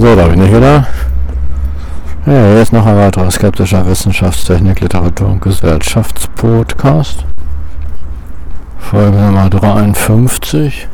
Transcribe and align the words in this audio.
So, 0.00 0.16
da 0.16 0.28
bin 0.28 0.42
ich 0.42 0.50
wieder. 0.50 0.86
Ja, 2.24 2.32
hier 2.32 2.62
ist 2.62 2.72
noch 2.72 2.86
ein 2.86 2.96
weiterer 2.96 3.30
skeptischer 3.30 3.84
Wissenschaftstechnik, 3.84 4.80
Literatur 4.80 5.28
und 5.28 5.42
Gesellschaftspodcast. 5.42 7.26
Folge 8.78 9.18
Nummer 9.18 9.50
53. 9.50 10.88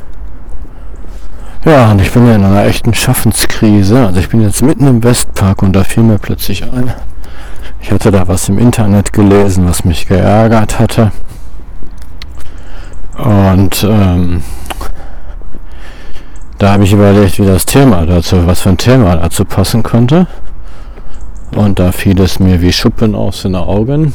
Ja, 1.64 1.92
und 1.92 2.00
ich 2.00 2.11
bin 2.11 2.26
ja 2.26 2.34
in 2.34 2.42
einer 2.42 2.64
echten 2.64 2.94
Schaffenskrise. 2.94 4.08
Also 4.08 4.19
ich 4.19 4.28
bin 4.28 4.40
jetzt 4.40 4.62
mitten 4.62 4.88
im 4.88 5.04
Westpark 5.04 5.62
und 5.62 5.74
da 5.74 5.84
fiel 5.84 6.02
mir 6.02 6.18
plötzlich 6.18 6.64
ein. 6.64 6.92
Ich 7.80 7.92
hatte 7.92 8.10
da 8.10 8.26
was 8.26 8.48
im 8.48 8.58
Internet 8.58 9.12
gelesen, 9.12 9.68
was 9.68 9.84
mich 9.84 10.08
geärgert 10.08 10.80
hatte. 10.80 11.12
Und 13.16 13.86
ähm, 13.88 14.42
da 16.59 16.73
habe 16.73 16.84
ich 16.84 16.92
überlegt, 16.92 17.38
wie 17.38 17.46
das 17.46 17.66
Thema 17.66 18.06
dazu, 18.06 18.46
was 18.46 18.60
für 18.60 18.70
ein 18.70 18.78
Thema 18.78 19.16
dazu 19.16 19.45
passen 19.45 19.83
könnte. 19.83 20.27
Und 21.55 21.78
da 21.78 21.92
fiel 21.92 22.20
es 22.20 22.38
mir 22.38 22.60
wie 22.60 22.73
Schuppen 22.73 23.14
aus 23.14 23.42
den 23.42 23.55
Augen. 23.55 24.14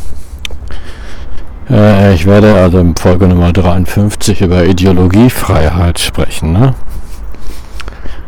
Äh, 1.69 2.13
ich 2.13 2.25
werde 2.25 2.53
also 2.55 2.79
in 2.79 2.95
Folge 2.95 3.27
Nummer 3.27 3.53
53 3.53 4.41
über 4.41 4.65
Ideologiefreiheit 4.65 5.99
sprechen. 5.99 6.53
Ne? 6.53 6.73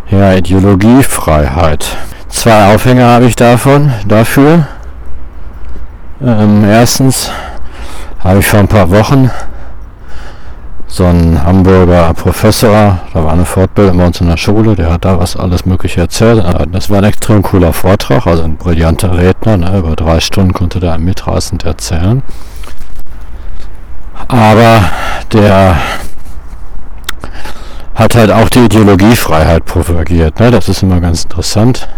Ja, 0.09 0.33
Ideologiefreiheit. 0.33 1.97
Zwei 2.29 2.73
Aufhänger 2.73 3.07
habe 3.07 3.25
ich 3.25 3.35
davon, 3.35 3.91
dafür. 4.07 4.67
Ähm, 6.21 6.63
erstens 6.63 7.31
habe 8.23 8.39
ich 8.39 8.45
vor 8.45 8.59
ein 8.59 8.67
paar 8.67 8.89
Wochen 8.89 9.29
so 10.93 11.07
ein 11.07 11.43
Hamburger 11.43 12.13
Professor, 12.13 12.99
da 13.15 13.23
war 13.23 13.33
eine 13.33 13.45
Fortbildung 13.45 13.97
bei 13.97 14.05
uns 14.05 14.21
in 14.21 14.27
der 14.27 14.37
Schule, 14.37 14.75
der 14.75 14.93
hat 14.93 15.05
da 15.05 15.17
was 15.17 15.35
alles 15.35 15.65
Mögliche 15.65 16.01
erzählt. 16.01 16.45
Das 16.71 16.91
war 16.91 16.99
ein 16.99 17.03
extrem 17.05 17.41
cooler 17.41 17.73
Vortrag, 17.73 18.27
also 18.27 18.43
ein 18.43 18.57
brillanter 18.57 19.17
Redner, 19.17 19.57
ne? 19.57 19.79
über 19.79 19.95
drei 19.95 20.19
Stunden 20.19 20.53
konnte 20.53 20.79
der 20.79 20.99
mitreißend 20.99 21.65
erzählen. 21.65 22.21
Aber 24.27 24.83
der 25.31 25.77
hat 27.95 28.13
halt 28.13 28.31
auch 28.31 28.49
die 28.49 28.65
Ideologiefreiheit 28.65 29.65
propagiert. 29.65 30.39
Ne? 30.39 30.51
Das 30.51 30.69
ist 30.69 30.83
immer 30.83 30.99
ganz 30.99 31.23
interessant. 31.23 31.89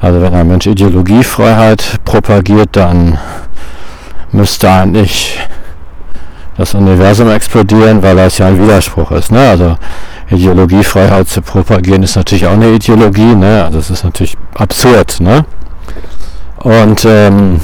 Also 0.00 0.20
wenn 0.20 0.34
ein 0.34 0.48
Mensch 0.48 0.66
Ideologiefreiheit 0.66 2.00
propagiert, 2.04 2.70
dann 2.72 3.18
müsste 4.32 4.68
eigentlich 4.68 5.38
das 6.60 6.74
Universum 6.74 7.30
explodieren, 7.30 8.02
weil 8.02 8.16
das 8.16 8.36
ja 8.38 8.46
ein 8.46 8.62
Widerspruch 8.62 9.10
ist. 9.12 9.32
Ne? 9.32 9.48
Also 9.48 9.76
Ideologiefreiheit 10.28 11.26
zu 11.26 11.40
propagieren 11.40 12.02
ist 12.02 12.16
natürlich 12.16 12.46
auch 12.46 12.52
eine 12.52 12.70
Ideologie. 12.70 13.34
Ne? 13.34 13.64
Also 13.64 13.78
es 13.78 13.88
ist 13.88 14.04
natürlich 14.04 14.36
absurd. 14.54 15.20
Ne? 15.20 15.44
Und 16.58 17.06
ähm, 17.06 17.60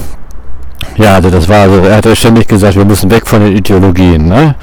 ja, 0.96 1.16
also 1.16 1.28
das 1.28 1.46
war, 1.46 1.60
also 1.60 1.76
er 1.80 1.96
hat 1.96 2.06
ja 2.06 2.16
ständig 2.16 2.48
gesagt, 2.48 2.76
wir 2.76 2.86
müssen 2.86 3.10
weg 3.10 3.26
von 3.26 3.40
den 3.42 3.54
Ideologien. 3.54 4.28
Ne? 4.28 4.54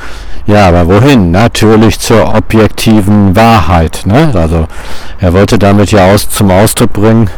Ja, 0.47 0.67
aber 0.67 0.87
wohin? 0.87 1.29
Natürlich 1.29 1.99
zur 1.99 2.33
objektiven 2.35 3.35
Wahrheit. 3.35 4.01
Ne? 4.05 4.31
Also 4.33 4.67
er 5.19 5.31
wollte 5.33 5.59
damit 5.59 5.91
ja 5.91 6.11
aus, 6.11 6.27
zum 6.27 6.49
Ausdruck 6.49 6.91
bringen, 6.91 7.29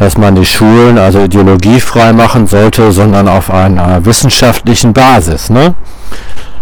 dass 0.00 0.16
man 0.16 0.34
die 0.34 0.46
Schulen 0.46 0.96
also 0.96 1.20
ideologiefrei 1.20 2.14
machen 2.14 2.46
sollte, 2.46 2.90
sondern 2.90 3.28
auf 3.28 3.50
einer 3.50 4.02
wissenschaftlichen 4.06 4.94
Basis. 4.94 5.50
Ne? 5.50 5.74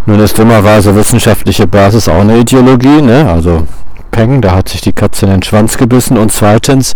Nun 0.06 0.19
ist 0.19 0.36
dummerweise 0.36 0.95
wissenschaftliche 0.97 1.69
Basis 1.69 2.08
auch 2.08 2.20
eine 2.20 2.39
Ideologie. 2.39 3.00
Ne? 3.00 3.30
Also 3.30 3.64
Peng, 4.11 4.41
da 4.41 4.56
hat 4.56 4.69
sich 4.69 4.80
die 4.80 4.92
Katze 4.92 5.27
in 5.27 5.30
den 5.30 5.42
Schwanz 5.45 5.78
gebissen. 5.78 6.19
Und 6.19 6.33
zweitens 6.33 6.95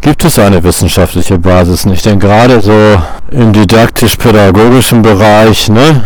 gibt 0.00 0.24
es 0.24 0.38
eine 0.38 0.62
wissenschaftliche 0.62 1.40
Basis 1.40 1.86
nicht. 1.86 2.06
Denn 2.06 2.20
gerade 2.20 2.60
so 2.60 2.96
im 3.32 3.52
didaktisch-pädagogischen 3.52 5.02
Bereich, 5.02 5.68
ne, 5.70 6.04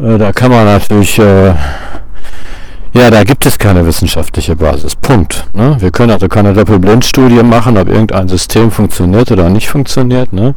äh, 0.00 0.16
da 0.16 0.30
kann 0.30 0.52
man 0.52 0.64
natürlich... 0.64 1.18
Äh, 1.18 1.54
ja, 2.96 3.10
da 3.10 3.24
gibt 3.24 3.44
es 3.44 3.58
keine 3.58 3.84
wissenschaftliche 3.84 4.56
Basis. 4.56 4.96
Punkt. 4.96 5.46
Ne? 5.52 5.76
Wir 5.78 5.90
können 5.90 6.10
also 6.10 6.28
keine 6.28 6.54
Doppelblindstudie 6.54 7.42
machen, 7.42 7.76
ob 7.76 7.88
irgendein 7.88 8.28
System 8.28 8.70
funktioniert 8.70 9.30
oder 9.30 9.48
nicht 9.48 9.68
funktioniert. 9.68 10.32
Ne? 10.32 10.54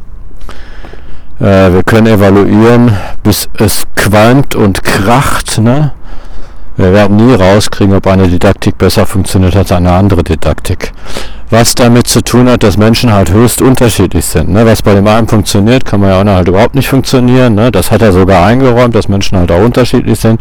Äh, 1.38 1.72
wir 1.72 1.82
können 1.82 2.06
evaluieren, 2.06 2.96
bis 3.22 3.48
es 3.58 3.84
qualmt 3.94 4.54
und 4.54 4.82
kracht. 4.82 5.58
Ne? 5.58 5.92
Wir 6.76 6.92
werden 6.92 7.16
nie 7.16 7.34
rauskriegen, 7.34 7.94
ob 7.94 8.06
eine 8.06 8.26
Didaktik 8.26 8.78
besser 8.78 9.04
funktioniert 9.04 9.54
als 9.54 9.70
eine 9.72 9.92
andere 9.92 10.22
Didaktik. 10.22 10.92
Was 11.50 11.74
damit 11.74 12.06
zu 12.06 12.22
tun 12.22 12.48
hat, 12.48 12.62
dass 12.62 12.76
Menschen 12.76 13.12
halt 13.12 13.32
höchst 13.32 13.60
unterschiedlich 13.60 14.24
sind. 14.24 14.50
Ne? 14.50 14.64
Was 14.64 14.82
bei 14.82 14.94
dem 14.94 15.06
einen 15.06 15.28
funktioniert, 15.28 15.84
kann 15.84 16.00
man 16.00 16.10
ja 16.10 16.22
auch 16.22 16.36
halt 16.36 16.48
überhaupt 16.48 16.74
nicht 16.74 16.88
funktionieren. 16.88 17.54
Ne? 17.54 17.70
Das 17.70 17.90
hat 17.90 18.02
er 18.02 18.12
sogar 18.12 18.46
eingeräumt, 18.46 18.94
dass 18.94 19.08
Menschen 19.08 19.36
halt 19.36 19.50
auch 19.50 19.62
unterschiedlich 19.62 20.18
sind. 20.18 20.40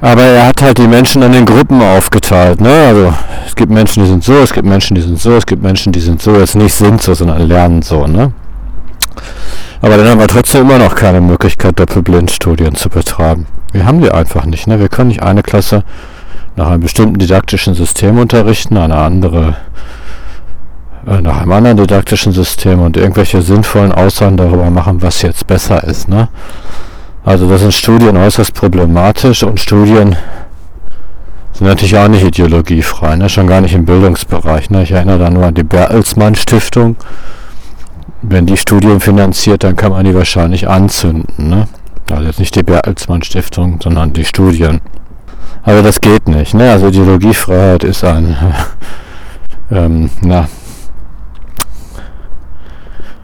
Aber 0.00 0.22
er 0.22 0.46
hat 0.46 0.62
halt 0.62 0.78
die 0.78 0.86
Menschen 0.88 1.22
in 1.22 1.32
den 1.32 1.44
Gruppen 1.44 1.82
aufgeteilt. 1.82 2.60
Ne? 2.60 2.86
Also 2.88 3.14
es 3.46 3.54
gibt 3.54 3.70
Menschen, 3.70 4.02
die 4.02 4.08
sind 4.08 4.24
so, 4.24 4.34
es 4.38 4.52
gibt 4.52 4.66
Menschen, 4.66 4.94
die 4.94 5.02
sind 5.02 5.18
so, 5.18 5.36
es 5.36 5.44
gibt 5.44 5.62
Menschen, 5.62 5.92
die 5.92 6.00
sind 6.00 6.22
so, 6.22 6.36
jetzt 6.36 6.56
nicht 6.56 6.74
sind 6.74 7.02
so, 7.02 7.12
sondern 7.12 7.46
lernen 7.46 7.82
so. 7.82 8.06
Ne? 8.06 8.32
Aber 9.82 9.96
dann 9.96 10.08
haben 10.08 10.20
wir 10.20 10.28
trotzdem 10.28 10.62
immer 10.62 10.78
noch 10.78 10.94
keine 10.94 11.20
Möglichkeit, 11.20 11.78
Doppelblindstudien 11.78 12.74
zu 12.74 12.88
betreiben. 12.88 13.46
Wir 13.72 13.84
haben 13.84 14.00
die 14.00 14.10
einfach 14.10 14.46
nicht. 14.46 14.66
Ne? 14.66 14.80
Wir 14.80 14.88
können 14.88 15.08
nicht 15.08 15.22
eine 15.22 15.42
Klasse 15.42 15.84
nach 16.56 16.68
einem 16.68 16.80
bestimmten 16.80 17.18
didaktischen 17.18 17.74
System 17.74 18.18
unterrichten, 18.18 18.76
eine 18.76 18.96
andere 18.96 19.56
äh, 21.06 21.20
nach 21.20 21.40
einem 21.40 21.52
anderen 21.52 21.76
didaktischen 21.76 22.32
System 22.32 22.80
und 22.80 22.96
irgendwelche 22.96 23.42
sinnvollen 23.42 23.92
Aussagen 23.92 24.36
darüber 24.36 24.70
machen, 24.70 25.02
was 25.02 25.22
jetzt 25.22 25.46
besser 25.46 25.84
ist. 25.84 26.08
Ne? 26.08 26.28
Also 27.24 27.48
das 27.48 27.60
sind 27.60 27.74
Studien 27.74 28.16
äußerst 28.16 28.54
problematisch 28.54 29.42
und 29.42 29.60
Studien 29.60 30.16
sind 31.52 31.66
natürlich 31.66 31.96
auch 31.98 32.08
nicht 32.08 32.24
ideologiefrei, 32.24 33.16
ne? 33.16 33.28
schon 33.28 33.46
gar 33.46 33.60
nicht 33.60 33.74
im 33.74 33.84
Bildungsbereich. 33.84 34.70
Ne? 34.70 34.82
Ich 34.82 34.92
erinnere 34.92 35.18
da 35.18 35.30
nur 35.30 35.44
an 35.44 35.54
die 35.54 35.62
Bertelsmann 35.62 36.34
Stiftung. 36.34 36.96
Wenn 38.22 38.46
die 38.46 38.56
Studien 38.56 39.00
finanziert, 39.00 39.64
dann 39.64 39.76
kann 39.76 39.92
man 39.92 40.04
die 40.04 40.14
wahrscheinlich 40.14 40.68
anzünden. 40.68 41.50
Ne? 41.50 41.68
Also 42.10 42.24
jetzt 42.24 42.38
nicht 42.38 42.56
die 42.56 42.62
Bertelsmann 42.62 43.22
Stiftung, 43.22 43.78
sondern 43.82 44.14
die 44.14 44.24
Studien. 44.24 44.80
Aber 45.62 45.82
das 45.82 46.00
geht 46.00 46.26
nicht. 46.26 46.54
Ne? 46.54 46.72
Also 46.72 46.88
Ideologiefreiheit 46.88 47.84
ist 47.84 48.02
ein, 48.02 48.34
ähm, 49.70 50.10
na, 50.22 50.48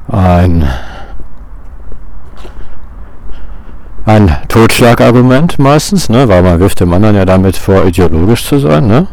ein 0.09 0.69
ein 4.07 4.37
Totschlagargument 4.49 5.59
meistens, 5.59 6.09
ne? 6.09 6.29
weil 6.29 6.43
man 6.43 6.61
wirft 6.61 6.81
dem 6.81 6.93
anderen 6.93 7.17
ja 7.17 7.25
damit 7.25 7.57
vor, 7.57 7.85
ideologisch 7.85 8.45
zu 8.45 8.61
sein. 8.61 8.87
Ne? 8.87 9.09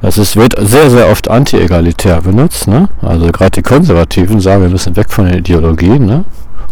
Das 0.00 0.16
ist, 0.16 0.36
wird 0.36 0.54
sehr, 0.56 0.88
sehr 0.88 1.10
oft 1.10 1.28
anti-egalitär 1.28 2.22
benutzt. 2.22 2.68
Ne? 2.68 2.88
Also 3.02 3.26
gerade 3.26 3.50
die 3.50 3.62
Konservativen 3.62 4.40
sagen, 4.40 4.62
wir 4.62 4.70
müssen 4.70 4.94
weg 4.94 5.10
von 5.10 5.26
den 5.26 5.38
Ideologien 5.38 6.06
ne? 6.06 6.24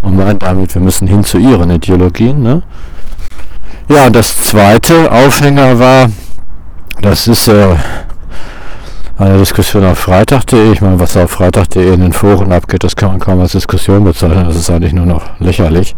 und 0.02 0.16
meinen 0.16 0.38
damit, 0.38 0.74
wir 0.76 0.82
müssen 0.82 1.08
hin 1.08 1.24
zu 1.24 1.38
ihren 1.38 1.68
Ideologien. 1.68 2.40
Ne? 2.42 2.62
Ja, 3.88 4.06
und 4.06 4.14
das 4.14 4.36
zweite 4.36 5.10
Aufhänger 5.10 5.78
war, 5.80 6.08
das 7.02 7.26
ist 7.26 7.48
äh, 7.48 7.74
eine 9.18 9.38
Diskussion 9.38 9.84
auf 9.84 9.98
Freitag.de. 9.98 10.72
Ich 10.72 10.80
meine, 10.80 11.00
was 11.00 11.16
auf 11.16 11.32
Freitag.de 11.32 11.92
in 11.92 12.00
den 12.00 12.12
Foren 12.12 12.52
abgeht, 12.52 12.84
das 12.84 12.94
kann 12.94 13.08
man 13.10 13.18
kaum 13.18 13.40
als 13.40 13.52
Diskussion 13.52 14.04
bezeichnen. 14.04 14.44
Das 14.46 14.56
ist 14.56 14.70
eigentlich 14.70 14.92
nur 14.92 15.06
noch 15.06 15.22
lächerlich. 15.40 15.96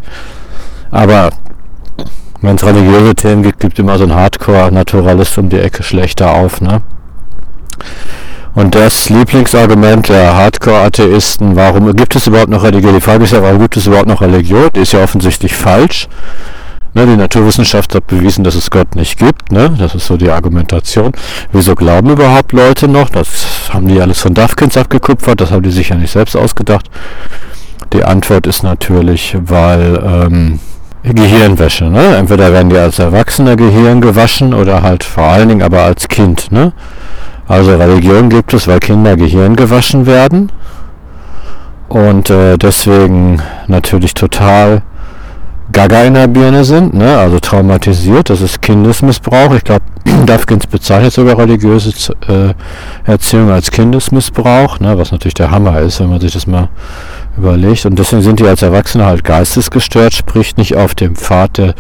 Aber 0.91 1.31
wenn 2.41 2.57
es 2.57 2.65
religiöse 2.65 3.15
Themen 3.15 3.43
gibt, 3.43 3.61
gibt 3.61 3.79
immer 3.79 3.99
so 3.99 4.05
ein 4.05 4.15
Hardcore-Naturalist 4.15 5.39
um 5.39 5.49
die 5.49 5.59
Ecke 5.59 5.83
schlechter 5.83 6.35
auf, 6.35 6.61
ne? 6.61 6.83
Und 8.55 8.75
das 8.75 9.09
Lieblingsargument 9.09 10.09
der 10.09 10.35
Hardcore-Atheisten, 10.35 11.55
warum 11.55 11.95
gibt 11.95 12.17
es 12.17 12.27
überhaupt 12.27 12.51
noch 12.51 12.65
Religion? 12.65 12.95
Die 12.95 13.01
Frage 13.01 13.25
ist 13.25 13.33
ja, 13.33 13.43
warum 13.43 13.61
gibt 13.61 13.77
es 13.77 13.87
überhaupt 13.87 14.09
noch 14.09 14.21
Religion? 14.21 14.71
Die 14.75 14.81
ist 14.81 14.93
ja 14.93 15.03
offensichtlich 15.03 15.55
falsch. 15.55 16.09
Ne, 16.95 17.07
die 17.07 17.17
Naturwissenschaft 17.17 17.95
hat 17.95 18.07
bewiesen, 18.07 18.43
dass 18.43 18.55
es 18.55 18.71
Gott 18.71 18.97
nicht 18.97 19.19
gibt. 19.19 19.53
Ne? 19.53 19.75
Das 19.79 19.95
ist 19.95 20.07
so 20.07 20.17
die 20.17 20.31
Argumentation. 20.31 21.13
Wieso 21.53 21.75
glauben 21.75 22.11
überhaupt 22.11 22.53
Leute 22.53 22.89
noch? 22.89 23.11
Das 23.11 23.71
haben 23.73 23.87
die 23.87 24.01
alles 24.01 24.21
von 24.21 24.35
Dafkins 24.35 24.77
abgekupfert. 24.77 25.41
Das 25.41 25.51
haben 25.51 25.63
die 25.63 25.71
sich 25.71 25.91
ja 25.91 25.97
nicht 25.97 26.11
selbst 26.11 26.35
ausgedacht. 26.35 26.91
Die 27.93 28.05
Antwort 28.05 28.47
ist 28.47 28.63
natürlich, 28.63 29.37
weil 29.41 30.03
ähm, 30.05 30.61
Gehirnwäsche, 31.03 31.85
ne? 31.85 32.17
Entweder 32.17 32.53
werden 32.53 32.71
die 32.71 32.79
als 32.79 32.99
Erwachsener 32.99 33.57
Gehirn 33.57 34.01
gewaschen 34.01 34.53
oder 34.55 34.83
halt 34.83 35.05
vor 35.05 35.25
allen 35.25 35.49
Dingen 35.49 35.63
aber 35.63 35.83
als 35.83 36.09
Kind, 36.09 36.51
ne? 36.51 36.73
Also 37.47 37.75
Religion 37.77 38.29
gibt 38.29 38.53
es, 38.53 38.69
weil 38.69 38.81
Kinder 38.81 39.17
Gehirn 39.17 39.57
gewaschen 39.57 40.07
werden 40.07 40.53
und 41.89 42.29
äh, 42.29 42.59
deswegen 42.59 43.41
natürlich 43.67 44.13
total 44.13 44.83
Gaga 45.73 46.03
in 46.05 46.15
der 46.15 46.27
Birne 46.29 46.65
sind, 46.65 46.95
ne? 46.95 47.19
also 47.19 47.39
traumatisiert, 47.41 48.31
das 48.31 48.41
ist 48.41 48.63
Kindesmissbrauch. 48.63 49.55
Ich 49.55 49.65
glaube, 49.65 49.85
Dafkins 50.27 50.67
bezeichnet 50.67 51.13
sogar 51.13 51.39
religiöse 51.39 51.91
äh, 52.27 52.55
Erziehung 53.11 53.51
als 53.51 53.71
Kindesmissbrauch, 53.71 54.81
ne? 54.81 54.97
was 54.97 55.13
natürlich 55.13 55.35
der 55.35 55.51
Hammer 55.51 55.81
ist, 55.81 56.01
wenn 56.01 56.09
man 56.09 56.21
sich 56.21 56.33
das 56.33 56.47
mal 56.47 56.69
überlegt. 57.39 57.87
Und 57.87 57.99
deswegen 57.99 58.23
sind 58.23 58.41
die 58.41 58.47
als 58.47 58.63
Erwachsene 58.63 59.07
halt 59.07 59.25
geistesgestört, 59.25 60.15
sprich 60.15 60.57
nicht 60.57 60.77
auf 60.77 60.95
dem 60.95 61.17
Pfad 61.17 61.59
der, 61.59 61.75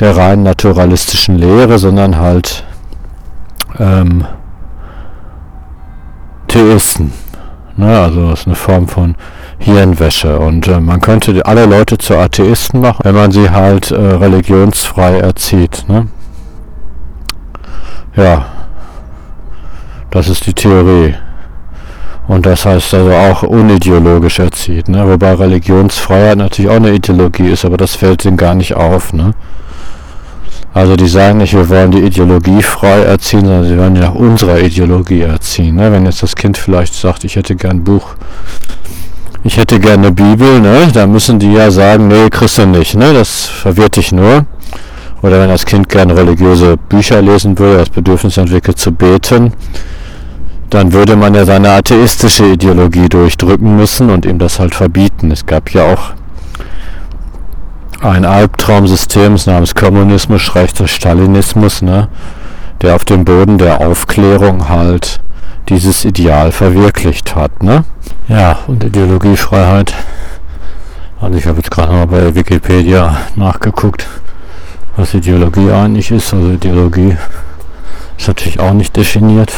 der 0.00 0.16
rein 0.16 0.42
naturalistischen 0.42 1.36
Lehre, 1.36 1.78
sondern 1.78 2.18
halt 2.18 2.64
ähm, 3.78 4.24
Theisten. 6.48 7.12
Ne? 7.76 7.98
Also 7.98 8.30
das 8.30 8.40
ist 8.40 8.46
eine 8.46 8.56
Form 8.56 8.88
von 8.88 9.16
Hirnwäsche. 9.58 10.38
Und 10.38 10.68
äh, 10.68 10.80
man 10.80 11.00
könnte 11.00 11.44
alle 11.44 11.66
Leute 11.66 11.98
zu 11.98 12.16
Atheisten 12.16 12.80
machen, 12.80 13.00
wenn 13.04 13.14
man 13.14 13.32
sie 13.32 13.50
halt 13.50 13.90
äh, 13.90 13.96
religionsfrei 13.96 15.18
erzieht. 15.18 15.84
Ne? 15.88 16.08
Ja, 18.16 18.46
das 20.10 20.28
ist 20.28 20.46
die 20.46 20.54
Theorie. 20.54 21.14
Und 22.26 22.46
das 22.46 22.64
heißt 22.64 22.94
also 22.94 23.12
auch 23.12 23.42
unideologisch 23.42 24.38
erzieht, 24.38 24.88
ne? 24.88 25.06
wobei 25.06 25.34
Religionsfreiheit 25.34 26.38
natürlich 26.38 26.70
auch 26.70 26.76
eine 26.76 26.92
Ideologie 26.92 27.50
ist, 27.50 27.64
aber 27.64 27.76
das 27.76 27.94
fällt 27.94 28.24
ihnen 28.24 28.38
gar 28.38 28.54
nicht 28.54 28.74
auf. 28.74 29.12
Ne? 29.12 29.34
Also 30.72 30.96
die 30.96 31.06
sagen 31.06 31.38
nicht, 31.38 31.52
wir 31.52 31.68
wollen 31.68 31.90
die 31.90 32.00
Ideologie 32.00 32.62
frei 32.62 33.02
erziehen, 33.02 33.40
sondern 33.40 33.64
sie 33.64 33.78
wollen 33.78 33.96
ja 33.96 34.02
nach 34.02 34.14
unserer 34.14 34.58
Ideologie 34.58 35.20
erziehen. 35.20 35.76
Ne? 35.76 35.92
Wenn 35.92 36.06
jetzt 36.06 36.22
das 36.22 36.34
Kind 36.34 36.56
vielleicht 36.56 36.94
sagt, 36.94 37.24
ich 37.24 37.36
hätte 37.36 37.56
gern 37.56 37.76
ein 37.76 37.84
Buch 37.84 38.16
ich 39.46 39.58
hätte 39.58 39.78
gerne 39.78 40.06
eine 40.06 40.12
Bibel, 40.12 40.58
ne? 40.58 40.88
Da 40.90 41.06
müssen 41.06 41.38
die 41.38 41.52
ja 41.52 41.70
sagen, 41.70 42.08
nee, 42.08 42.30
kriegst 42.30 42.56
du 42.56 42.66
nicht, 42.66 42.94
ne? 42.94 43.12
Das 43.12 43.44
verwirrt 43.44 43.96
dich 43.96 44.10
nur. 44.10 44.46
Oder 45.20 45.38
wenn 45.38 45.50
das 45.50 45.66
Kind 45.66 45.86
gerne 45.90 46.16
religiöse 46.16 46.78
Bücher 46.78 47.20
lesen 47.20 47.58
würde, 47.58 47.76
das 47.76 47.90
Bedürfnis 47.90 48.38
entwickelt 48.38 48.78
zu 48.78 48.90
beten, 48.90 49.52
dann 50.70 50.92
würde 50.92 51.16
man 51.16 51.34
ja 51.34 51.44
seine 51.44 51.70
atheistische 51.70 52.46
Ideologie 52.46 53.08
durchdrücken 53.08 53.76
müssen 53.76 54.10
und 54.10 54.26
ihm 54.26 54.38
das 54.38 54.58
halt 54.58 54.74
verbieten. 54.74 55.30
Es 55.30 55.46
gab 55.46 55.70
ja 55.70 55.84
auch 55.92 56.14
ein 58.00 58.24
Albtraumsystem 58.24 59.36
namens 59.46 59.74
Kommunismus, 59.74 60.42
Schrägstrich 60.42 60.92
Stalinismus, 60.92 61.80
ne? 61.80 62.08
der 62.82 62.96
auf 62.96 63.04
dem 63.04 63.24
Boden 63.24 63.56
der 63.58 63.80
Aufklärung 63.80 64.68
halt 64.68 65.20
dieses 65.68 66.04
Ideal 66.04 66.52
verwirklicht 66.52 67.34
hat. 67.34 67.62
Ne? 67.62 67.84
Ja, 68.28 68.58
und 68.66 68.84
Ideologiefreiheit. 68.84 69.94
Also 71.20 71.38
ich 71.38 71.46
habe 71.46 71.58
jetzt 71.58 71.70
gerade 71.70 71.92
mal 71.92 72.06
bei 72.06 72.34
Wikipedia 72.34 73.16
nachgeguckt, 73.36 74.06
was 74.96 75.14
Ideologie 75.14 75.70
eigentlich 75.70 76.10
ist. 76.10 76.34
Also 76.34 76.50
Ideologie 76.50 77.16
ist 78.18 78.28
natürlich 78.28 78.60
auch 78.60 78.74
nicht 78.74 78.94
definiert. 78.94 79.52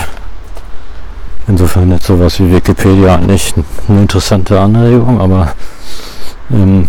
Insofern 1.48 1.92
jetzt 1.92 2.06
sowas 2.06 2.40
wie 2.40 2.50
Wikipedia 2.50 3.18
nicht 3.18 3.54
eine 3.88 4.00
interessante 4.00 4.58
Anregung, 4.60 5.20
aber 5.20 5.52
ähm, 6.50 6.88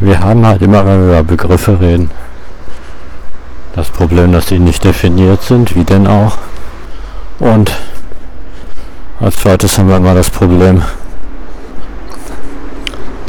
wir 0.00 0.20
haben 0.20 0.46
halt 0.46 0.60
immer, 0.62 0.84
wenn 0.84 1.00
wir 1.00 1.08
über 1.08 1.22
Begriffe 1.22 1.80
reden, 1.80 2.10
das 3.74 3.88
Problem, 3.88 4.32
dass 4.32 4.48
sie 4.48 4.58
nicht 4.58 4.84
definiert 4.84 5.42
sind, 5.42 5.74
wie 5.76 5.84
denn 5.84 6.06
auch. 6.06 6.36
Und 7.38 7.72
als 9.20 9.36
zweites 9.36 9.78
haben 9.78 9.88
wir 9.88 9.96
immer 9.96 10.14
das 10.14 10.28
Problem, 10.28 10.82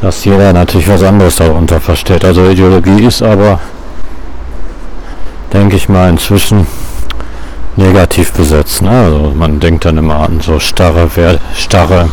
dass 0.01 0.25
jeder 0.25 0.51
natürlich 0.51 0.89
was 0.89 1.03
anderes 1.03 1.35
darunter 1.35 1.79
versteht. 1.79 2.25
Also 2.25 2.49
Ideologie 2.49 3.05
ist 3.05 3.21
aber, 3.21 3.59
denke 5.53 5.75
ich 5.75 5.87
mal, 5.87 6.09
inzwischen 6.09 6.65
negativ 7.75 8.31
besetzt. 8.33 8.81
Ne? 8.81 8.89
Also 8.89 9.33
man 9.35 9.59
denkt 9.59 9.85
dann 9.85 9.97
immer 9.97 10.19
an 10.19 10.39
so 10.41 10.59
starre, 10.59 11.09
starre 11.55 12.09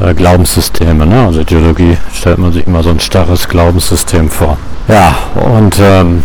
äh, 0.00 0.14
Glaubenssysteme. 0.14 1.06
Ne? 1.06 1.26
Also 1.26 1.40
Ideologie 1.40 1.96
stellt 2.12 2.38
man 2.38 2.52
sich 2.52 2.66
immer 2.66 2.82
so 2.82 2.90
ein 2.90 3.00
starres 3.00 3.48
Glaubenssystem 3.48 4.28
vor. 4.28 4.58
Ja, 4.88 5.16
und 5.34 5.78
ähm, 5.80 6.22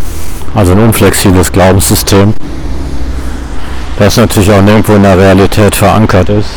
also 0.54 0.74
ein 0.74 0.80
unflexibles 0.80 1.52
Glaubenssystem 1.52 2.34
das 4.02 4.18
natürlich 4.18 4.52
auch 4.52 4.62
nirgendwo 4.62 4.96
in 4.96 5.04
der 5.04 5.18
Realität 5.18 5.76
verankert 5.76 6.30
ist. 6.30 6.50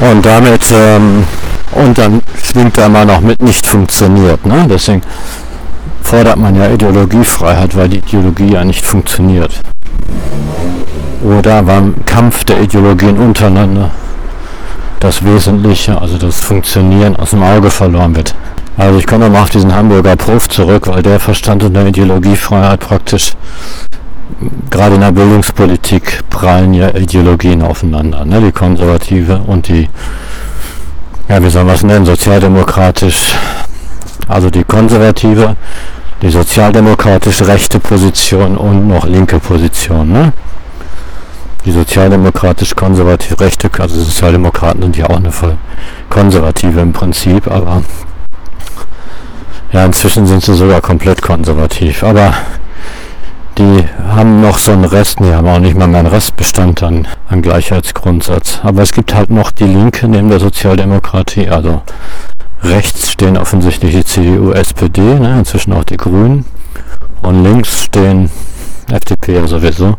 Und 0.00 0.24
damit, 0.24 0.62
ähm, 0.72 1.24
und 1.72 1.96
dann 1.96 2.20
schwingt 2.42 2.76
da 2.76 2.86
immer 2.86 3.04
noch 3.04 3.20
mit 3.20 3.40
nicht 3.42 3.66
funktioniert. 3.66 4.44
Ne? 4.44 4.66
Deswegen 4.68 5.02
fordert 6.02 6.36
man 6.36 6.56
ja 6.56 6.68
Ideologiefreiheit, 6.70 7.76
weil 7.76 7.88
die 7.88 7.98
Ideologie 7.98 8.52
ja 8.52 8.64
nicht 8.64 8.84
funktioniert. 8.84 9.60
Oder 11.22 11.62
beim 11.62 12.04
Kampf 12.06 12.44
der 12.44 12.60
Ideologien 12.60 13.18
untereinander 13.18 13.90
das 15.00 15.24
Wesentliche, 15.24 16.00
also 16.00 16.18
das 16.18 16.40
Funktionieren 16.40 17.16
aus 17.16 17.30
dem 17.30 17.42
Auge 17.42 17.70
verloren 17.70 18.16
wird. 18.16 18.34
Also 18.76 18.98
ich 18.98 19.06
komme 19.06 19.28
mal 19.28 19.42
auf 19.42 19.50
diesen 19.50 19.74
Hamburger 19.74 20.16
Prof 20.16 20.48
zurück, 20.48 20.86
weil 20.86 21.02
der 21.02 21.20
verstand 21.20 21.62
unter 21.62 21.86
Ideologiefreiheit 21.86 22.80
praktisch 22.80 23.34
gerade 24.70 24.94
in 24.94 25.00
der 25.00 25.12
Bildungspolitik 25.12 26.22
prallen 26.30 26.74
ja 26.74 26.88
Ideologien 26.90 27.62
aufeinander, 27.62 28.24
ne? 28.24 28.40
die 28.40 28.52
konservative 28.52 29.38
und 29.46 29.68
die, 29.68 29.88
ja, 31.28 31.42
wie 31.42 31.50
soll 31.50 31.64
man 31.64 31.74
es 31.74 31.82
nennen, 31.82 32.06
sozialdemokratisch, 32.06 33.34
also 34.28 34.50
die 34.50 34.64
konservative, 34.64 35.56
die 36.22 36.30
sozialdemokratisch 36.30 37.42
rechte 37.42 37.78
Position 37.80 38.56
und 38.56 38.88
noch 38.88 39.06
linke 39.06 39.38
Position. 39.38 40.12
Ne? 40.12 40.32
Die 41.64 41.72
sozialdemokratisch 41.72 42.74
konservativ 42.74 43.38
rechte, 43.38 43.70
also 43.78 44.00
Sozialdemokraten 44.00 44.82
sind 44.82 44.96
ja 44.96 45.10
auch 45.10 45.16
eine 45.16 45.30
voll 45.30 45.58
konservative 46.08 46.80
im 46.80 46.92
Prinzip, 46.92 47.46
aber 47.50 47.82
ja, 49.72 49.84
inzwischen 49.84 50.26
sind 50.26 50.42
sie 50.42 50.54
sogar 50.54 50.80
komplett 50.80 51.22
konservativ. 51.22 52.02
Aber 52.02 52.34
die 53.58 53.84
haben 54.08 54.40
noch 54.40 54.58
so 54.58 54.72
einen 54.72 54.84
Rest, 54.84 55.20
die 55.20 55.34
haben 55.34 55.46
auch 55.46 55.58
nicht 55.58 55.76
mal 55.76 55.86
mehr 55.86 56.00
einen 56.00 56.08
Restbestand 56.08 56.82
an, 56.82 57.06
an 57.28 57.42
Gleichheitsgrundsatz. 57.42 58.60
Aber 58.62 58.82
es 58.82 58.92
gibt 58.92 59.14
halt 59.14 59.30
noch 59.30 59.50
die 59.50 59.64
Linke 59.64 60.08
neben 60.08 60.30
der 60.30 60.40
Sozialdemokratie, 60.40 61.48
also 61.48 61.82
rechts 62.62 63.10
stehen 63.12 63.36
offensichtlich 63.36 63.94
die 63.94 64.04
CDU, 64.04 64.52
SPD, 64.52 65.00
ne, 65.00 65.38
inzwischen 65.38 65.72
auch 65.72 65.84
die 65.84 65.96
Grünen. 65.96 66.44
Und 67.22 67.44
links 67.44 67.84
stehen 67.84 68.30
FDP 68.90 69.34
ja 69.34 69.46
sowieso. 69.46 69.96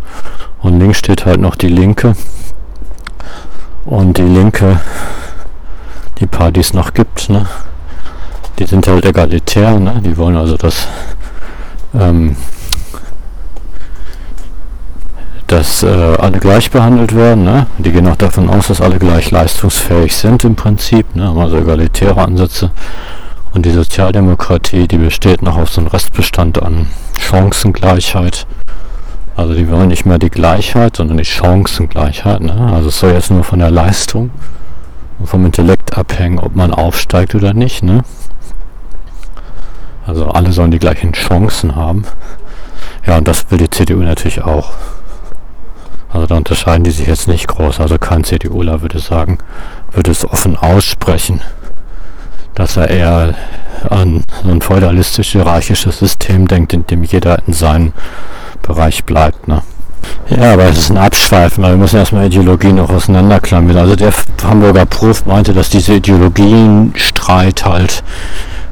Und 0.61 0.79
links 0.79 0.99
steht 0.99 1.25
halt 1.25 1.39
noch 1.39 1.55
die 1.55 1.69
Linke. 1.69 2.15
Und 3.85 4.17
die 4.17 4.23
Linke, 4.23 4.79
die 6.19 6.27
paar, 6.27 6.51
die 6.51 6.59
es 6.59 6.73
noch 6.73 6.93
gibt, 6.93 7.29
ne, 7.29 7.47
die 8.59 8.65
sind 8.65 8.88
halt 8.88 9.05
egalitär, 9.05 9.79
ne, 9.79 10.01
die 10.03 10.15
wollen 10.17 10.38
also 10.38 10.55
das 10.55 10.88
ähm, 11.93 12.35
dass 15.51 15.83
äh, 15.83 15.88
alle 15.88 16.39
gleich 16.39 16.71
behandelt 16.71 17.13
werden. 17.13 17.43
Ne? 17.43 17.67
Die 17.77 17.91
gehen 17.91 18.07
auch 18.07 18.15
davon 18.15 18.50
aus, 18.50 18.67
dass 18.67 18.79
alle 18.79 19.00
gleich 19.00 19.31
leistungsfähig 19.31 20.15
sind 20.15 20.45
im 20.45 20.55
Prinzip, 20.55 21.13
ne? 21.13 21.33
also 21.38 21.57
egalitäre 21.57 22.21
Ansätze. 22.21 22.71
Und 23.53 23.65
die 23.65 23.72
Sozialdemokratie, 23.72 24.88
die 24.88 24.98
besteht 24.98 25.41
noch 25.41 25.58
auf 25.58 25.70
so 25.70 25.81
einem 25.81 25.88
Restbestand 25.88 26.62
an 26.62 26.88
Chancengleichheit. 27.20 28.48
Also 29.36 29.53
die 29.53 29.70
wollen 29.70 29.89
nicht 29.89 30.05
mehr 30.05 30.20
die 30.20 30.29
Gleichheit, 30.29 30.98
sondern 30.98 31.17
die 31.17 31.25
Chancengleichheit. 31.25 32.41
Ne? 32.41 32.72
Also 32.74 32.89
es 32.89 33.00
soll 33.00 33.12
jetzt 33.12 33.31
nur 33.31 33.43
von 33.43 33.60
der 33.60 33.72
Leistung 33.72 34.31
und 35.20 35.27
vom 35.27 35.46
Intellekt 35.46 35.98
abhängen, 35.98 36.39
ob 36.39 36.55
man 36.55 36.74
aufsteigt 36.74 37.36
oder 37.36 37.53
nicht. 37.53 37.84
Ne? 37.84 38.03
Also 40.05 40.29
alle 40.29 40.51
sollen 40.51 40.72
die 40.72 40.79
gleichen 40.79 41.13
Chancen 41.13 41.75
haben. 41.75 42.05
Ja, 43.05 43.17
und 43.17 43.27
das 43.27 43.50
will 43.51 43.58
die 43.58 43.70
CDU 43.70 43.98
natürlich 43.98 44.43
auch. 44.43 44.72
Also 46.13 46.27
da 46.27 46.36
unterscheiden 46.36 46.84
die 46.84 46.91
sich 46.91 47.08
jetzt 47.08 47.27
nicht 47.27 47.48
groß. 47.48 47.79
Also 47.79 47.98
kein 47.98 48.24
CDUler 48.24 48.81
würde 48.81 49.00
sagen, 49.00 49.38
würde 49.91 50.12
es 50.12 50.25
offen 50.25 50.58
aussprechen, 50.58 51.41
dass 52.55 52.77
er 52.77 52.89
eher 52.89 53.34
an 53.89 54.24
so 54.43 54.51
ein 54.51 54.62
feudalistisch-hierarchisches 54.62 56.00
System 56.00 56.48
denkt, 56.48 56.74
in 56.74 56.86
dem 56.88 57.03
jeder 57.03 57.39
in 57.48 57.53
seinem 57.53 57.93
Bereich 58.62 59.03
bleibt. 59.03 59.48
Ne? 59.48 59.62
Ja, 60.29 60.53
aber 60.53 60.65
es 60.65 60.77
ist 60.77 60.91
ein 60.91 60.98
Abschweifen, 60.98 61.63
weil 61.63 61.72
wir 61.72 61.77
müssen 61.77 61.98
erstmal 61.98 62.27
Ideologien 62.27 62.75
noch 62.75 62.89
auseinanderklammen. 62.89 63.75
Also 63.75 63.96
der 63.96 64.13
Hamburger 64.43 64.86
Prof 64.86 65.25
meinte, 65.25 65.53
dass 65.53 65.70
diese 65.70 65.96
Ideologienstreit 65.96 67.65
halt 67.65 68.03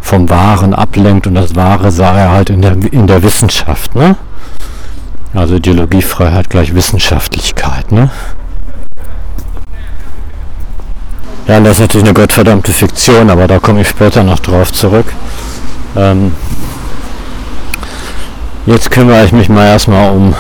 vom 0.01 0.29
Wahren 0.29 0.74
ablenkt 0.74 1.27
und 1.27 1.36
das 1.36 1.55
Wahre 1.55 1.91
sah 1.91 2.17
er 2.17 2.31
halt 2.31 2.50
in 2.50 2.62
der, 2.62 2.77
in 2.91 3.07
der 3.07 3.21
Wissenschaft. 3.24 3.95
Ne? 3.95 4.15
Also 5.33 5.55
Ideologiefreiheit 5.55 6.50
gleich 6.50 6.74
Wissenschaftlichkeit, 6.74 7.91
ne? 7.91 8.09
Ja, 11.49 11.59
das 11.59 11.71
ist 11.71 11.79
natürlich 11.79 12.05
eine 12.05 12.13
gottverdammte 12.13 12.71
Fiktion, 12.71 13.27
aber 13.31 13.47
da 13.47 13.57
komme 13.57 13.81
ich 13.81 13.87
später 13.87 14.23
noch 14.23 14.37
drauf 14.37 14.71
zurück. 14.71 15.07
Ähm, 15.97 16.33
jetzt 18.67 18.91
kümmere 18.91 19.25
ich 19.25 19.31
mich 19.31 19.49
mal 19.49 19.65
erstmal 19.65 20.11
um, 20.11 20.35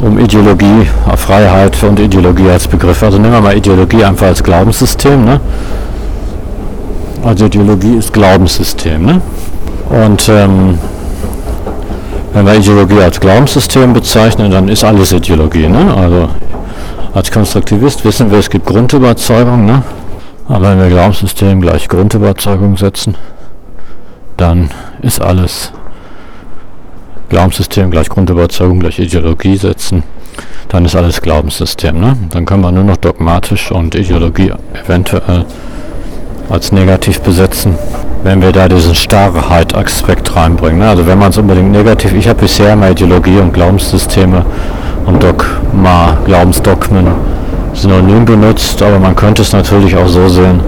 um 0.00 0.18
Ideologie, 0.18 0.88
Freiheit 1.14 1.80
und 1.84 2.00
Ideologie 2.00 2.50
als 2.50 2.66
Begriff. 2.66 3.00
Also 3.00 3.18
nehmen 3.18 3.34
wir 3.34 3.40
mal 3.40 3.56
Ideologie 3.56 4.02
einfach 4.02 4.26
als 4.26 4.42
Glaubenssystem. 4.42 5.24
Ne? 5.24 5.40
Also 7.22 7.46
Ideologie 7.46 7.94
ist 7.94 8.12
Glaubenssystem. 8.12 9.06
Ne? 9.06 9.20
Und 9.88 10.28
ähm, 10.28 10.80
wenn 12.32 12.44
wir 12.44 12.56
Ideologie 12.56 13.02
als 13.02 13.20
Glaubenssystem 13.20 13.92
bezeichnen, 13.92 14.50
dann 14.50 14.66
ist 14.66 14.82
alles 14.82 15.12
Ideologie. 15.12 15.68
Ne? 15.68 15.94
Also 15.96 16.28
als 17.16 17.30
Konstruktivist 17.30 18.04
wissen 18.04 18.30
wir, 18.30 18.38
es 18.38 18.50
gibt 18.50 18.66
Grundüberzeugungen. 18.66 19.64
Ne? 19.64 19.82
Aber 20.48 20.70
wenn 20.70 20.78
wir 20.78 20.90
Glaubenssystem 20.90 21.62
gleich 21.62 21.88
Grundüberzeugung 21.88 22.76
setzen, 22.76 23.14
dann 24.36 24.68
ist 25.00 25.22
alles 25.22 25.72
Glaubenssystem 27.30 27.90
gleich 27.90 28.10
Grundüberzeugung 28.10 28.80
gleich 28.80 28.98
Ideologie 28.98 29.56
setzen, 29.56 30.02
dann 30.68 30.84
ist 30.84 30.94
alles 30.94 31.22
Glaubenssystem. 31.22 31.98
Ne? 31.98 32.18
Dann 32.30 32.44
können 32.44 32.60
wir 32.60 32.70
nur 32.70 32.84
noch 32.84 32.98
dogmatisch 32.98 33.72
und 33.72 33.94
Ideologie 33.94 34.52
eventuell 34.84 35.46
als 36.50 36.70
negativ 36.70 37.22
besetzen, 37.22 37.78
wenn 38.24 38.42
wir 38.42 38.52
da 38.52 38.68
diesen 38.68 38.94
Starrheit-Aspekt 38.94 40.36
reinbringen. 40.36 40.80
Ne? 40.80 40.90
Also 40.90 41.06
wenn 41.06 41.18
man 41.18 41.30
es 41.30 41.38
unbedingt 41.38 41.72
negativ, 41.72 42.12
ich 42.12 42.28
habe 42.28 42.40
bisher 42.40 42.74
immer 42.74 42.90
Ideologie 42.90 43.38
und 43.38 43.54
Glaubenssysteme 43.54 44.44
und 45.06 45.22
Dogma, 45.22 46.18
Glaubensdogmen 46.24 47.06
synonym 47.72 48.24
benutzt, 48.24 48.82
aber 48.82 48.98
man 48.98 49.14
könnte 49.14 49.42
es 49.42 49.52
natürlich 49.52 49.96
auch 49.96 50.08
so 50.08 50.28
sehen. 50.28 50.60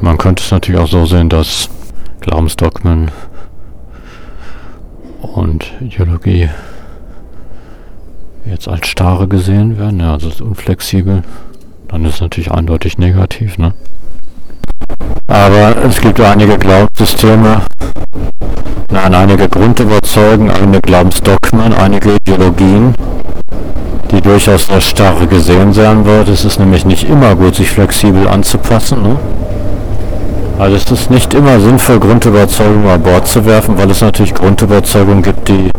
Man 0.00 0.18
könnte 0.18 0.42
es 0.42 0.50
natürlich 0.50 0.80
auch 0.80 0.88
so 0.88 1.06
sehen, 1.06 1.28
dass 1.28 1.68
Glaubensdogmen 2.20 3.10
und 5.20 5.72
Ideologie 5.80 6.50
jetzt 8.44 8.68
als 8.68 8.86
starre 8.88 9.28
gesehen 9.28 9.78
werden, 9.78 10.00
ja, 10.00 10.12
also 10.12 10.44
unflexibel, 10.44 11.22
dann 11.88 12.04
ist 12.04 12.14
es 12.14 12.20
natürlich 12.20 12.50
eindeutig 12.50 12.98
negativ, 12.98 13.58
ne? 13.58 13.74
Aber 15.28 15.74
es 15.88 16.00
gibt 16.00 16.20
einige 16.20 16.58
Glaubenssysteme, 16.58 17.62
nein, 18.90 19.14
einige 19.14 19.48
Grundüberzeugungen, 19.48 20.50
einige 20.50 20.80
Glaubensdogmen, 20.82 21.72
einige 21.72 22.14
Ideologien, 22.16 22.94
die 24.10 24.20
durchaus 24.20 24.70
als 24.70 24.84
starre 24.84 25.26
gesehen 25.26 25.72
sein 25.72 26.04
wird. 26.04 26.28
Es 26.28 26.44
ist 26.44 26.58
nämlich 26.58 26.84
nicht 26.84 27.08
immer 27.08 27.34
gut, 27.34 27.54
sich 27.54 27.70
flexibel 27.70 28.28
anzupassen. 28.28 29.02
Ne? 29.02 29.16
Also 30.58 30.76
es 30.76 30.90
ist 30.90 31.10
nicht 31.10 31.32
immer 31.34 31.58
sinnvoll, 31.58 31.98
Grundüberzeugungen 31.98 32.84
über 32.84 32.98
Bord 32.98 33.26
zu 33.26 33.44
werfen, 33.46 33.78
weil 33.78 33.90
es 33.90 34.02
natürlich 34.02 34.34
Grundüberzeugungen 34.34 35.22
gibt, 35.22 35.48
die 35.48 35.70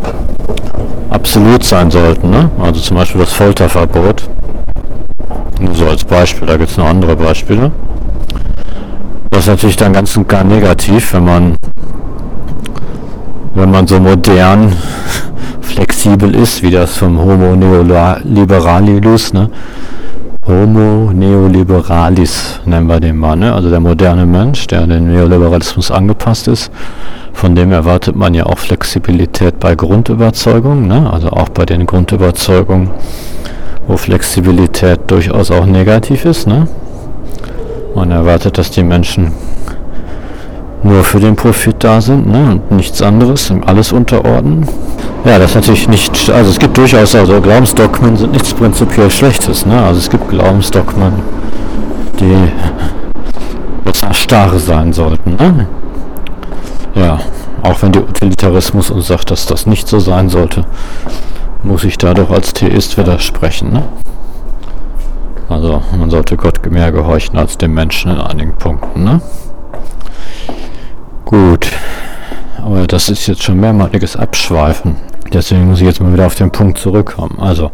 absolut 1.10 1.63
sein 1.63 1.91
sollten. 1.91 2.31
Ne? 2.31 2.50
Also 2.62 2.81
zum 2.81 2.98
Beispiel 2.98 3.22
das 3.22 3.33
Folterverbot. 3.33 4.24
Nur 5.60 5.75
so 5.75 5.88
als 5.88 6.03
Beispiel, 6.03 6.48
da 6.48 6.57
gibt 6.57 6.72
es 6.72 6.77
noch 6.77 6.88
andere 6.88 7.15
Beispiele. 7.15 7.72
Das 9.34 9.42
ist 9.42 9.48
natürlich 9.48 9.75
dann 9.78 9.94
ganz 9.94 10.16
und 10.16 10.30
gar 10.30 10.44
negativ, 10.44 11.13
wenn 11.13 11.25
man 11.25 11.56
wenn 13.56 13.72
man 13.72 13.88
so 13.88 14.00
modern 14.00 14.72
flexibel 15.62 16.36
ist, 16.36 16.62
wie 16.62 16.70
das 16.70 16.98
vom 16.98 17.18
Homo 17.18 17.56
neoliberalis, 17.56 19.34
ne? 19.34 19.50
Homo 20.46 21.12
neoliberalis 21.12 22.60
nennen 22.66 22.86
wir 22.86 23.00
den 23.00 23.18
mal, 23.18 23.36
ne? 23.36 23.52
also 23.52 23.72
der 23.72 23.80
moderne 23.80 24.28
Mensch, 24.28 24.68
der 24.68 24.84
an 24.84 24.90
den 24.90 25.12
Neoliberalismus 25.12 25.90
angepasst 25.90 26.48
ist. 26.48 26.72
Von 27.34 27.56
dem 27.56 27.72
erwartet 27.72 28.16
man 28.16 28.36
ja 28.36 28.46
auch 28.46 28.60
Flexibilität 28.60 29.60
bei 29.60 29.74
Grundüberzeugungen, 29.74 30.88
ne? 30.88 31.12
also 31.12 31.32
auch 31.32 31.50
bei 31.50 31.66
den 31.66 31.88
Grundüberzeugungen, 31.88 32.92
wo 33.88 33.98
Flexibilität 33.98 35.00
durchaus 35.08 35.50
auch 35.50 35.66
negativ 35.66 36.24
ist. 36.24 36.46
Ne? 36.46 36.68
Man 37.95 38.09
erwartet, 38.12 38.57
dass 38.57 38.71
die 38.71 38.83
Menschen 38.83 39.31
nur 40.83 41.03
für 41.03 41.19
den 41.19 41.35
Profit 41.35 41.75
da 41.79 42.01
sind 42.01 42.27
ne? 42.27 42.59
und 42.69 42.71
nichts 42.71 43.01
anderes, 43.01 43.51
alles 43.65 43.91
unterordnen. 43.91 44.67
Ja, 45.25 45.39
das 45.39 45.51
ist 45.51 45.55
natürlich 45.55 45.88
nicht, 45.88 46.29
also 46.29 46.51
es 46.51 46.59
gibt 46.59 46.77
durchaus, 46.77 47.15
also 47.15 47.39
Glaubensdogmen 47.39 48.17
sind 48.17 48.33
nichts 48.33 48.53
prinzipiell 48.53 49.09
Schlechtes. 49.09 49.65
Ne? 49.65 49.81
Also 49.81 50.00
es 50.00 50.09
gibt 50.09 50.29
Glaubensdogmen, 50.29 51.13
die 52.19 52.35
besser 53.85 54.13
starr 54.13 54.57
sein 54.59 54.91
sollten. 54.91 55.35
Ne? 55.35 55.67
Ja, 56.95 57.19
auch 57.62 57.81
wenn 57.81 57.93
der 57.93 58.03
Utilitarismus 58.03 58.89
uns 58.89 59.07
sagt, 59.07 59.31
dass 59.31 59.45
das 59.45 59.65
nicht 59.65 59.88
so 59.88 60.00
sein 60.00 60.29
sollte, 60.29 60.65
muss 61.63 61.85
ich 61.85 61.97
da 61.97 62.13
doch 62.13 62.29
als 62.29 62.53
Theist 62.53 62.97
widersprechen. 62.97 63.71
Ne? 63.71 63.83
Also 65.50 65.81
man 65.97 66.09
sollte 66.09 66.38
Gott 66.38 66.65
mehr 66.71 66.91
gehorchen 66.91 67.38
als 67.38 67.57
dem 67.57 67.73
Menschen 67.73 68.12
in 68.12 68.17
einigen 68.19 68.55
Punkten. 68.55 69.03
Ne? 69.03 69.21
Gut, 71.25 71.67
aber 72.63 72.88
das 72.88 73.09
ist 73.09 73.27
jetzt 73.27 73.43
schon 73.43 73.59
mehrmaliges 73.59 74.15
Abschweifen. 74.15 74.97
Deswegen 75.31 75.67
muss 75.67 75.79
ich 75.79 75.88
jetzt 75.88 76.00
mal 76.00 76.13
wieder 76.13 76.27
auf 76.27 76.35
den 76.35 76.51
Punkt 76.51 76.77
zurückkommen. 76.77 77.39
Also 77.39 77.71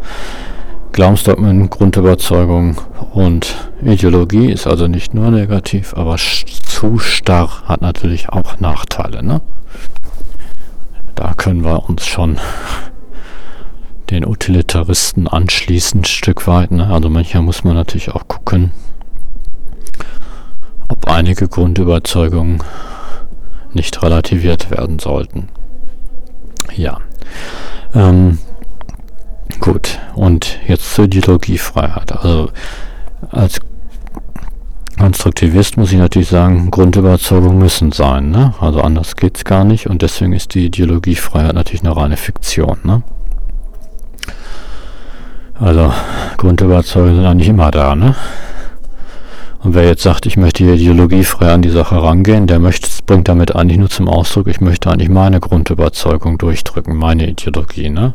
Glaubensdogmen, 0.92 1.70
Grundüberzeugung 1.70 2.78
und 3.14 3.56
Ideologie 3.82 4.52
ist 4.52 4.66
also 4.66 4.88
nicht 4.88 5.14
nur 5.14 5.30
negativ, 5.30 5.94
aber 5.96 6.16
zu 6.18 6.98
starr 7.00 7.50
hat 7.66 7.82
natürlich 7.82 8.30
auch 8.30 8.60
Nachteile. 8.60 9.24
Ne? 9.24 9.42
Da 11.16 11.34
können 11.36 11.64
wir 11.64 11.88
uns 11.90 12.06
schon 12.06 12.38
den 14.10 14.26
Utilitaristen 14.26 15.28
anschließen, 15.28 16.02
ein 16.02 16.06
Stück 16.06 16.48
weit. 16.48 16.72
Ne? 16.72 16.88
Also 16.88 17.10
manchmal 17.10 17.44
muss 17.44 17.64
man 17.64 17.76
natürlich 17.76 18.12
auch 18.12 18.28
gucken, 18.28 18.72
ob 20.88 21.08
einige 21.08 21.48
Grundüberzeugungen 21.48 22.64
nicht 23.74 24.02
relativiert 24.02 24.72
werden 24.72 25.00
sollten. 25.00 25.50
Ja. 26.76 27.00
Ähm, 27.94 28.40
gut, 29.60 30.00
und 30.16 30.60
jetzt 30.68 30.94
zur 30.94 31.06
Ideologiefreiheit. 31.06 32.12
Also 32.12 32.50
als 33.32 33.60
Konstruktivist 34.98 35.78
muss 35.78 35.92
ich 35.92 35.98
natürlich 35.98 36.28
sagen, 36.28 36.72
Grundüberzeugungen 36.72 37.58
müssen 37.58 37.92
sein. 37.92 38.32
Ne? 38.32 38.54
Also 38.60 38.82
anders 38.82 39.16
geht 39.16 39.38
es 39.38 39.46
gar 39.46 39.64
nicht 39.64 39.88
und 39.88 40.02
deswegen 40.02 40.34
ist 40.34 40.54
die 40.56 40.66
Ideologiefreiheit 40.66 41.54
natürlich 41.54 41.84
eine 41.84 41.96
reine 41.96 42.18
Fiktion. 42.18 42.80
Ne? 42.84 43.04
Also 45.60 45.94
Grundüberzeugungen 46.38 47.16
sind 47.18 47.26
eigentlich 47.26 47.50
immer 47.50 47.72
da. 47.72 47.96
Ne? 47.96 48.16
Und 49.62 49.76
wer 49.76 49.84
jetzt 49.84 50.04
sagt, 50.04 50.26
ich 50.26 50.38
möchte 50.38 50.64
ideologiefrei 50.64 51.52
an 51.52 51.62
die 51.62 51.70
Sache 51.70 52.02
rangehen, 52.02 52.48
der 52.48 52.60
möchte, 52.60 52.88
bringt 53.06 53.28
damit 53.28 53.56
eigentlich 53.56 53.78
nur 53.78 53.90
zum 53.90 54.08
Ausdruck, 54.08 54.48
ich 54.48 54.62
möchte 54.62 54.90
eigentlich 54.90 55.10
meine 55.10 55.42
Grundüberzeugung 55.42 56.38
durchdrücken, 56.38 56.96
meine 56.96 57.28
Ideologie, 57.28 57.90
ne? 57.90 58.14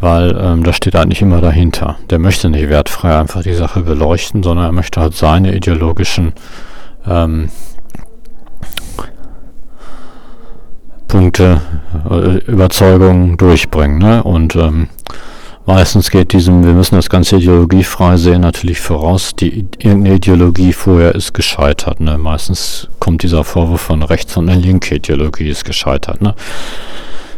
Weil 0.00 0.36
ähm, 0.38 0.64
das 0.64 0.76
steht 0.76 0.96
eigentlich 0.96 1.22
immer 1.22 1.40
dahinter. 1.40 1.96
Der 2.10 2.18
möchte 2.18 2.50
nicht 2.50 2.68
wertfrei 2.68 3.18
einfach 3.18 3.42
die 3.42 3.54
Sache 3.54 3.80
beleuchten, 3.80 4.42
sondern 4.42 4.66
er 4.66 4.72
möchte 4.72 5.00
halt 5.00 5.14
seine 5.14 5.54
ideologischen 5.54 6.34
ähm, 7.06 7.48
Punkte, 11.08 11.62
äh, 12.10 12.38
Überzeugungen 12.50 13.38
durchbringen. 13.38 13.98
Ne? 13.98 14.22
Und 14.22 14.54
ähm, 14.56 14.88
Meistens 15.66 16.10
geht 16.10 16.32
diesem, 16.32 16.64
wir 16.64 16.74
müssen 16.74 16.94
das 16.94 17.10
Ganze 17.10 17.36
ideologiefrei 17.36 18.16
sehen, 18.16 18.42
natürlich 18.42 18.80
voraus, 18.80 19.34
die 19.34 19.66
irgendeine 19.78 20.14
Ideologie 20.14 20.72
vorher 20.72 21.12
ist 21.16 21.34
gescheitert. 21.34 21.98
Ne? 21.98 22.16
Meistens 22.18 22.88
kommt 23.00 23.24
dieser 23.24 23.42
Vorwurf 23.42 23.80
von 23.80 24.04
rechts 24.04 24.36
und 24.36 24.48
eine 24.48 24.60
linke 24.60 24.94
Ideologie 24.94 25.48
ist 25.48 25.64
gescheitert. 25.64 26.22
Ne? 26.22 26.36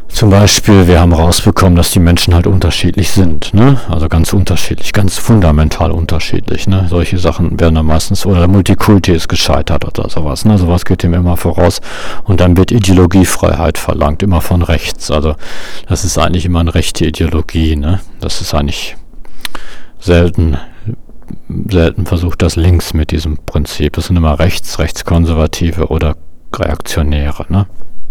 Zum 0.08 0.30
Beispiel, 0.30 0.88
wir 0.88 1.00
haben 1.00 1.12
rausbekommen, 1.12 1.76
dass 1.76 1.90
die 1.90 2.00
Menschen 2.00 2.34
halt 2.34 2.46
unterschiedlich 2.46 3.10
sind, 3.10 3.54
ne? 3.54 3.78
Also 3.88 4.08
ganz 4.08 4.32
unterschiedlich, 4.32 4.92
ganz 4.92 5.16
fundamental 5.16 5.92
unterschiedlich, 5.92 6.66
ne? 6.66 6.86
Solche 6.88 7.18
Sachen 7.18 7.60
werden 7.60 7.76
dann 7.76 7.86
meistens, 7.86 8.26
oder 8.26 8.40
der 8.40 8.48
Multikulti 8.48 9.12
ist 9.12 9.28
gescheitert 9.28 9.84
oder 9.84 10.08
sowas, 10.08 10.44
ne? 10.44 10.58
Sowas 10.58 10.84
geht 10.84 11.04
dem 11.04 11.14
immer 11.14 11.36
voraus. 11.36 11.80
Und 12.24 12.40
dann 12.40 12.56
wird 12.56 12.72
Ideologiefreiheit 12.72 13.78
verlangt, 13.78 14.22
immer 14.24 14.40
von 14.40 14.62
rechts. 14.62 15.10
Also, 15.10 15.36
das 15.86 16.04
ist 16.04 16.18
eigentlich 16.18 16.46
immer 16.46 16.60
eine 16.60 16.74
rechte 16.74 17.06
Ideologie, 17.06 17.76
ne? 17.76 18.00
Das 18.18 18.40
ist 18.40 18.54
eigentlich 18.54 18.96
selten, 20.00 20.56
selten 21.68 22.06
versucht 22.06 22.42
das 22.42 22.56
links 22.56 22.92
mit 22.92 23.12
diesem 23.12 23.38
Prinzip. 23.38 23.92
Das 23.92 24.06
sind 24.06 24.16
immer 24.16 24.38
rechts, 24.40 24.80
rechtskonservative 24.80 25.88
oder 25.88 26.16
Reaktionäre, 26.52 27.46
ne? 27.50 27.66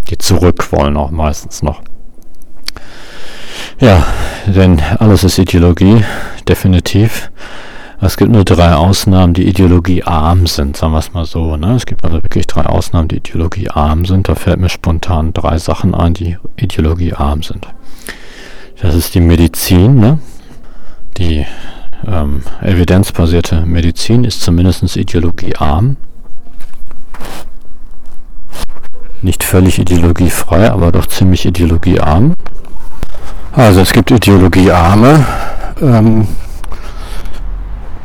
Die 0.09 0.17
zurück 0.17 0.71
wollen 0.71 0.97
auch 0.97 1.11
meistens 1.11 1.61
noch. 1.61 1.81
Ja, 3.79 4.05
denn 4.47 4.81
alles 4.99 5.23
ist 5.23 5.37
Ideologie, 5.37 6.03
definitiv. 6.47 7.31
Es 7.99 8.15
gibt 8.15 8.31
nur 8.31 8.43
drei 8.43 8.73
Ausnahmen, 8.73 9.33
die 9.33 9.47
ideologiearm 9.47 10.45
sind, 10.45 10.77
sagen 10.77 10.93
wir 10.93 10.99
es 10.99 11.13
mal 11.13 11.25
so. 11.25 11.57
Ne? 11.57 11.75
Es 11.75 11.87
gibt 11.87 12.03
also 12.05 12.21
wirklich 12.21 12.45
drei 12.45 12.65
Ausnahmen, 12.65 13.07
die 13.07 13.17
ideologiearm 13.17 14.05
sind. 14.05 14.29
Da 14.29 14.35
fällt 14.35 14.59
mir 14.59 14.69
spontan 14.69 15.33
drei 15.33 15.57
Sachen 15.57 15.95
ein, 15.95 16.13
die 16.13 16.37
ideologiearm 16.57 17.41
sind. 17.41 17.67
Das 18.79 18.93
ist 18.93 19.15
die 19.15 19.19
Medizin. 19.19 19.99
Ne? 19.99 20.19
Die 21.17 21.47
ähm, 22.05 22.43
evidenzbasierte 22.61 23.65
Medizin 23.65 24.23
ist 24.23 24.43
zumindest 24.43 24.95
ideologiearm. 24.95 25.97
Nicht 29.21 29.43
völlig 29.43 29.79
ideologiefrei, 29.79 30.71
aber 30.71 30.91
doch 30.91 31.07
ziemlich 31.07 31.45
ideologiearm. 31.45 32.33
Also 33.51 33.81
es 33.81 33.91
gibt 33.91 34.11
ideologiearme 34.11 35.25
ähm, 35.81 36.27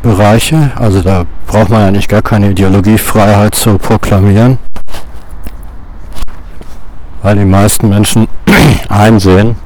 Bereiche. 0.03 0.73
Also 0.77 1.03
da 1.03 1.25
braucht 1.47 1.69
man 1.69 1.83
ja 1.83 1.91
nicht 1.91 2.09
gar 2.09 2.23
keine 2.23 2.51
Ideologiefreiheit 2.51 3.55
zu 3.55 3.77
proklamieren, 3.77 4.59
weil 7.23 7.37
die 7.37 7.45
meisten 7.45 7.91
Menschen 7.91 8.27
einsehen, 8.89 9.57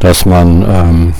dass 0.00 0.26
man 0.26 0.62
ähm, 0.62 1.14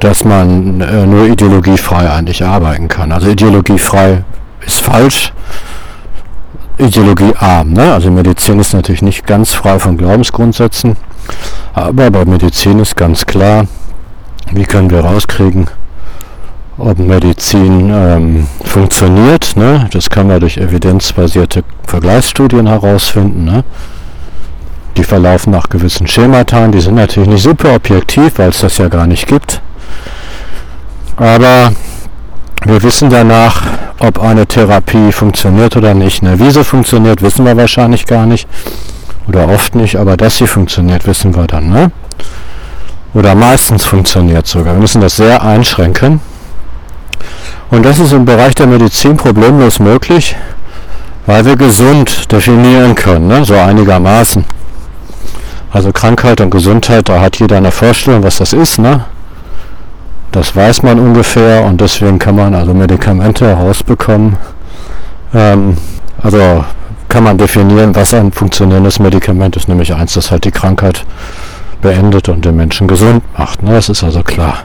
dass 0.00 0.24
man 0.24 0.80
äh, 0.80 1.06
nur 1.06 1.26
ideologiefrei 1.26 2.10
eigentlich 2.10 2.44
arbeiten 2.44 2.88
kann. 2.88 3.12
Also 3.12 3.28
ideologiefrei 3.28 4.24
ist 4.66 4.80
falsch, 4.80 5.32
ideologiearm. 6.78 7.72
Ne? 7.72 7.92
Also 7.92 8.10
Medizin 8.10 8.58
ist 8.58 8.74
natürlich 8.74 9.02
nicht 9.02 9.26
ganz 9.26 9.52
frei 9.52 9.78
von 9.78 9.96
Glaubensgrundsätzen. 9.96 10.96
Aber 11.74 12.10
bei 12.10 12.24
Medizin 12.24 12.78
ist 12.78 12.96
ganz 12.96 13.26
klar, 13.26 13.66
wie 14.50 14.64
können 14.64 14.90
wir 14.90 15.00
rauskriegen, 15.00 15.68
ob 16.78 16.98
Medizin 16.98 17.90
ähm, 17.90 18.46
funktioniert. 18.64 19.56
Ne? 19.56 19.88
Das 19.92 20.10
kann 20.10 20.26
man 20.26 20.40
durch 20.40 20.56
evidenzbasierte 20.56 21.62
Vergleichsstudien 21.86 22.66
herausfinden. 22.66 23.44
Ne? 23.44 23.64
Die 24.96 25.04
verlaufen 25.04 25.52
nach 25.52 25.68
gewissen 25.68 26.06
Schemata. 26.06 26.66
Die 26.68 26.80
sind 26.80 26.96
natürlich 26.96 27.28
nicht 27.28 27.42
super 27.42 27.74
objektiv, 27.74 28.38
weil 28.38 28.50
es 28.50 28.60
das 28.60 28.78
ja 28.78 28.88
gar 28.88 29.06
nicht 29.06 29.26
gibt. 29.26 29.62
Aber 31.16 31.72
wir 32.64 32.82
wissen 32.82 33.10
danach, 33.10 33.62
ob 33.98 34.20
eine 34.20 34.46
Therapie 34.46 35.12
funktioniert 35.12 35.76
oder 35.76 35.94
nicht. 35.94 36.22
Ne? 36.22 36.38
Wie 36.38 36.50
sie 36.50 36.64
funktioniert, 36.64 37.22
wissen 37.22 37.44
wir 37.44 37.56
wahrscheinlich 37.56 38.06
gar 38.06 38.26
nicht. 38.26 38.48
Oder 39.28 39.48
oft 39.48 39.74
nicht, 39.74 39.96
aber 39.96 40.16
dass 40.16 40.36
sie 40.36 40.46
funktioniert, 40.46 41.06
wissen 41.06 41.34
wir 41.34 41.46
dann. 41.46 41.70
Ne? 41.70 41.90
Oder 43.14 43.34
meistens 43.34 43.84
funktioniert 43.84 44.46
sogar. 44.46 44.74
Wir 44.74 44.80
müssen 44.80 45.00
das 45.00 45.16
sehr 45.16 45.42
einschränken. 45.42 46.20
Und 47.70 47.84
das 47.84 47.98
ist 47.98 48.12
im 48.12 48.24
Bereich 48.24 48.54
der 48.54 48.66
Medizin 48.66 49.16
problemlos 49.16 49.78
möglich, 49.78 50.36
weil 51.26 51.44
wir 51.44 51.56
gesund 51.56 52.30
definieren 52.30 52.94
können, 52.94 53.28
ne? 53.28 53.44
so 53.44 53.54
einigermaßen. 53.54 54.44
Also 55.70 55.90
Krankheit 55.90 56.40
und 56.40 56.50
Gesundheit, 56.50 57.08
da 57.08 57.20
hat 57.20 57.38
jeder 57.38 57.56
eine 57.56 57.70
Vorstellung, 57.70 58.22
was 58.22 58.38
das 58.38 58.52
ist. 58.52 58.78
Ne? 58.78 59.04
Das 60.32 60.56
weiß 60.56 60.82
man 60.82 60.98
ungefähr 60.98 61.62
und 61.64 61.80
deswegen 61.80 62.18
kann 62.18 62.36
man 62.36 62.54
also 62.54 62.72
Medikamente 62.72 63.46
herausbekommen. 63.46 64.36
Ähm, 65.34 65.76
also 66.22 66.64
kann 67.08 67.24
man 67.24 67.36
definieren, 67.36 67.94
was 67.94 68.14
ein 68.14 68.32
funktionierendes 68.32 68.98
Medikament 68.98 69.56
ist, 69.56 69.68
nämlich 69.68 69.94
eins, 69.94 70.14
das 70.14 70.30
halt 70.30 70.44
die 70.44 70.50
Krankheit 70.50 71.04
beendet 71.82 72.30
und 72.30 72.44
den 72.44 72.56
Menschen 72.56 72.88
gesund 72.88 73.22
macht. 73.36 73.62
Ne? 73.62 73.72
Das 73.72 73.90
ist 73.90 74.02
also 74.02 74.22
klar. 74.22 74.64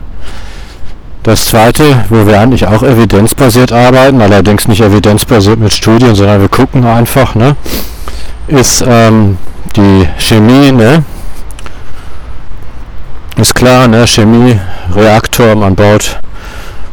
Das 1.23 1.43
zweite, 1.47 1.83
wo 2.07 2.25
wir 2.25 2.39
eigentlich 2.39 2.65
auch 2.65 2.83
evidenzbasiert 2.83 3.73
arbeiten, 3.73 4.21
allerdings 4.21 4.69
nicht 4.69 4.79
evidenzbasiert 4.79 5.59
mit 5.59 5.73
Studien, 5.73 6.15
sondern 6.15 6.39
wir 6.39 6.47
gucken 6.47 6.85
einfach, 6.85 7.35
ne, 7.35 7.57
ist 8.47 8.81
ähm, 8.87 9.37
die 9.75 10.07
Chemie, 10.17 10.71
ne? 10.71 11.03
Ist 13.37 13.53
klar, 13.53 13.87
ne? 13.87 14.07
Chemie, 14.07 14.59
Reaktor, 14.95 15.55
man 15.55 15.75
baut, 15.75 16.19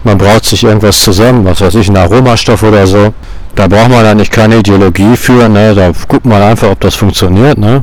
man 0.04 0.18
braut 0.18 0.44
sich 0.44 0.62
irgendwas 0.62 1.02
zusammen, 1.02 1.42
was 1.46 1.62
weiß 1.62 1.74
ich, 1.76 1.88
ein 1.88 1.96
Aromastoff 1.96 2.62
oder 2.62 2.86
so. 2.86 3.14
Da 3.54 3.66
braucht 3.66 3.88
man 3.88 4.04
eigentlich 4.04 4.30
keine 4.30 4.58
Ideologie 4.58 5.16
für, 5.16 5.48
ne? 5.48 5.74
Da 5.74 5.92
guckt 6.06 6.26
man 6.26 6.42
einfach, 6.42 6.70
ob 6.70 6.80
das 6.80 6.96
funktioniert, 6.96 7.56
ne? 7.56 7.82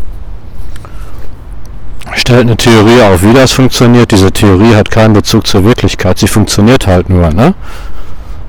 Stellt 2.14 2.42
eine 2.42 2.58
Theorie 2.58 3.02
auf, 3.02 3.24
wie 3.24 3.34
das 3.34 3.52
funktioniert. 3.52 4.12
Diese 4.12 4.32
Theorie 4.32 4.76
hat 4.76 4.92
keinen 4.92 5.14
Bezug 5.14 5.48
zur 5.48 5.64
Wirklichkeit, 5.64 6.20
sie 6.20 6.28
funktioniert 6.28 6.86
halt 6.86 7.10
nur, 7.10 7.30
ne? 7.32 7.56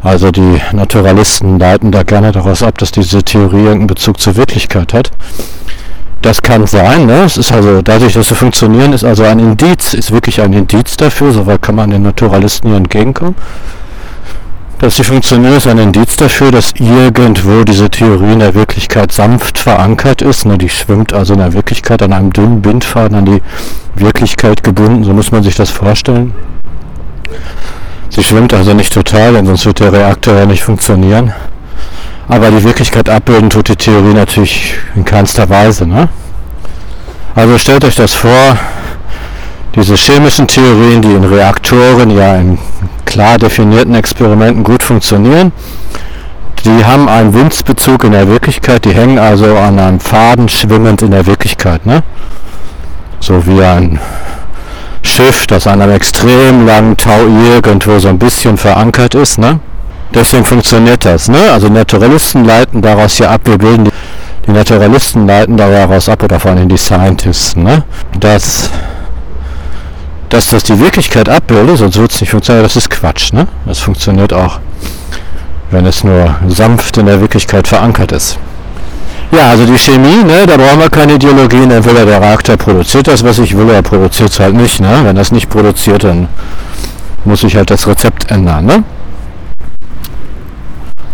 Also 0.03 0.31
die 0.31 0.61
Naturalisten 0.73 1.59
leiten 1.59 1.91
da 1.91 2.03
gerne 2.03 2.33
daraus 2.33 2.63
ab, 2.63 2.77
dass 2.77 2.91
diese 2.91 3.23
Theorie 3.23 3.63
irgendeinen 3.63 3.87
Bezug 3.87 4.21
zur 4.21 4.37
Wirklichkeit 4.37 4.93
hat. 4.93 5.11
Das 6.23 6.41
kann 6.41 6.67
sein, 6.67 7.07
ne? 7.07 7.25
Es 7.25 7.37
ist 7.37 7.53
also, 7.53 7.83
dadurch, 7.83 8.15
dass 8.15 8.29
sie 8.29 8.35
funktionieren, 8.35 8.93
ist 8.93 9.05
also 9.05 9.25
ein 9.25 9.39
Indiz, 9.41 9.93
ist 9.93 10.13
wirklich 10.13 10.41
ein 10.41 10.53
Indiz 10.53 10.97
dafür, 10.97 11.33
soweit 11.33 11.61
kann 11.61 11.75
man 11.75 11.91
den 11.91 12.03
Naturalisten 12.03 12.69
hier 12.69 12.77
entgegenkommen 12.79 13.35
dass 14.83 14.97
sie 14.97 15.05
funktionieren, 15.05 15.57
ist 15.57 15.69
ein 15.69 15.79
Indiz 15.79 16.17
dafür, 16.17 16.51
dass 16.51 16.73
irgendwo 16.73 17.63
diese 17.63 17.89
Theorie 17.89 18.33
in 18.33 18.41
der 18.41 18.53
Wirklichkeit 18.55 19.13
sanft 19.13 19.57
verankert 19.57 20.23
ist. 20.23 20.45
Ne? 20.45 20.59
Die 20.59 20.69
schwimmt 20.69 21.13
also 21.13 21.35
in 21.35 21.39
der 21.39 21.53
Wirklichkeit 21.53 22.03
an 22.03 22.13
einem 22.13 22.33
dünnen 22.33 22.63
Bindfaden 22.63 23.17
an 23.17 23.25
die 23.25 23.43
Wirklichkeit 23.95 24.65
gebunden. 24.65 25.05
So 25.05 25.13
muss 25.13 25.31
man 25.31 25.45
sich 25.45 25.55
das 25.55 25.71
vorstellen. 25.71 26.35
Sie 28.09 28.25
schwimmt 28.25 28.53
also 28.55 28.75
nicht 28.75 28.93
total, 28.93 29.35
denn 29.35 29.47
sonst 29.47 29.67
wird 29.67 29.79
der 29.79 29.93
Reaktor 29.93 30.35
ja 30.35 30.47
nicht 30.47 30.65
funktionieren. 30.65 31.33
Aber 32.29 32.51
die 32.51 32.63
Wirklichkeit 32.63 33.09
abbilden 33.09 33.51
tut 33.51 33.69
die 33.69 33.77
Theorie 33.77 34.15
natürlich 34.15 34.75
in 34.95 35.05
keinster 35.05 35.49
Weise. 35.49 35.87
Ne? 35.87 36.09
Also 37.35 37.59
stellt 37.59 37.85
euch 37.85 37.95
das 37.95 38.15
vor, 38.15 38.57
diese 39.75 39.97
chemischen 39.97 40.47
Theorien, 40.47 41.01
die 41.01 41.13
in 41.13 41.25
Reaktoren 41.25 42.11
ja 42.11 42.37
in 42.37 42.59
klar 43.07 43.39
definierten 43.39 43.95
Experimenten 43.95 44.65
gut 44.65 44.83
funktionieren, 44.83 45.53
die 46.65 46.85
haben 46.85 47.09
einen 47.09 47.35
Windsbezug 47.35 48.05
in 48.05 48.13
der 48.13 48.29
Wirklichkeit, 48.29 48.85
die 48.85 48.95
hängen 48.95 49.19
also 49.19 49.57
an 49.57 49.79
einem 49.79 50.01
Faden 50.01 50.49
schwimmend 50.49 51.03
in 51.03 51.11
der 51.11 51.27
Wirklichkeit. 51.27 51.87
Ne? 51.87 52.03
So 53.19 53.47
wie 53.47 53.63
ein 53.63 53.99
Schiff, 55.03 55.47
das 55.47 55.67
an 55.67 55.83
einem 55.83 55.93
extrem 55.93 56.67
langen 56.67 56.97
Tau 56.97 57.27
irgendwo 57.27 57.99
so 57.99 58.09
ein 58.09 58.19
bisschen 58.19 58.57
verankert 58.57 59.15
ist. 59.15 59.39
Ne? 59.39 59.59
Deswegen 60.15 60.45
funktioniert 60.45 61.05
das. 61.05 61.29
Ne? 61.29 61.51
Also 61.53 61.69
Naturalisten 61.69 62.45
leiten 62.45 62.83
daraus 62.83 63.19
ja 63.19 63.31
ab, 63.31 63.43
wir 63.45 63.59
bilden 63.59 63.85
die, 63.87 63.91
die 64.47 64.53
Naturalisten 64.53 65.27
leiten 65.27 65.57
daraus 65.57 66.09
ab, 66.09 66.23
oder 66.23 66.39
vor 66.39 66.51
allem 66.51 66.69
die 66.69 66.77
Scientists, 66.77 67.57
ne? 67.57 67.85
dass 68.19 68.71
dass 70.29 70.47
das 70.47 70.65
die 70.65 70.81
Wirklichkeit 70.81 71.29
abbildet, 71.29 71.77
sonst 71.77 71.99
wird 71.99 72.11
es 72.11 72.21
nicht 72.23 72.31
funktionieren, 72.31 72.65
das 72.65 72.75
ist 72.75 72.89
Quatsch. 72.89 73.35
Ne? 73.35 73.47
Das 73.67 73.81
funktioniert 73.81 74.33
auch, 74.33 74.61
wenn 75.71 75.85
es 75.85 76.05
nur 76.05 76.37
sanft 76.49 76.97
in 76.97 77.05
der 77.05 77.21
Wirklichkeit 77.21 77.69
verankert 77.69 78.13
ist. 78.13 78.39
Ja, 79.31 79.51
also 79.51 79.67
die 79.67 79.79
Chemie, 79.79 80.25
ne, 80.25 80.47
da 80.47 80.57
brauchen 80.57 80.79
wir 80.79 80.91
keine 80.91 81.15
Ideologien. 81.15 81.71
Entweder 81.71 82.07
der 82.07 82.21
Reaktor 82.21 82.57
produziert 82.57 83.09
das, 83.09 83.25
was 83.25 83.39
ich 83.39 83.57
will, 83.57 83.65
oder 83.65 83.83
produziert 83.83 84.31
es 84.31 84.41
halt 84.41 84.55
nicht. 84.55 84.81
Ne? 84.81 85.01
Wenn 85.05 85.17
das 85.17 85.33
nicht 85.33 85.49
produziert, 85.49 86.05
dann 86.05 86.29
muss 87.25 87.43
ich 87.43 87.57
halt 87.57 87.71
das 87.71 87.87
Rezept 87.87 88.31
ändern. 88.31 88.67
Ne? 88.67 88.85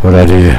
Oder 0.03 0.25
die, 0.25 0.53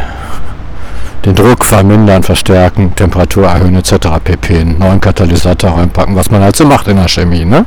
den 1.25 1.35
Druck 1.35 1.65
vermindern, 1.65 2.23
verstärken, 2.23 2.93
Temperatur 2.95 3.47
erhöhen 3.47 3.75
etc. 3.75 3.93
pp. 4.23 4.59
Einen 4.59 4.79
neuen 4.79 4.99
Katalysator 4.99 5.77
reinpacken, 5.77 6.15
was 6.15 6.29
man 6.29 6.41
halt 6.41 6.55
so 6.55 6.65
macht 6.65 6.87
in 6.87 6.97
der 6.97 7.07
Chemie. 7.07 7.45
Ne? 7.45 7.65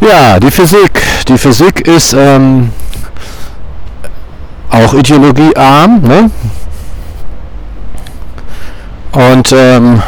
Ja, 0.00 0.40
die 0.40 0.50
Physik. 0.50 1.02
Die 1.28 1.38
Physik 1.38 1.86
ist 1.86 2.14
ähm, 2.14 2.70
auch 4.70 4.94
ideologiearm. 4.94 6.00
Ne? 6.02 6.30
Und 9.12 9.52
ähm, 9.52 10.02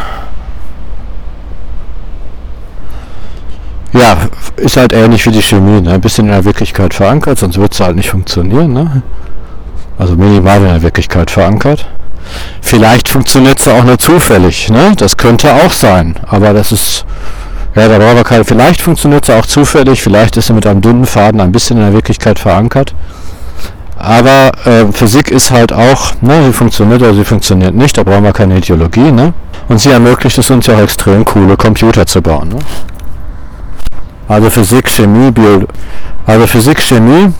ja, 3.92 4.16
ist 4.56 4.76
halt 4.76 4.92
ähnlich 4.92 5.24
wie 5.26 5.30
die 5.30 5.42
Chemie. 5.42 5.80
Ne? 5.80 5.92
Ein 5.92 6.00
bisschen 6.00 6.26
in 6.26 6.32
der 6.32 6.44
Wirklichkeit 6.44 6.92
verankert, 6.92 7.38
sonst 7.38 7.58
wird 7.58 7.72
es 7.72 7.80
halt 7.80 7.96
nicht 7.96 8.10
funktionieren. 8.10 8.72
Ne? 8.72 9.02
Also 9.98 10.14
minimal 10.14 10.58
in 10.58 10.68
der 10.68 10.82
Wirklichkeit 10.82 11.30
verankert. 11.30 11.86
Vielleicht 12.60 13.08
funktioniert 13.08 13.60
es 13.60 13.68
auch 13.68 13.84
nur 13.84 13.98
zufällig. 13.98 14.68
Ne? 14.68 14.92
Das 14.96 15.16
könnte 15.16 15.52
auch 15.54 15.72
sein. 15.72 16.16
Aber 16.26 16.52
das 16.52 16.72
ist 16.72 17.04
ja, 17.76 17.88
der 17.88 17.98
Brauerkal, 17.98 18.42
vielleicht 18.42 18.80
funktioniert 18.80 19.28
es 19.28 19.34
auch 19.34 19.44
zufällig, 19.44 20.02
vielleicht 20.02 20.38
ist 20.38 20.48
er 20.48 20.54
mit 20.54 20.66
einem 20.66 20.80
dünnen 20.80 21.04
Faden 21.04 21.42
ein 21.42 21.52
bisschen 21.52 21.76
in 21.76 21.82
der 21.82 21.92
Wirklichkeit 21.92 22.38
verankert. 22.38 22.94
Aber 23.98 24.52
äh, 24.64 24.90
Physik 24.92 25.30
ist 25.30 25.50
halt 25.50 25.74
auch, 25.74 26.12
ne, 26.22 26.42
sie 26.44 26.52
funktioniert 26.54 27.02
oder 27.02 27.12
sie 27.12 27.24
funktioniert 27.24 27.74
nicht, 27.74 27.98
da 27.98 28.02
brauchen 28.02 28.24
wir 28.24 28.32
keine 28.32 28.56
Ideologie. 28.56 29.12
Ne? 29.12 29.34
Und 29.68 29.78
sie 29.78 29.90
ermöglicht 29.90 30.38
es 30.38 30.48
uns 30.48 30.66
ja 30.66 30.74
auch 30.74 30.80
extrem 30.80 31.24
coole 31.26 31.56
Computer 31.58 32.06
zu 32.06 32.22
bauen. 32.22 32.48
Ne? 32.48 32.58
Also 34.26 34.48
Physik, 34.48 34.88
Chemie, 34.88 35.30
Biologie. 35.30 35.66
Also 36.26 36.46
Physik, 36.46 36.80
Chemie, 36.80 37.32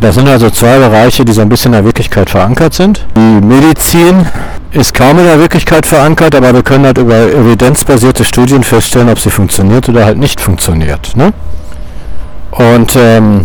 das 0.00 0.14
sind 0.14 0.28
also 0.28 0.50
zwei 0.50 0.78
Bereiche, 0.78 1.24
die 1.24 1.32
so 1.32 1.42
ein 1.42 1.48
bisschen 1.48 1.72
in 1.72 1.78
der 1.78 1.84
Wirklichkeit 1.84 2.30
verankert 2.30 2.74
sind. 2.74 3.06
Die 3.16 3.44
Medizin 3.44 4.26
ist 4.72 4.94
kaum 4.94 5.18
in 5.18 5.24
der 5.26 5.38
Wirklichkeit 5.38 5.86
verankert, 5.86 6.34
aber 6.34 6.54
wir 6.54 6.62
können 6.62 6.86
halt 6.86 6.98
über 6.98 7.14
evidenzbasierte 7.14 8.24
Studien 8.24 8.64
feststellen, 8.64 9.10
ob 9.10 9.20
sie 9.20 9.30
funktioniert 9.30 9.88
oder 9.88 10.04
halt 10.04 10.18
nicht 10.18 10.40
funktioniert. 10.40 11.14
Ne? 11.16 11.32
Und 12.50 12.96
ähm, 12.96 13.44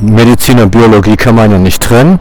Medizin 0.00 0.60
und 0.60 0.70
Biologie 0.70 1.16
kann 1.16 1.34
man 1.34 1.50
ja 1.50 1.58
nicht 1.58 1.82
trennen. 1.82 2.20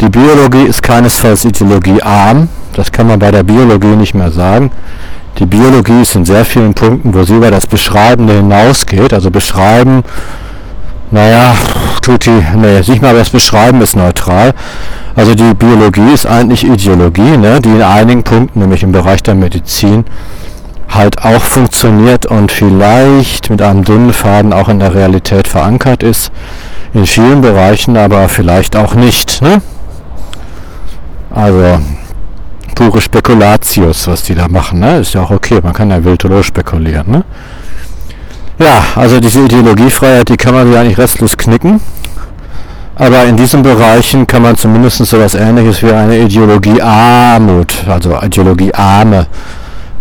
Die 0.00 0.08
Biologie 0.08 0.64
ist 0.64 0.82
keinesfalls 0.82 1.44
ideologiearm. 1.44 2.48
Das 2.72 2.90
kann 2.90 3.06
man 3.06 3.18
bei 3.18 3.30
der 3.30 3.42
Biologie 3.42 3.96
nicht 3.96 4.14
mehr 4.14 4.30
sagen. 4.30 4.70
Die 5.38 5.46
Biologie 5.46 6.02
ist 6.02 6.14
in 6.16 6.24
sehr 6.24 6.44
vielen 6.44 6.74
Punkten, 6.74 7.14
wo 7.14 7.22
sie 7.24 7.36
über 7.36 7.50
das 7.50 7.66
Beschreibende 7.66 8.34
hinausgeht. 8.34 9.12
Also 9.12 9.30
beschreiben, 9.30 10.02
naja, 11.10 11.54
tut 12.02 12.26
die, 12.26 12.44
nee, 12.56 12.78
nicht 12.78 13.02
mal 13.02 13.14
das 13.14 13.30
Beschreiben 13.30 13.80
ist 13.80 13.96
neutral. 13.96 14.54
Also 15.16 15.34
die 15.34 15.54
Biologie 15.54 16.12
ist 16.12 16.26
eigentlich 16.26 16.64
Ideologie, 16.64 17.36
ne, 17.36 17.60
die 17.60 17.70
in 17.70 17.82
einigen 17.82 18.22
Punkten, 18.22 18.60
nämlich 18.60 18.82
im 18.82 18.92
Bereich 18.92 19.22
der 19.22 19.34
Medizin, 19.34 20.04
halt 20.88 21.24
auch 21.24 21.42
funktioniert 21.42 22.26
und 22.26 22.50
vielleicht 22.52 23.50
mit 23.50 23.62
einem 23.62 23.84
dünnen 23.84 24.12
Faden 24.12 24.52
auch 24.52 24.68
in 24.68 24.80
der 24.80 24.94
Realität 24.94 25.48
verankert 25.48 26.02
ist. 26.02 26.32
In 26.94 27.06
vielen 27.06 27.40
Bereichen 27.40 27.96
aber 27.96 28.28
vielleicht 28.28 28.76
auch 28.76 28.94
nicht. 28.94 29.42
Ne? 29.42 29.62
Also 31.32 31.80
pure 32.74 33.00
Spekulatius, 33.00 34.08
was 34.08 34.24
die 34.24 34.34
da 34.34 34.48
machen. 34.48 34.80
Ne? 34.80 34.98
Ist 34.98 35.14
ja 35.14 35.22
auch 35.22 35.30
okay, 35.30 35.60
man 35.62 35.72
kann 35.72 35.90
ja 35.90 36.02
wild 36.02 36.24
spekulieren. 36.44 37.10
Ne? 37.10 37.24
Ja, 38.60 38.82
also 38.94 39.20
diese 39.20 39.40
Ideologiefreiheit, 39.40 40.28
die 40.28 40.36
kann 40.36 40.52
man 40.52 40.70
ja 40.70 40.82
eigentlich 40.82 40.98
restlos 40.98 41.34
knicken. 41.34 41.80
Aber 42.94 43.24
in 43.24 43.34
diesen 43.34 43.62
Bereichen 43.62 44.26
kann 44.26 44.42
man 44.42 44.54
zumindest 44.54 44.98
so 44.98 45.16
etwas 45.16 45.34
ähnliches 45.34 45.82
wie 45.82 45.90
eine 45.90 46.18
Ideologiearmut, 46.18 47.84
also 47.88 48.20
Ideologiearme 48.20 49.26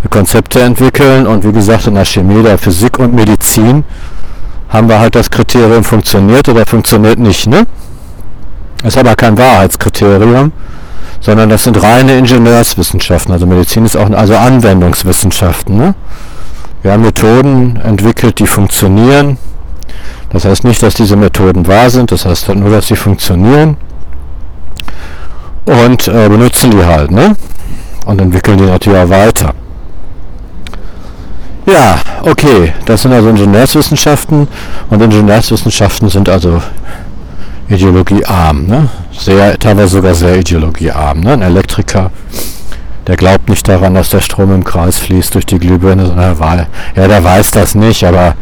Konzepte 0.10 0.60
entwickeln. 0.60 1.26
Und 1.26 1.46
wie 1.46 1.54
gesagt, 1.54 1.88
in 1.88 1.96
der 1.96 2.04
Chemie, 2.04 2.44
der 2.44 2.58
Physik 2.58 3.00
und 3.00 3.14
Medizin 3.16 3.86
haben 4.68 4.90
wir 4.90 5.00
halt 5.00 5.16
das 5.16 5.30
Kriterium 5.30 5.86
funktioniert 5.86 6.50
oder 6.50 6.66
funktioniert 6.66 7.18
nicht. 7.18 7.48
Ne? 7.48 7.66
Ist 8.84 8.98
aber 8.98 9.16
kein 9.16 9.38
Wahrheitskriterium, 9.38 10.52
sondern 11.22 11.48
das 11.48 11.64
sind 11.64 11.82
reine 11.82 12.18
Ingenieurswissenschaften. 12.18 13.32
Also 13.32 13.48
Medizin 13.48 13.86
ist 13.86 13.96
auch 13.96 14.10
also 14.10 14.36
Anwendungswissenschaften. 14.36 15.78
Ne? 15.78 15.96
Wir 16.82 16.94
haben 16.94 17.04
Methoden 17.04 17.76
entwickelt, 17.78 18.40
die 18.40 18.48
funktionieren. 18.48 19.38
Das 20.30 20.46
heißt 20.46 20.64
nicht, 20.64 20.82
dass 20.82 20.94
diese 20.94 21.16
Methoden 21.16 21.68
wahr 21.68 21.90
sind, 21.90 22.12
das 22.12 22.26
heißt 22.26 22.48
halt 22.48 22.60
nur, 22.60 22.70
dass 22.70 22.88
sie 22.88 22.96
funktionieren. 22.96 23.78
Und 25.66 26.08
äh, 26.08 26.30
benutzen 26.30 26.72
die 26.72 26.84
halt, 26.84 27.12
ne? 27.12 27.36
Und 28.06 28.22
entwickeln 28.22 28.58
die 28.58 28.66
natürlich 28.66 28.98
auch 28.98 29.10
weiter. 29.10 29.54
Ja, 31.66 32.00
okay, 32.24 32.74
das 32.86 33.02
sind 33.02 33.14
also 33.14 33.30
Ingenieurswissenschaften 33.30 34.48
und 34.90 35.02
Ingenieurswissenschaften 35.02 36.10
sind 36.10 36.30
also 36.30 36.62
ideologiearm, 37.68 38.66
ne? 38.66 38.90
Sehr, 39.12 39.58
teilweise 39.60 39.90
sogar 39.90 40.16
sehr 40.16 40.38
ideologiearm, 40.38 41.20
ne? 41.20 41.34
Ein 41.34 41.42
Elektriker 41.42 42.10
der 43.10 43.18
glaubt 43.18 43.50
nicht 43.50 43.68
daran, 43.68 43.96
dass 43.96 44.10
der 44.10 44.22
Strom 44.22 44.54
im 44.54 44.64
Kreis 44.64 45.00
fließt 45.00 45.34
durch 45.34 45.48
die 45.48 45.58
Glühbirne, 45.58 46.06
sondern 46.06 46.40
er 46.40 46.68
ja, 46.96 47.08
der 47.08 47.24
weiß 47.24 47.50
das 47.50 47.74
nicht, 47.74 48.04
aber 48.04 48.36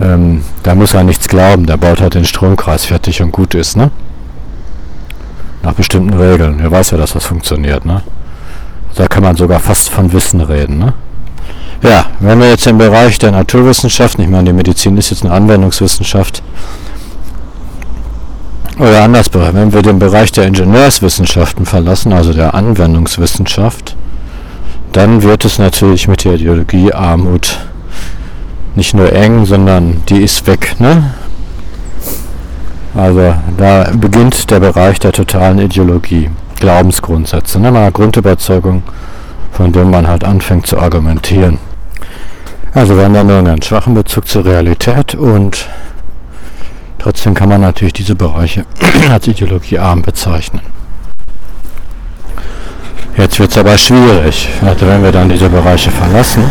ähm, 0.00 0.42
da 0.62 0.74
muss 0.74 0.94
er 0.94 1.04
nichts 1.04 1.28
glauben. 1.28 1.66
Der 1.66 1.76
baut 1.76 2.00
halt 2.00 2.14
den 2.14 2.24
Stromkreis 2.24 2.86
fertig 2.86 3.20
und 3.20 3.32
gut 3.32 3.54
ist, 3.54 3.76
ne? 3.76 3.90
Nach 5.62 5.74
bestimmten 5.74 6.14
Regeln. 6.14 6.58
Er 6.58 6.70
weiß 6.70 6.92
ja, 6.92 6.96
dass 6.96 7.12
das 7.12 7.26
funktioniert, 7.26 7.84
ne? 7.84 8.00
Da 8.94 9.08
kann 9.08 9.22
man 9.22 9.36
sogar 9.36 9.60
fast 9.60 9.90
von 9.90 10.10
Wissen 10.10 10.40
reden, 10.40 10.78
ne? 10.78 10.94
Ja, 11.82 12.06
wenn 12.18 12.40
wir 12.40 12.48
jetzt 12.48 12.66
im 12.66 12.78
Bereich 12.78 13.18
der 13.18 13.32
Naturwissenschaften, 13.32 14.24
ich 14.24 14.30
meine, 14.30 14.44
die 14.44 14.52
Medizin 14.54 14.96
ist 14.96 15.10
jetzt 15.10 15.22
eine 15.22 15.34
Anwendungswissenschaft, 15.34 16.42
oder 18.78 19.02
anders, 19.02 19.30
wenn 19.32 19.72
wir 19.72 19.82
den 19.82 19.98
Bereich 19.98 20.32
der 20.32 20.46
Ingenieurswissenschaften 20.46 21.66
verlassen, 21.66 22.12
also 22.12 22.32
der 22.32 22.54
Anwendungswissenschaft, 22.54 23.96
dann 24.92 25.22
wird 25.22 25.44
es 25.44 25.58
natürlich 25.58 26.08
mit 26.08 26.24
der 26.24 26.34
Ideologie 26.34 26.92
Armut 26.92 27.58
nicht 28.74 28.94
nur 28.94 29.12
eng, 29.12 29.44
sondern 29.44 30.02
die 30.08 30.22
ist 30.22 30.46
weg. 30.46 30.76
Ne? 30.78 31.14
Also 32.94 33.34
da 33.56 33.90
beginnt 33.92 34.50
der 34.50 34.60
Bereich 34.60 34.98
der 35.00 35.12
totalen 35.12 35.58
Ideologie, 35.58 36.30
Glaubensgrundsätze, 36.60 37.58
ne? 37.60 37.68
eine 37.68 37.92
Grundüberzeugung, 37.92 38.82
von 39.52 39.72
dem 39.72 39.90
man 39.90 40.06
halt 40.06 40.24
anfängt 40.24 40.66
zu 40.66 40.78
argumentieren. 40.78 41.58
Also 42.74 42.96
wir 42.96 43.04
haben 43.04 43.14
dann 43.14 43.26
nur 43.26 43.38
einen 43.38 43.62
schwachen 43.62 43.94
Bezug 43.94 44.28
zur 44.28 44.44
Realität 44.44 45.14
und 45.14 45.68
Trotzdem 47.08 47.32
kann 47.32 47.48
man 47.48 47.62
natürlich 47.62 47.94
diese 47.94 48.14
Bereiche 48.14 48.66
als 49.10 49.26
ideologiearm 49.26 50.02
bezeichnen. 50.02 50.60
Jetzt 53.16 53.40
wird 53.40 53.50
es 53.50 53.56
aber 53.56 53.78
schwierig, 53.78 54.46
also 54.60 54.86
wenn 54.86 55.02
wir 55.02 55.10
dann 55.10 55.30
diese 55.30 55.48
Bereiche 55.48 55.90
verlassen 55.90 56.44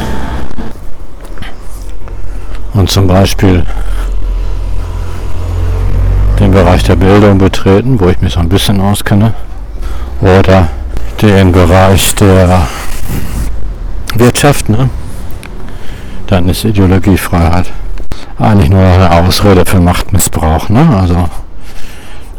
und 2.74 2.90
zum 2.90 3.06
Beispiel 3.06 3.68
den 6.40 6.50
Bereich 6.50 6.82
der 6.86 6.96
Bildung 6.96 7.38
betreten, 7.38 8.00
wo 8.00 8.10
ich 8.10 8.20
mich 8.22 8.34
so 8.34 8.40
ein 8.40 8.50
bisschen 8.50 8.82
auskenne, 8.82 9.36
oder 10.22 10.70
den 11.22 11.52
Bereich 11.52 12.16
der 12.16 12.68
Wirtschaft, 14.16 14.70
ne? 14.70 14.90
dann 16.26 16.50
ist 16.50 16.66
Ideologiefreiheit 16.66 17.72
eigentlich 18.40 18.70
nur 18.70 18.82
eine 18.82 19.12
Ausrede 19.12 19.66
für 19.66 19.80
Machtmissbrauch. 19.80 20.70
Ne? 20.70 20.88
Also 21.00 21.30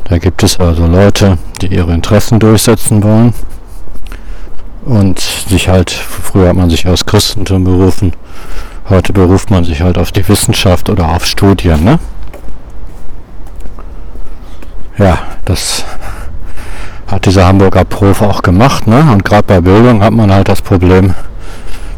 da 0.05 0.19
gibt 0.19 0.43
es 0.43 0.59
also 0.59 0.87
Leute, 0.87 1.39
die 1.61 1.67
ihre 1.67 1.93
Interessen 1.93 2.39
durchsetzen 2.39 3.03
wollen 3.03 3.35
und 4.85 5.21
sich 5.21 5.69
halt, 5.69 5.91
früher 5.91 6.49
hat 6.49 6.57
man 6.57 6.71
sich 6.71 6.87
aus 6.87 7.05
Christentum 7.05 7.65
berufen, 7.65 8.13
heute 8.89 9.13
beruft 9.13 9.51
man 9.51 9.65
sich 9.65 9.83
halt 9.83 9.99
auf 9.99 10.13
die 10.13 10.27
Wissenschaft 10.27 10.89
oder 10.89 11.09
auf 11.09 11.27
Studien. 11.27 11.85
Ne? 11.85 11.99
Ja, 14.97 15.19
das 15.45 15.85
hat 17.07 17.27
dieser 17.27 17.47
Hamburger 17.47 17.85
Prof 17.85 18.23
auch 18.23 18.43
gemacht. 18.43 18.87
Ne? 18.87 19.01
Und 19.13 19.25
gerade 19.25 19.45
bei 19.45 19.61
Bildung 19.61 20.03
hat 20.03 20.13
man 20.13 20.33
halt 20.33 20.49
das 20.49 20.63
Problem, 20.63 21.15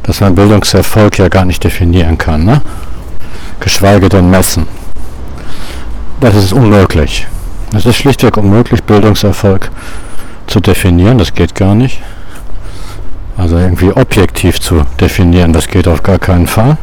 dass 0.02 0.20
man 0.20 0.34
Bildungserfolg 0.34 1.18
ja 1.18 1.28
gar 1.28 1.44
nicht 1.44 1.62
definieren 1.62 2.18
kann. 2.18 2.44
Ne? 2.44 2.60
Geschweige 3.60 4.08
denn 4.08 4.30
messen. 4.30 4.66
Das 6.20 6.34
ist 6.34 6.52
unmöglich. 6.52 7.26
Es 7.74 7.86
ist 7.86 7.96
schlichtweg 7.96 8.36
unmöglich, 8.36 8.82
Bildungserfolg 8.82 9.70
zu 10.46 10.60
definieren. 10.60 11.18
Das 11.18 11.32
geht 11.32 11.54
gar 11.54 11.74
nicht. 11.74 12.00
Also 13.36 13.56
irgendwie 13.56 13.92
objektiv 13.92 14.60
zu 14.60 14.82
definieren, 15.00 15.52
das 15.52 15.66
geht 15.66 15.88
auf 15.88 16.02
gar 16.02 16.18
keinen 16.18 16.46
Fall. 16.46 16.76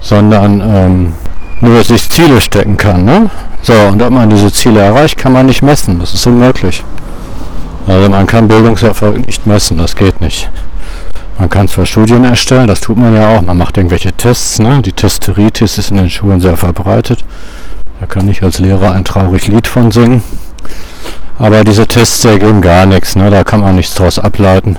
Sondern 0.00 0.60
ähm, 0.60 1.12
nur, 1.60 1.78
dass 1.78 1.90
ich 1.90 2.10
Ziele 2.10 2.40
stecken 2.40 2.76
kann. 2.76 3.04
Ne? 3.04 3.30
So, 3.62 3.72
und 3.72 4.02
ob 4.02 4.10
man 4.10 4.28
diese 4.28 4.52
Ziele 4.52 4.80
erreicht, 4.80 5.16
kann 5.16 5.32
man 5.32 5.46
nicht 5.46 5.62
messen. 5.62 5.98
Das 5.98 6.12
ist 6.12 6.26
unmöglich. 6.26 6.82
Also 7.86 8.08
man 8.08 8.26
kann 8.26 8.48
Bildungserfolg 8.48 9.26
nicht 9.26 9.46
messen, 9.46 9.78
das 9.78 9.96
geht 9.96 10.20
nicht. 10.20 10.50
Man 11.40 11.48
kann 11.48 11.68
zwar 11.68 11.86
Studien 11.86 12.22
erstellen, 12.24 12.66
das 12.66 12.82
tut 12.82 12.98
man 12.98 13.14
ja 13.16 13.34
auch. 13.34 13.40
Man 13.40 13.56
macht 13.56 13.78
irgendwelche 13.78 14.12
Tests. 14.12 14.58
Ne? 14.58 14.82
Die 14.82 14.92
Testeritis 14.92 15.78
ist 15.78 15.90
in 15.90 15.96
den 15.96 16.10
Schulen 16.10 16.38
sehr 16.38 16.58
verbreitet. 16.58 17.24
Da 17.98 18.04
kann 18.04 18.28
ich 18.28 18.42
als 18.42 18.58
Lehrer 18.58 18.92
ein 18.92 19.06
trauriges 19.06 19.48
Lied 19.48 19.66
von 19.66 19.90
singen. 19.90 20.22
Aber 21.38 21.64
diese 21.64 21.86
Tests 21.86 22.22
ergeben 22.26 22.60
gar 22.60 22.84
nichts. 22.84 23.16
Ne? 23.16 23.30
Da 23.30 23.42
kann 23.42 23.60
man 23.60 23.76
nichts 23.76 23.94
draus 23.94 24.18
ableiten. 24.18 24.76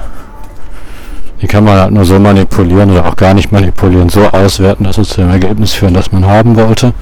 Die 1.42 1.48
kann 1.48 1.64
man 1.64 1.80
halt 1.80 1.92
nur 1.94 2.06
so 2.06 2.20
manipulieren 2.20 2.92
oder 2.92 3.08
auch 3.08 3.16
gar 3.16 3.34
nicht 3.34 3.52
manipulieren, 3.52 4.10
so 4.10 4.30
auswerten, 4.30 4.84
dass 4.84 4.98
sie 4.98 5.04
zu 5.04 5.22
dem 5.22 5.32
Ergebnis 5.32 5.74
führen, 5.74 5.96
das 5.96 6.12
man 6.12 6.28
haben 6.28 6.56
wollte. 6.56 6.94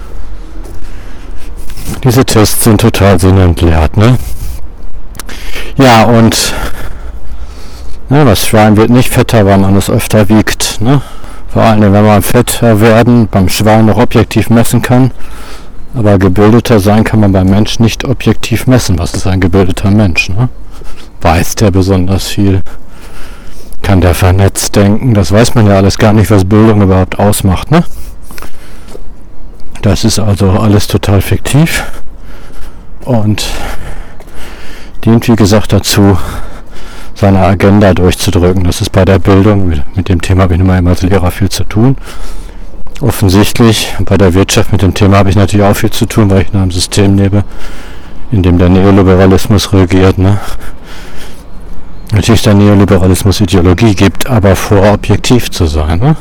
Diese 2.05 2.23
Tests 2.23 2.63
sind 2.63 2.79
total 2.79 3.19
sinnentleert. 3.19 3.97
Ne? 3.97 4.17
Ja, 5.75 6.05
und 6.05 6.53
Ne, 8.09 8.25
das 8.25 8.47
Schwein 8.47 8.75
wird 8.75 8.89
nicht 8.89 9.09
fetter, 9.09 9.45
weil 9.45 9.59
man 9.59 9.75
es 9.75 9.89
öfter 9.89 10.29
wiegt. 10.29 10.81
Ne? 10.81 11.01
Vor 11.47 11.61
allem, 11.61 11.93
wenn 11.93 12.05
man 12.05 12.23
fetter 12.23 12.81
werden 12.81 13.27
beim 13.29 13.49
Schwein 13.49 13.85
noch 13.85 13.97
objektiv 13.97 14.49
messen 14.49 14.81
kann. 14.81 15.11
Aber 15.93 16.17
gebildeter 16.17 16.79
sein 16.79 17.03
kann 17.03 17.19
man 17.19 17.31
beim 17.31 17.49
Mensch 17.49 17.79
nicht 17.79 18.05
objektiv 18.05 18.65
messen. 18.65 18.97
Was 18.97 19.13
ist 19.13 19.27
ein 19.27 19.39
gebildeter 19.39 19.91
Mensch? 19.91 20.29
Ne? 20.29 20.49
Weiß 21.21 21.55
der 21.55 21.69
besonders 21.69 22.27
viel? 22.27 22.63
Kann 23.83 24.01
der 24.01 24.15
vernetzt 24.15 24.75
denken? 24.75 25.13
Das 25.13 25.31
weiß 25.31 25.53
man 25.53 25.67
ja 25.67 25.77
alles 25.77 25.97
gar 25.97 26.13
nicht, 26.13 26.31
was 26.31 26.45
Bildung 26.45 26.81
überhaupt 26.81 27.19
ausmacht. 27.19 27.69
Ne? 27.69 27.83
Das 29.81 30.03
ist 30.03 30.19
also 30.19 30.49
alles 30.51 30.87
total 30.87 31.21
fiktiv 31.21 31.83
und 33.05 33.45
dient, 35.05 35.27
wie 35.27 35.35
gesagt, 35.35 35.73
dazu, 35.73 36.17
seine 37.19 37.41
Agenda 37.41 37.93
durchzudrücken. 37.93 38.63
Das 38.63 38.79
ist 38.82 38.91
bei 38.91 39.03
der 39.03 39.19
Bildung, 39.19 39.73
mit 39.95 40.08
dem 40.08 40.21
Thema 40.21 40.43
habe 40.43 40.55
ich 40.55 40.62
immer 40.62 40.82
als 40.88 41.01
Lehrer 41.01 41.32
viel 41.32 41.49
zu 41.49 41.65
tun. 41.65 41.97
Offensichtlich, 43.01 43.93
bei 44.05 44.17
der 44.17 44.34
Wirtschaft 44.34 44.71
mit 44.71 44.82
dem 44.82 44.93
Thema 44.93 45.17
habe 45.17 45.29
ich 45.29 45.36
natürlich 45.36 45.65
auch 45.65 45.75
viel 45.75 45.91
zu 45.91 46.05
tun, 46.05 46.29
weil 46.29 46.43
ich 46.43 46.53
in 46.53 46.60
einem 46.60 46.71
System 46.71 47.17
lebe, 47.17 47.43
in 48.32 48.41
dem 48.41 48.58
der 48.58 48.69
Neoliberalismus 48.69 49.73
regiert. 49.73 50.17
Ne? 50.17 50.39
Natürlich 52.13 52.41
der 52.41 52.53
Neoliberalismus 52.53 53.41
Ideologie 53.41 53.95
gibt, 53.95 54.27
aber 54.27 54.55
vor 54.55 54.93
objektiv 54.93 55.51
zu 55.51 55.65
sein. 55.65 55.99
Ne? 55.99 56.15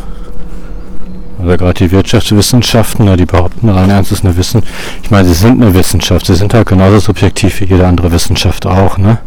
Oder 1.43 1.57
gerade 1.57 1.75
die 1.75 1.93
Wirtschaftswissenschaften, 1.93 3.17
die 3.17 3.27
behaupten 3.27 3.69
allen 3.69 3.91
Ernstes 3.91 4.25
eine 4.25 4.37
Wissenschaft. 4.37 4.73
Ich 5.05 5.11
meine, 5.13 5.29
sie 5.29 5.35
sind 5.35 5.63
eine 5.63 5.73
Wissenschaft, 5.75 6.27
sie 6.27 6.35
sind 6.35 6.55
halt 6.55 6.69
genauso 6.69 6.99
subjektiv 6.99 7.61
wie 7.61 7.67
jede 7.67 7.87
andere 7.87 8.11
Wissenschaft 8.11 8.67
auch, 8.67 8.99
ne? 8.99 9.19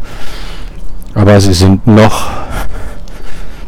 Aber 1.14 1.40
sie 1.40 1.52
sind 1.52 1.86
noch 1.86 2.30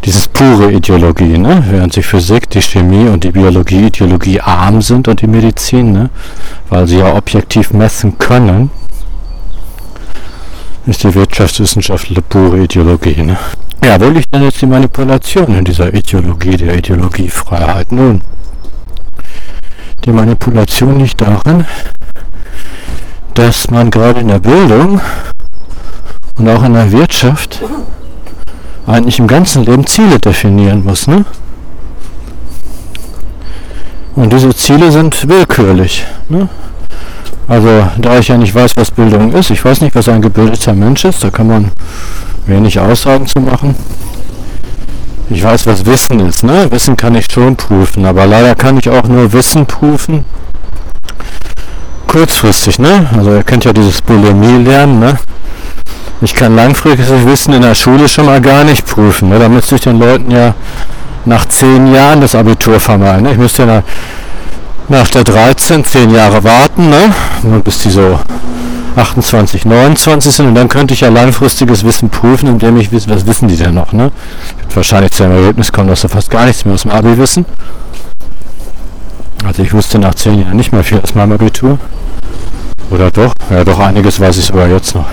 dieses 0.05 0.29
pure 0.29 0.73
Ideologie, 0.73 1.39
ne? 1.39 1.65
Während 1.69 1.97
die 1.97 2.03
Physik, 2.03 2.51
die 2.51 2.61
Chemie 2.61 3.09
und 3.09 3.25
die 3.25 3.31
Biologie 3.31 3.87
Ideologie 3.87 4.41
arm 4.41 4.83
sind 4.83 5.09
und 5.09 5.21
die 5.21 5.27
Medizin, 5.27 5.93
ne? 5.93 6.11
Weil 6.69 6.87
sie 6.87 6.99
ja 6.99 7.15
objektiv 7.15 7.73
messen 7.73 8.19
können, 8.19 8.71
ist 10.87 11.03
die 11.05 11.15
Wirtschaftswissenschaft 11.15 12.11
eine 12.11 12.21
pure 12.23 12.65
Ideologie, 12.65 13.23
ne? 13.23 13.39
Ja, 13.83 14.01
wo 14.01 14.09
liegt 14.09 14.35
denn 14.35 14.43
jetzt 14.43 14.61
die 14.61 14.67
Manipulation 14.67 15.59
in 15.59 15.65
dieser 15.65 15.93
Ideologie, 15.93 16.57
der 16.57 16.77
Ideologiefreiheit? 16.77 17.93
Nun, 17.93 18.23
die 20.05 20.13
Manipulation 20.13 21.01
liegt 21.01 21.21
darin, 21.21 21.65
dass 23.35 23.71
man 23.71 23.91
gerade 23.91 24.21
in 24.21 24.29
der 24.29 24.39
Bildung 24.39 25.01
und 26.39 26.49
auch 26.49 26.63
in 26.65 26.75
der 26.75 26.91
Wirtschaft 26.93 27.61
eigentlich 28.87 29.19
im 29.19 29.27
ganzen 29.27 29.65
Leben 29.65 29.87
Ziele 29.87 30.19
definieren 30.19 30.85
muss. 30.85 31.07
Ne? 31.07 31.25
Und 34.15 34.33
diese 34.33 34.55
Ziele 34.55 34.93
sind 34.93 35.29
willkürlich. 35.29 36.05
Ne? 36.29 36.49
Also 37.49 37.89
da 37.99 38.19
ich 38.19 38.29
ja 38.29 38.37
nicht 38.37 38.55
weiß, 38.55 38.73
was 38.77 38.91
Bildung 38.91 39.33
ist, 39.33 39.51
ich 39.51 39.65
weiß 39.65 39.81
nicht, 39.81 39.95
was 39.95 40.09
ein 40.09 40.23
gebildeter 40.23 40.75
Mensch 40.75 41.05
ist, 41.05 41.23
da 41.23 41.31
kann 41.31 41.49
man 41.49 41.73
wenig 42.47 42.79
Aussagen 42.79 43.27
zu 43.27 43.41
machen. 43.41 43.75
Ich 45.31 45.43
weiß, 45.43 45.67
was 45.67 45.87
Wissen 45.87 46.21
ist. 46.21 46.45
Ne? 46.45 46.71
Wissen 46.71 46.97
kann 46.97 47.15
ich 47.15 47.31
schon 47.31 47.57
prüfen, 47.57 48.05
aber 48.05 48.27
leider 48.27 48.55
kann 48.55 48.79
ich 48.79 48.89
auch 48.89 49.09
nur 49.09 49.33
Wissen 49.33 49.67
prüfen. 49.67 50.25
Kurzfristig, 52.07 52.79
ne? 52.79 53.09
Also 53.17 53.33
ihr 53.33 53.43
kennt 53.43 53.65
ja 53.65 53.73
dieses 53.73 54.01
Bulimie-Lernen, 54.03 55.01
ne? 55.01 55.19
Ich 56.25 56.35
kann 56.35 56.57
langfristiges 56.57 57.27
Wissen 57.27 57.53
in 57.53 57.61
der 57.61 57.75
Schule 57.75 58.09
schon 58.09 58.25
mal 58.25 58.41
gar 58.41 58.65
nicht 58.65 58.87
prüfen. 58.87 59.29
Ne? 59.29 59.39
Da 59.39 59.49
müsste 59.49 59.75
ich 59.75 59.83
den 59.83 59.99
Leuten 59.99 60.31
ja 60.31 60.55
nach 61.27 61.47
zehn 61.47 61.93
Jahren 61.93 62.23
das 62.23 62.35
Abitur 62.35 62.81
vermeiden. 62.81 63.25
Ne? 63.25 63.33
Ich 63.33 63.39
müsste 63.39 63.65
ja 63.65 63.67
nach, 63.67 63.83
nach 64.89 65.09
der 65.11 65.23
13 65.25 65.85
zehn 65.85 66.11
Jahre 66.11 66.43
warten, 66.43 66.89
ne? 66.89 67.13
bis 67.63 67.79
die 67.79 67.91
so 67.91 68.19
28, 68.97 69.67
29 69.67 70.33
sind 70.33 70.47
und 70.47 70.55
dann 70.55 70.69
könnte 70.71 70.95
ich 70.95 71.01
ja 71.01 71.11
langfristiges 71.11 71.85
Wissen 71.85 72.09
prüfen, 72.09 72.49
indem 72.49 72.79
ich 72.79 72.91
wissen, 72.91 73.11
was 73.11 73.27
wissen 73.27 73.49
die 73.49 73.57
denn 73.57 73.75
noch, 73.75 73.93
ne? 73.93 74.11
Ich 74.57 74.65
würde 74.65 74.77
wahrscheinlich 74.77 75.13
zu 75.13 75.25
einem 75.25 75.37
Ergebnis 75.37 75.73
kommen, 75.73 75.89
dass 75.89 76.03
sie 76.03 76.09
fast 76.09 76.31
gar 76.31 76.47
nichts 76.47 76.65
mehr 76.65 76.75
aus 76.75 76.83
dem 76.83 76.93
Abi 76.93 77.19
wissen. 77.19 77.45
Also 79.45 79.63
ich 79.63 79.75
wusste 79.75 79.99
nach 79.99 80.15
zehn 80.15 80.41
Jahren 80.41 80.57
nicht 80.57 80.73
mehr 80.73 80.85
viel 80.85 81.01
aus 81.01 81.15
meinem 81.15 81.33
Abitur. 81.33 81.79
Oder 82.91 83.11
doch? 83.11 83.35
Ja 83.51 83.65
doch, 83.65 83.79
einiges 83.81 84.21
weiß 84.21 84.39
ich 84.39 84.47
sogar 84.47 84.69
jetzt 84.69 84.95
noch. 84.95 85.07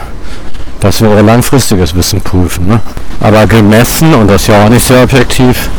Das 0.81 1.01
wäre 1.01 1.21
langfristiges 1.21 1.95
Wissen 1.95 2.21
prüfen, 2.21 2.67
ne? 2.67 2.81
Aber 3.19 3.45
gemessen, 3.47 4.13
und 4.15 4.27
das 4.27 4.41
ist 4.41 4.47
ja 4.47 4.65
auch 4.65 4.69
nicht 4.69 4.85
sehr 4.85 5.03
objektiv, 5.03 5.69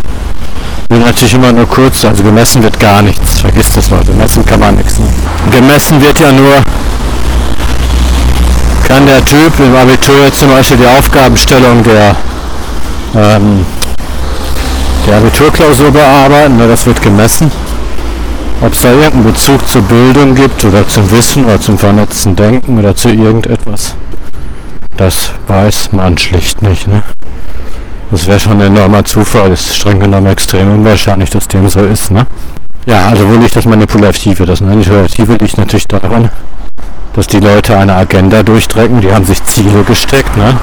wird 0.88 1.04
natürlich 1.04 1.34
immer 1.34 1.52
nur 1.52 1.66
kurz, 1.68 2.04
also 2.04 2.22
gemessen 2.22 2.62
wird 2.62 2.78
gar 2.78 3.02
nichts. 3.02 3.40
Vergiss 3.40 3.72
das 3.72 3.90
Leute, 3.90 4.12
gemessen 4.12 4.46
kann 4.46 4.60
man 4.60 4.76
nichts. 4.76 4.98
Ne? 4.98 5.06
Gemessen 5.50 6.00
wird 6.00 6.20
ja 6.20 6.30
nur 6.30 6.62
kann 8.92 9.06
der 9.06 9.24
Typ 9.24 9.58
im 9.58 9.74
Abitur 9.74 10.30
zum 10.32 10.50
Beispiel 10.50 10.76
die 10.76 10.86
Aufgabenstellung 10.86 11.82
der, 11.82 12.14
ähm, 13.14 13.64
der 15.06 15.16
Abiturklausur 15.16 15.90
bearbeiten, 15.90 16.58
ne, 16.58 16.68
das 16.68 16.84
wird 16.84 17.00
gemessen. 17.00 17.50
Ob 18.60 18.74
es 18.74 18.82
da 18.82 18.90
irgendeinen 18.90 19.24
Bezug 19.24 19.66
zur 19.66 19.80
Bildung 19.82 20.34
gibt 20.34 20.62
oder 20.64 20.86
zum 20.86 21.10
Wissen 21.10 21.46
oder 21.46 21.58
zum 21.58 21.78
vernetzten 21.78 22.36
Denken 22.36 22.78
oder 22.78 22.94
zu 22.94 23.08
irgendetwas, 23.08 23.94
das 24.96 25.30
weiß 25.46 25.92
man 25.92 26.18
schlicht 26.18 26.62
nicht. 26.62 26.86
Ne? 26.86 27.02
Das 28.10 28.26
wäre 28.26 28.38
schon 28.38 28.60
ein 28.60 28.76
enormer 28.76 29.04
Zufall, 29.04 29.50
das 29.50 29.62
ist 29.62 29.76
streng 29.76 30.00
genommen 30.00 30.26
extrem 30.26 30.70
unwahrscheinlich, 30.70 31.30
dass 31.30 31.48
dem 31.48 31.68
so 31.68 31.80
ist. 31.80 32.10
Ne? 32.10 32.26
Ja, 32.84 33.06
also 33.08 33.28
wo 33.28 33.36
liegt 33.36 33.56
das 33.56 33.64
Manipulative? 33.64 34.44
Das 34.44 34.60
Manipulative 34.60 35.34
liegt 35.34 35.56
natürlich 35.56 35.86
daran, 35.86 36.30
dass 37.14 37.26
die 37.26 37.40
Leute 37.40 37.76
eine 37.76 37.94
Agenda 37.94 38.42
durchdrecken, 38.42 39.00
die 39.00 39.12
haben 39.12 39.24
sich 39.24 39.42
Ziele 39.44 39.84
gesteckt, 39.84 40.36
ne? 40.36 40.56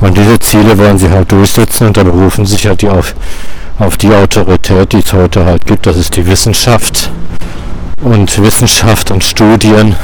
Und 0.00 0.16
diese 0.16 0.38
Ziele 0.38 0.76
wollen 0.78 0.98
sie 0.98 1.10
halt 1.10 1.32
durchsetzen 1.32 1.86
und 1.86 1.96
dann 1.96 2.06
berufen 2.06 2.44
sich 2.44 2.66
halt 2.66 2.82
die 2.82 2.88
auf, 2.88 3.14
auf 3.78 3.96
die 3.96 4.14
Autorität, 4.14 4.92
die 4.92 4.98
es 4.98 5.12
heute 5.12 5.44
halt 5.44 5.66
gibt, 5.66 5.86
das 5.86 5.96
ist 5.96 6.16
die 6.16 6.26
Wissenschaft. 6.26 7.10
Und 8.02 8.40
Wissenschaft 8.42 9.10
und 9.10 9.24
Studien 9.24 9.96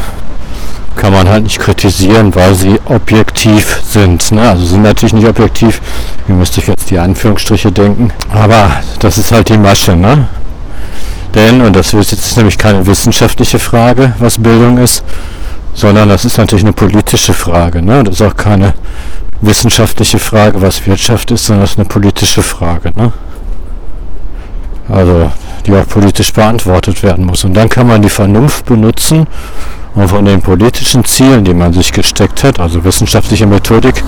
kann 0.96 1.12
man 1.12 1.28
halt 1.28 1.44
nicht 1.44 1.58
kritisieren, 1.58 2.34
weil 2.34 2.54
sie 2.54 2.78
objektiv 2.84 3.80
sind. 3.84 4.32
Ne? 4.32 4.42
Also 4.42 4.66
sind 4.66 4.82
natürlich 4.82 5.12
nicht 5.12 5.26
objektiv, 5.26 5.80
wie 6.26 6.32
müsste 6.32 6.60
ich 6.60 6.66
jetzt 6.66 6.90
die 6.90 6.98
Anführungsstriche 6.98 7.72
denken. 7.72 8.12
Aber 8.32 8.70
das 8.98 9.18
ist 9.18 9.32
halt 9.32 9.48
die 9.48 9.58
Masche. 9.58 9.96
Ne? 9.96 10.28
Denn, 11.34 11.60
und 11.62 11.74
das 11.74 11.94
ist 11.94 12.10
jetzt 12.10 12.36
nämlich 12.36 12.58
keine 12.58 12.86
wissenschaftliche 12.86 13.58
Frage, 13.58 14.12
was 14.18 14.38
Bildung 14.38 14.78
ist, 14.78 15.04
sondern 15.74 16.08
das 16.08 16.24
ist 16.24 16.38
natürlich 16.38 16.64
eine 16.64 16.72
politische 16.72 17.32
Frage. 17.32 17.82
Ne? 17.82 18.02
Das 18.04 18.16
ist 18.16 18.22
auch 18.22 18.36
keine 18.36 18.74
wissenschaftliche 19.40 20.18
Frage, 20.18 20.60
was 20.60 20.84
Wirtschaft 20.86 21.30
ist, 21.30 21.46
sondern 21.46 21.62
das 21.62 21.72
ist 21.72 21.78
eine 21.78 21.88
politische 21.88 22.42
Frage. 22.42 22.90
Ne? 22.96 23.12
Also, 24.88 25.30
die 25.66 25.74
auch 25.74 25.86
politisch 25.86 26.32
beantwortet 26.32 27.02
werden 27.02 27.24
muss. 27.24 27.44
Und 27.44 27.54
dann 27.54 27.68
kann 27.68 27.86
man 27.86 28.02
die 28.02 28.08
Vernunft 28.08 28.66
benutzen 28.66 29.26
und 29.94 30.08
von 30.08 30.24
den 30.24 30.40
politischen 30.40 31.04
Zielen, 31.04 31.44
die 31.44 31.54
man 31.54 31.72
sich 31.72 31.92
gesteckt 31.92 32.44
hat, 32.44 32.60
also 32.60 32.84
wissenschaftliche 32.84 33.46
Methodik, 33.46 34.02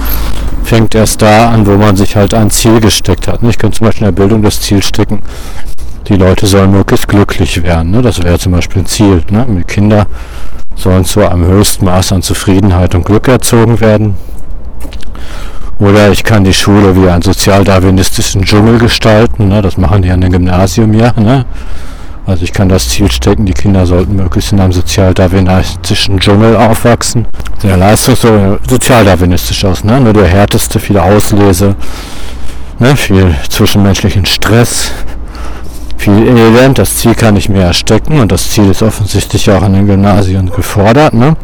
fängt 0.62 0.94
erst 0.94 1.22
da 1.22 1.50
an, 1.50 1.66
wo 1.66 1.76
man 1.76 1.96
sich 1.96 2.16
halt 2.16 2.34
ein 2.34 2.50
Ziel 2.50 2.80
gesteckt 2.80 3.28
hat. 3.28 3.42
Ich 3.42 3.58
könnte 3.58 3.78
zum 3.78 3.86
Beispiel 3.86 4.06
in 4.06 4.14
der 4.14 4.22
Bildung 4.22 4.42
das 4.42 4.60
Ziel 4.60 4.82
stecken, 4.82 5.20
die 6.08 6.16
Leute 6.16 6.46
sollen 6.46 6.70
möglichst 6.70 7.08
glücklich 7.08 7.62
werden. 7.62 7.90
Ne? 7.90 8.02
Das 8.02 8.22
wäre 8.22 8.38
zum 8.38 8.52
Beispiel 8.52 8.82
ein 8.82 8.86
Ziel. 8.86 9.22
Ne? 9.30 9.46
Die 9.48 9.64
Kinder 9.64 10.06
sollen 10.74 11.04
zu 11.04 11.28
einem 11.28 11.46
höchsten 11.46 11.84
Maß 11.84 12.12
an 12.12 12.22
Zufriedenheit 12.22 12.94
und 12.94 13.04
Glück 13.04 13.28
erzogen 13.28 13.80
werden. 13.80 14.16
Oder 15.78 16.10
ich 16.10 16.22
kann 16.22 16.44
die 16.44 16.52
Schule 16.52 16.96
wie 16.96 17.08
einen 17.08 17.22
sozialdarwinistischen 17.22 18.42
Dschungel 18.44 18.78
gestalten. 18.78 19.48
Ne? 19.48 19.62
Das 19.62 19.76
machen 19.76 20.02
die 20.02 20.10
an 20.10 20.20
dem 20.20 20.32
Gymnasium 20.32 20.92
ja. 20.94 21.12
Also 22.24 22.44
ich 22.44 22.52
kann 22.52 22.68
das 22.68 22.88
Ziel 22.88 23.10
stecken, 23.10 23.46
die 23.46 23.52
Kinder 23.52 23.84
sollten 23.84 24.14
möglichst 24.14 24.52
in 24.52 24.60
einem 24.60 24.72
sozialdarwinistischen 24.72 26.20
Dschungel 26.20 26.56
aufwachsen. 26.56 27.26
Sehr 27.58 27.76
leistungs- 27.76 28.20
so 28.20 28.58
sozialdarwinistisch 28.68 29.64
aus. 29.64 29.82
Ne? 29.82 30.00
Nur 30.00 30.12
der 30.12 30.26
härteste, 30.26 30.78
viel 30.78 30.98
Auslese, 30.98 31.74
ne? 32.78 32.96
viel 32.96 33.34
zwischenmenschlichen 33.48 34.24
Stress, 34.24 34.92
viel 35.96 36.28
Elend. 36.28 36.78
Das 36.78 36.96
Ziel 36.96 37.16
kann 37.16 37.34
ich 37.36 37.48
mir 37.48 37.62
erstecken 37.62 38.20
und 38.20 38.30
das 38.30 38.50
Ziel 38.50 38.70
ist 38.70 38.82
offensichtlich 38.82 39.50
auch 39.50 39.62
an 39.62 39.72
den 39.72 39.86
Gymnasien 39.88 40.48
gefordert. 40.50 41.14
Ne? 41.14 41.36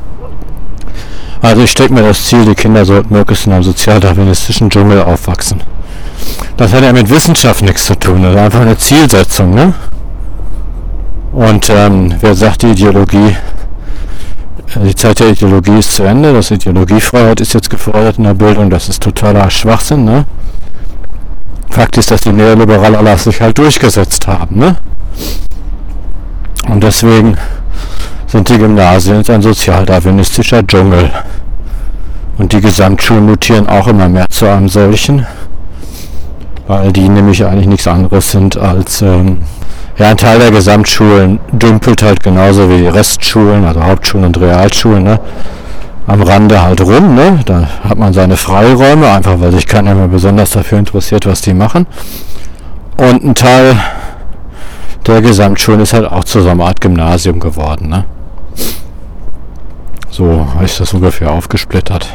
Also 1.42 1.62
ich 1.62 1.72
stecke 1.72 1.92
mir 1.92 2.02
das 2.02 2.24
Ziel, 2.24 2.44
die 2.44 2.54
Kinder 2.54 2.84
sollten 2.84 3.12
möglichst 3.12 3.46
in 3.46 3.52
einem 3.52 3.64
sozialdarwinistischen 3.64 4.70
Dschungel 4.70 5.02
aufwachsen. 5.02 5.60
Das 6.56 6.72
hat 6.72 6.82
ja 6.82 6.92
mit 6.92 7.10
Wissenschaft 7.10 7.62
nichts 7.62 7.86
zu 7.86 7.96
tun, 7.96 8.22
das 8.22 8.34
ist 8.34 8.40
einfach 8.40 8.60
eine 8.60 8.76
Zielsetzung. 8.76 9.54
Ne? 9.54 9.74
Und 11.32 11.68
ähm, 11.70 12.14
wer 12.20 12.34
sagt, 12.34 12.62
die 12.62 12.68
Ideologie, 12.68 13.36
die 14.76 14.94
Zeit 14.94 15.20
der 15.20 15.28
Ideologie 15.28 15.78
ist 15.78 15.94
zu 15.94 16.02
Ende, 16.02 16.32
das 16.32 16.50
Ideologiefreiheit 16.50 17.40
ist 17.40 17.54
jetzt 17.54 17.70
gefordert 17.70 18.18
in 18.18 18.24
der 18.24 18.34
Bildung, 18.34 18.70
das 18.70 18.88
ist 18.88 19.02
totaler 19.02 19.50
Schwachsinn. 19.50 20.04
Ne? 20.04 20.24
Fakt 21.70 21.96
ist, 21.98 22.10
dass 22.10 22.22
die 22.22 22.32
Neoliberale 22.32 23.16
sich 23.18 23.40
halt 23.40 23.58
durchgesetzt 23.58 24.26
haben. 24.26 24.58
Ne? 24.58 24.76
Und 26.68 26.82
deswegen 26.82 27.36
sind 28.26 28.48
die 28.48 28.58
Gymnasien 28.58 29.24
ein 29.28 29.42
sozialdarwinistischer 29.42 30.66
Dschungel. 30.66 31.10
Und 32.36 32.52
die 32.52 32.60
Gesamtschulen 32.60 33.26
mutieren 33.26 33.68
auch 33.68 33.88
immer 33.88 34.08
mehr 34.08 34.26
zu 34.30 34.46
einem 34.46 34.68
solchen. 34.68 35.26
Weil 36.68 36.92
die 36.92 37.08
nämlich 37.08 37.44
eigentlich 37.44 37.66
nichts 37.66 37.88
anderes 37.88 38.30
sind 38.30 38.56
als 38.56 39.02
ähm, 39.02 39.38
ja, 39.96 40.10
ein 40.10 40.16
Teil 40.16 40.38
der 40.38 40.52
Gesamtschulen 40.52 41.40
dümpelt 41.50 42.02
halt 42.02 42.22
genauso 42.22 42.70
wie 42.70 42.78
die 42.78 42.86
Restschulen, 42.86 43.64
also 43.64 43.82
Hauptschulen 43.82 44.26
und 44.26 44.38
Realschulen, 44.38 45.02
ne? 45.02 45.18
am 46.06 46.22
Rande 46.22 46.62
halt 46.62 46.80
rum. 46.82 47.16
Ne? 47.16 47.40
Da 47.46 47.68
hat 47.82 47.98
man 47.98 48.12
seine 48.12 48.36
Freiräume, 48.36 49.10
einfach 49.10 49.40
weil 49.40 49.50
sich 49.50 49.66
keiner 49.66 49.94
mehr 49.94 50.08
besonders 50.08 50.50
dafür 50.50 50.78
interessiert, 50.78 51.26
was 51.26 51.40
die 51.40 51.54
machen. 51.54 51.86
Und 52.96 53.24
ein 53.24 53.34
Teil 53.34 53.76
der 55.06 55.22
Gesamtschulen 55.22 55.80
ist 55.80 55.94
halt 55.94 56.04
auch 56.10 56.24
zu 56.24 56.42
so 56.42 56.50
einer 56.50 56.64
Art 56.64 56.80
Gymnasium 56.80 57.40
geworden. 57.40 57.88
Ne? 57.88 58.04
So 60.10 60.46
ist 60.62 60.80
das 60.80 60.92
ungefähr 60.92 61.30
aufgesplittert 61.30 62.08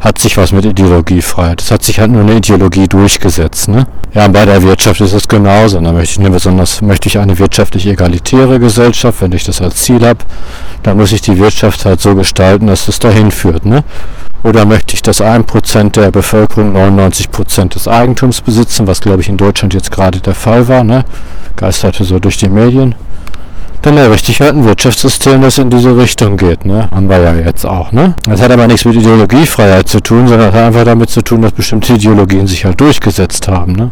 hat 0.00 0.18
sich 0.18 0.36
was 0.38 0.50
mit 0.52 0.64
Ideologiefreiheit. 0.64 1.60
Es 1.60 1.70
hat 1.70 1.82
sich 1.82 2.00
halt 2.00 2.10
nur 2.10 2.22
eine 2.22 2.36
Ideologie 2.36 2.88
durchgesetzt. 2.88 3.68
Ne? 3.68 3.86
Ja, 4.14 4.26
bei 4.28 4.46
der 4.46 4.62
Wirtschaft 4.62 5.00
ist 5.02 5.12
es 5.12 5.28
genauso. 5.28 5.78
Da 5.78 5.92
möchte 5.92 6.12
ich 6.12 6.18
eine 6.18 6.30
besonders, 6.30 6.80
möchte 6.80 7.08
ich 7.08 7.18
eine 7.18 7.38
wirtschaftlich 7.38 7.86
egalitäre 7.86 8.58
Gesellschaft, 8.58 9.20
wenn 9.20 9.32
ich 9.32 9.44
das 9.44 9.60
als 9.60 9.76
Ziel 9.76 10.04
habe, 10.04 10.20
dann 10.82 10.96
muss 10.96 11.12
ich 11.12 11.20
die 11.20 11.38
Wirtschaft 11.38 11.84
halt 11.84 12.00
so 12.00 12.14
gestalten, 12.14 12.66
dass 12.66 12.88
es 12.88 12.98
dahin 12.98 13.30
führt. 13.30 13.66
Ne? 13.66 13.84
Oder 14.42 14.64
möchte 14.64 14.94
ich, 14.94 15.02
dass 15.02 15.20
1% 15.20 15.90
der 15.90 16.10
Bevölkerung 16.10 16.74
99% 16.74 17.74
des 17.74 17.86
Eigentums 17.86 18.40
besitzen, 18.40 18.86
was 18.86 19.02
glaube 19.02 19.20
ich 19.20 19.28
in 19.28 19.36
Deutschland 19.36 19.74
jetzt 19.74 19.90
gerade 19.90 20.20
der 20.20 20.34
Fall 20.34 20.66
war, 20.66 20.82
ne? 20.82 21.04
geisterte 21.56 22.04
so 22.04 22.18
durch 22.18 22.38
die 22.38 22.48
Medien 22.48 22.94
dann 23.82 23.96
errichte 23.96 24.30
ich 24.32 24.40
halt 24.40 24.54
ein 24.54 24.64
Wirtschaftssystem, 24.64 25.40
das 25.40 25.58
in 25.58 25.70
diese 25.70 25.96
Richtung 25.96 26.36
geht. 26.36 26.64
Ne? 26.64 26.88
Haben 26.90 27.08
wir 27.08 27.18
ja 27.18 27.34
jetzt 27.34 27.64
auch. 27.64 27.92
Ne? 27.92 28.14
Das 28.24 28.42
hat 28.42 28.50
aber 28.50 28.66
nichts 28.66 28.84
mit 28.84 28.96
Ideologiefreiheit 28.96 29.88
zu 29.88 30.00
tun, 30.00 30.28
sondern 30.28 30.52
hat 30.52 30.62
einfach 30.62 30.84
damit 30.84 31.10
zu 31.10 31.22
tun, 31.22 31.42
dass 31.42 31.52
bestimmte 31.52 31.94
Ideologien 31.94 32.46
sich 32.46 32.64
halt 32.64 32.80
durchgesetzt 32.80 33.48
haben. 33.48 33.72
Ne? 33.72 33.90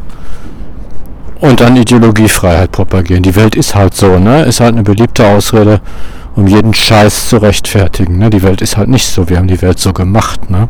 Und 1.41 1.61
dann 1.61 1.77
Ideologiefreiheit 1.77 2.73
propagieren. 2.73 3.23
Die 3.23 3.37
Welt 3.37 3.55
ist 3.55 3.75
halt 3.75 3.95
so, 3.95 4.19
ne? 4.19 4.43
Ist 4.43 4.61
halt 4.61 4.75
eine 4.75 4.83
beliebte 4.83 5.25
Ausrede, 5.25 5.81
um 6.35 6.49
jeden 6.49 6.75
Scheiß 6.75 7.29
zu 7.29 7.37
rechtfertigen. 7.39 8.19
Ne? 8.19 8.29
Die 8.29 8.43
Welt 8.43 8.61
ist 8.61 8.77
halt 8.77 8.89
nicht 8.89 9.07
so. 9.07 9.29
Wir 9.29 9.39
haben 9.39 9.47
die 9.47 9.63
Welt 9.63 9.79
so 9.79 9.93
gemacht, 9.93 10.51
ne? 10.51 10.69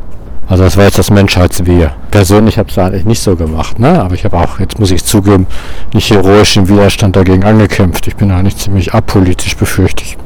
Also 0.49 0.65
das 0.65 0.77
war 0.79 0.85
jetzt 0.85 0.99
das 0.99 1.11
Menschheitswehe. 1.11 1.93
Persönlich 2.11 2.57
habe 2.57 2.71
ich 2.71 2.77
es 2.77 2.83
eigentlich 2.83 3.05
nicht 3.05 3.21
so 3.21 3.37
gemacht, 3.37 3.79
ne? 3.79 4.03
Aber 4.03 4.15
ich 4.15 4.25
habe 4.25 4.39
auch, 4.39 4.59
jetzt 4.61 4.79
muss 4.79 4.91
ich 4.91 5.05
zugeben, 5.05 5.47
nicht 5.93 6.11
heroisch 6.11 6.57
im 6.57 6.69
Widerstand 6.69 7.17
dagegen 7.17 7.45
angekämpft. 7.45 8.07
Ich 8.07 8.17
bin 8.17 8.31
eigentlich 8.31 8.57
ziemlich 8.57 8.95
apolitisch, 8.95 9.57
befürchte 9.57 10.05
ich. 10.05 10.17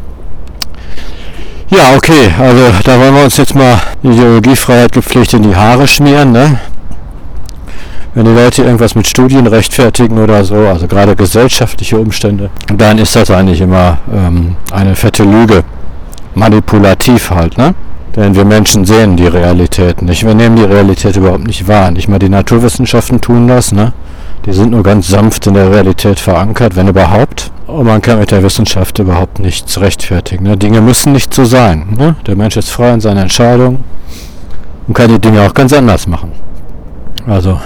Ja, 1.70 1.96
okay, 1.96 2.30
also 2.38 2.62
da 2.84 3.00
wollen 3.00 3.14
wir 3.14 3.24
uns 3.24 3.36
jetzt 3.36 3.54
mal 3.54 3.80
Ideologiefreiheit 4.02 4.92
gepflegt 4.92 5.32
in 5.32 5.42
die 5.42 5.56
Haare 5.56 5.88
schmieren, 5.88 6.30
ne? 6.30 6.60
Wenn 8.14 8.26
die 8.26 8.30
Leute 8.30 8.62
irgendwas 8.62 8.94
mit 8.94 9.06
Studien 9.06 9.46
rechtfertigen 9.46 10.18
oder 10.18 10.44
so, 10.44 10.54
also 10.54 10.86
gerade 10.86 11.16
gesellschaftliche 11.16 11.98
Umstände, 11.98 12.50
dann 12.76 12.98
ist 12.98 13.16
das 13.16 13.30
eigentlich 13.30 13.62
immer 13.62 13.98
ähm, 14.14 14.54
eine 14.70 14.94
fette 14.94 15.24
Lüge. 15.24 15.64
Manipulativ 16.34 17.30
halt, 17.30 17.56
ne? 17.58 17.74
Denn 18.16 18.34
wir 18.34 18.44
Menschen 18.44 18.84
sehen 18.84 19.16
die 19.16 19.26
Realität 19.26 20.02
nicht. 20.02 20.24
Wir 20.24 20.34
nehmen 20.34 20.56
die 20.56 20.64
Realität 20.64 21.16
überhaupt 21.16 21.46
nicht 21.46 21.66
wahr. 21.66 21.90
Nicht 21.90 22.08
mal 22.08 22.18
die 22.18 22.28
Naturwissenschaften 22.28 23.20
tun 23.20 23.48
das. 23.48 23.72
Ne? 23.72 23.92
Die 24.44 24.52
sind 24.52 24.72
nur 24.72 24.82
ganz 24.82 25.08
sanft 25.08 25.46
in 25.46 25.54
der 25.54 25.70
Realität 25.70 26.20
verankert, 26.20 26.76
wenn 26.76 26.88
überhaupt. 26.88 27.50
Und 27.66 27.86
man 27.86 28.02
kann 28.02 28.18
mit 28.18 28.30
der 28.30 28.42
Wissenschaft 28.42 28.98
überhaupt 28.98 29.38
nichts 29.38 29.80
rechtfertigen. 29.80 30.44
Ne? 30.44 30.58
Dinge 30.58 30.82
müssen 30.82 31.12
nicht 31.12 31.32
so 31.32 31.44
sein. 31.44 31.86
Ne? 31.96 32.16
Der 32.26 32.36
Mensch 32.36 32.56
ist 32.58 32.68
frei 32.68 32.92
in 32.92 33.00
seinen 33.00 33.18
Entscheidungen 33.18 33.82
und 34.86 34.94
kann 34.94 35.08
die 35.08 35.18
Dinge 35.18 35.40
auch 35.42 35.54
ganz 35.54 35.72
anders 35.72 36.06
machen. 36.06 36.32
Also, 37.26 37.58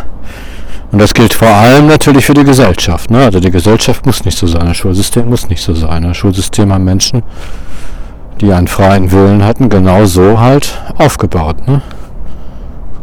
und 0.93 1.01
das 1.01 1.13
gilt 1.13 1.35
vor 1.35 1.49
allem 1.49 1.89
natürlich 1.89 2.25
für 2.25 2.35
die 2.35 2.45
Gesellschaft. 2.45 3.11
Ne? 3.11 3.25
Also 3.25 3.41
die 3.41 3.51
Gesellschaft 3.51 4.07
muss 4.07 4.25
nicht 4.25 4.39
so 4.39 4.47
sein, 4.47 4.67
das 4.67 4.77
Schulsystem 4.77 5.29
muss 5.29 5.49
nicht 5.49 5.63
so 5.63 5.75
sein. 5.75 6.03
Das 6.03 6.17
Schulsystem 6.17 6.73
haben 6.73 6.85
Menschen 6.85 7.23
die 8.41 8.53
einen 8.53 8.69
freien 8.69 9.13
Willen 9.13 9.45
hatten, 9.45 9.69
genau 9.69 10.05
so 10.05 10.41
halt 10.41 10.81
aufgebaut. 10.99 11.67
Ne? 11.67 11.83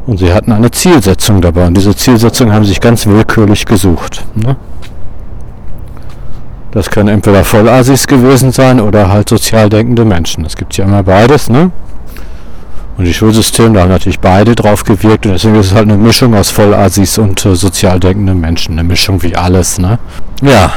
Und 0.05 0.19
sie 0.19 0.33
hatten 0.33 0.51
eine 0.51 0.71
Zielsetzung 0.71 1.41
dabei. 1.41 1.67
Und 1.67 1.75
diese 1.75 1.95
Zielsetzung 1.95 2.51
haben 2.51 2.65
sich 2.65 2.81
ganz 2.81 3.05
willkürlich 3.05 3.65
gesucht. 3.65 4.25
Ne? 4.35 4.57
Das 6.71 6.89
können 6.89 7.09
entweder 7.09 7.43
Vollassis 7.43 8.07
gewesen 8.07 8.51
sein 8.51 8.81
oder 8.81 9.09
halt 9.09 9.29
sozial 9.29 9.69
denkende 9.69 10.05
Menschen. 10.05 10.45
Es 10.45 10.55
gibt 10.55 10.75
ja 10.75 10.85
immer 10.85 11.03
beides. 11.03 11.49
Ne? 11.49 11.71
Und 12.97 13.05
die 13.05 13.13
Schulsysteme, 13.13 13.75
da 13.75 13.81
haben 13.81 13.89
natürlich 13.89 14.19
beide 14.19 14.55
drauf 14.55 14.83
gewirkt. 14.83 15.25
Und 15.25 15.33
deswegen 15.33 15.55
ist 15.55 15.67
es 15.67 15.73
halt 15.73 15.89
eine 15.89 15.97
Mischung 15.97 16.35
aus 16.35 16.49
Vollassis 16.49 17.17
und 17.17 17.43
äh, 17.45 17.55
sozial 17.55 17.99
denkenden 17.99 18.39
Menschen. 18.39 18.73
Eine 18.73 18.87
Mischung 18.87 19.21
wie 19.23 19.35
alles. 19.35 19.79
Ne? 19.79 19.99
Ja. 20.41 20.71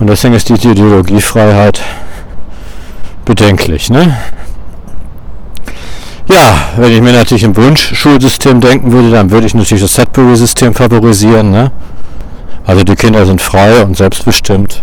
Und 0.00 0.08
deswegen 0.08 0.34
ist 0.34 0.48
die 0.48 0.54
Ideologiefreiheit 0.54 1.82
bedenklich. 3.30 3.90
Ne? 3.90 4.16
Ja, 6.28 6.68
wenn 6.76 6.90
ich 6.90 7.00
mir 7.00 7.12
natürlich 7.12 7.44
ein 7.44 7.56
Wunschschulsystem 7.56 8.60
denken 8.60 8.90
würde, 8.90 9.12
dann 9.12 9.30
würde 9.30 9.46
ich 9.46 9.54
natürlich 9.54 9.82
das 9.82 9.94
Sudbury-System 9.94 10.74
favorisieren. 10.74 11.52
Ne? 11.52 11.70
Also 12.66 12.82
die 12.82 12.96
Kinder 12.96 13.24
sind 13.24 13.40
frei 13.40 13.84
und 13.84 13.96
selbstbestimmt 13.96 14.82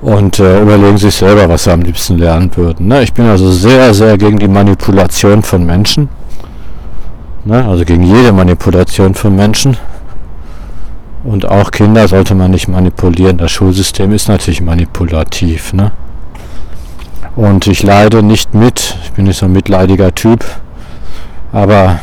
und 0.00 0.40
äh, 0.40 0.60
überlegen 0.60 0.98
sich 0.98 1.14
selber, 1.14 1.48
was 1.48 1.64
sie 1.64 1.72
am 1.72 1.82
liebsten 1.82 2.18
lernen 2.18 2.50
würden. 2.56 2.88
Ne? 2.88 3.04
Ich 3.04 3.12
bin 3.12 3.26
also 3.26 3.52
sehr, 3.52 3.94
sehr 3.94 4.18
gegen 4.18 4.40
die 4.40 4.48
Manipulation 4.48 5.44
von 5.44 5.64
Menschen. 5.64 6.08
Ne? 7.44 7.64
Also 7.64 7.84
gegen 7.84 8.02
jede 8.02 8.32
Manipulation 8.32 9.14
von 9.14 9.36
Menschen. 9.36 9.76
Und 11.22 11.46
auch 11.48 11.70
Kinder 11.70 12.08
sollte 12.08 12.34
man 12.34 12.50
nicht 12.50 12.66
manipulieren. 12.66 13.38
Das 13.38 13.52
Schulsystem 13.52 14.12
ist 14.12 14.26
natürlich 14.26 14.60
manipulativ. 14.60 15.72
Ne? 15.72 15.92
Und 17.34 17.66
ich 17.66 17.82
leide 17.82 18.22
nicht 18.22 18.54
mit. 18.54 18.96
Ich 19.04 19.12
bin 19.12 19.24
nicht 19.24 19.38
so 19.38 19.46
ein 19.46 19.52
mitleidiger 19.52 20.14
Typ. 20.14 20.44
Aber 21.52 22.00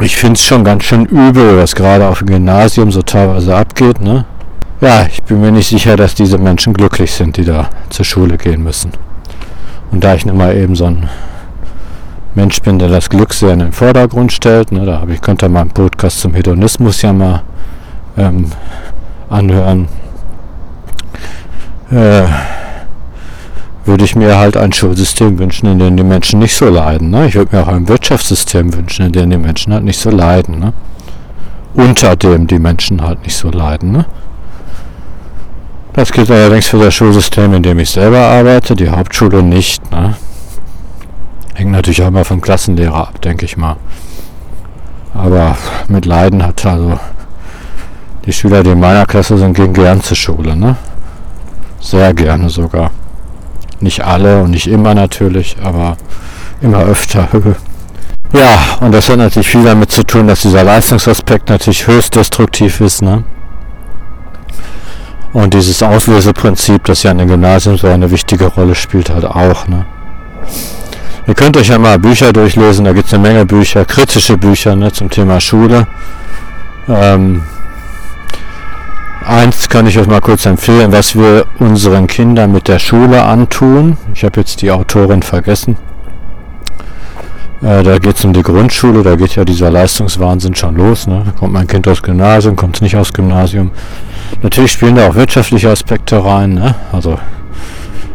ich 0.00 0.16
finde 0.16 0.34
es 0.34 0.44
schon 0.44 0.64
ganz 0.64 0.84
schön 0.84 1.06
übel, 1.06 1.58
was 1.58 1.74
gerade 1.74 2.06
auf 2.06 2.18
dem 2.18 2.28
Gymnasium 2.28 2.92
so 2.92 3.02
teilweise 3.02 3.56
abgeht. 3.56 4.00
Ne? 4.00 4.24
Ja, 4.80 5.06
ich 5.06 5.22
bin 5.24 5.40
mir 5.40 5.50
nicht 5.50 5.68
sicher, 5.68 5.96
dass 5.96 6.14
diese 6.14 6.38
Menschen 6.38 6.72
glücklich 6.72 7.10
sind, 7.10 7.36
die 7.36 7.44
da 7.44 7.68
zur 7.90 8.04
Schule 8.04 8.38
gehen 8.38 8.62
müssen. 8.62 8.92
Und 9.90 10.04
da 10.04 10.14
ich 10.14 10.24
nun 10.24 10.36
mal 10.36 10.56
eben 10.56 10.76
so 10.76 10.84
ein 10.84 11.08
Mensch 12.34 12.60
bin, 12.62 12.78
der 12.78 12.88
das 12.88 13.10
Glück 13.10 13.34
sehr 13.34 13.52
in 13.54 13.58
den 13.58 13.72
Vordergrund 13.72 14.32
stellt, 14.32 14.70
ne, 14.70 14.84
da 14.84 15.00
habe 15.00 15.14
ich, 15.14 15.20
könnte 15.20 15.48
mal 15.48 15.62
einen 15.62 15.70
Podcast 15.70 16.20
zum 16.20 16.34
Hedonismus 16.34 17.02
ja 17.02 17.12
mal 17.12 17.42
ähm, 18.16 18.52
anhören. 19.28 19.88
Äh, 21.90 22.24
würde 23.88 24.04
ich 24.04 24.14
mir 24.14 24.38
halt 24.38 24.56
ein 24.56 24.72
Schulsystem 24.72 25.38
wünschen, 25.38 25.66
in 25.66 25.78
dem 25.78 25.96
die 25.96 26.04
Menschen 26.04 26.38
nicht 26.38 26.54
so 26.54 26.68
leiden. 26.68 27.10
Ne? 27.10 27.26
Ich 27.26 27.34
würde 27.34 27.56
mir 27.56 27.62
auch 27.62 27.68
ein 27.68 27.88
Wirtschaftssystem 27.88 28.72
wünschen, 28.72 29.06
in 29.06 29.12
dem 29.12 29.30
die 29.30 29.36
Menschen 29.36 29.72
halt 29.72 29.82
nicht 29.82 29.98
so 29.98 30.10
leiden. 30.10 30.60
Ne? 30.60 30.72
Unter 31.74 32.14
dem 32.14 32.46
die 32.46 32.58
Menschen 32.58 33.02
halt 33.02 33.24
nicht 33.24 33.36
so 33.36 33.50
leiden. 33.50 33.90
Ne? 33.90 34.06
Das 35.94 36.12
gilt 36.12 36.30
allerdings 36.30 36.68
für 36.68 36.78
das 36.78 36.94
Schulsystem, 36.94 37.52
in 37.54 37.62
dem 37.62 37.78
ich 37.78 37.90
selber 37.90 38.20
arbeite, 38.20 38.76
die 38.76 38.88
Hauptschule 38.88 39.42
nicht. 39.42 39.90
Ne? 39.90 40.14
Hängt 41.54 41.72
natürlich 41.72 42.02
auch 42.02 42.08
immer 42.08 42.24
vom 42.24 42.40
Klassenlehrer 42.40 43.08
ab, 43.08 43.20
denke 43.22 43.46
ich 43.46 43.56
mal. 43.56 43.76
Aber 45.14 45.56
mit 45.88 46.06
Leiden 46.06 46.46
hat 46.46 46.64
also 46.64 47.00
die 48.26 48.32
Schüler, 48.32 48.62
die 48.62 48.70
in 48.70 48.80
meiner 48.80 49.06
Klasse 49.06 49.38
sind, 49.38 49.54
gehen 49.54 49.72
gern 49.72 50.00
zur 50.02 50.16
Schule. 50.16 50.54
Ne? 50.54 50.76
Sehr 51.80 52.12
gerne 52.14 52.48
sogar. 52.50 52.90
Nicht 53.80 54.04
alle 54.04 54.42
und 54.42 54.50
nicht 54.50 54.66
immer 54.66 54.94
natürlich, 54.94 55.56
aber 55.62 55.96
immer 56.60 56.80
öfter. 56.80 57.28
ja, 58.32 58.58
und 58.80 58.92
das 58.92 59.08
hat 59.08 59.18
natürlich 59.18 59.48
viel 59.48 59.64
damit 59.64 59.92
zu 59.92 60.04
tun, 60.04 60.26
dass 60.26 60.42
dieser 60.42 60.64
Leistungsaspekt 60.64 61.48
natürlich 61.48 61.86
höchst 61.86 62.14
destruktiv 62.14 62.80
ist. 62.80 63.02
Ne? 63.02 63.24
Und 65.32 65.54
dieses 65.54 65.82
Auslöseprinzip, 65.82 66.84
das 66.84 67.02
ja 67.02 67.12
in 67.12 67.18
den 67.18 67.28
Gymnasien 67.28 67.76
so 67.76 67.86
eine 67.86 68.10
wichtige 68.10 68.46
Rolle 68.46 68.74
spielt, 68.74 69.10
halt 69.10 69.24
auch. 69.24 69.68
Ne? 69.68 69.86
Ihr 71.26 71.34
könnt 71.34 71.56
euch 71.56 71.68
ja 71.68 71.78
mal 71.78 71.98
Bücher 71.98 72.32
durchlesen, 72.32 72.86
da 72.86 72.92
gibt 72.92 73.06
es 73.06 73.14
eine 73.14 73.22
Menge 73.22 73.44
Bücher, 73.44 73.84
kritische 73.84 74.38
Bücher 74.38 74.74
ne, 74.74 74.90
zum 74.90 75.10
Thema 75.10 75.40
Schule. 75.40 75.86
Ähm, 76.88 77.42
Eins 79.28 79.68
kann 79.68 79.86
ich 79.86 79.98
euch 79.98 80.06
mal 80.06 80.22
kurz 80.22 80.46
empfehlen, 80.46 80.90
was 80.90 81.14
wir 81.14 81.44
unseren 81.58 82.06
Kindern 82.06 82.50
mit 82.50 82.66
der 82.66 82.78
Schule 82.78 83.22
antun. 83.22 83.98
Ich 84.14 84.24
habe 84.24 84.40
jetzt 84.40 84.62
die 84.62 84.70
Autorin 84.70 85.22
vergessen. 85.22 85.76
Äh, 87.60 87.82
da 87.82 87.98
geht 87.98 88.16
es 88.16 88.24
um 88.24 88.32
die 88.32 88.42
Grundschule, 88.42 89.02
da 89.02 89.16
geht 89.16 89.36
ja 89.36 89.44
dieser 89.44 89.70
Leistungswahnsinn 89.70 90.54
schon 90.54 90.76
los. 90.76 91.06
Ne? 91.06 91.24
Kommt 91.38 91.52
mein 91.52 91.66
Kind 91.66 91.86
aus 91.88 92.02
Gymnasium, 92.02 92.56
kommt 92.56 92.76
es 92.76 92.80
nicht 92.80 92.96
aus 92.96 93.12
Gymnasium. 93.12 93.70
Natürlich 94.42 94.72
spielen 94.72 94.94
da 94.94 95.08
auch 95.08 95.14
wirtschaftliche 95.14 95.68
Aspekte 95.68 96.24
rein. 96.24 96.54
Ne? 96.54 96.74
Also 96.90 97.18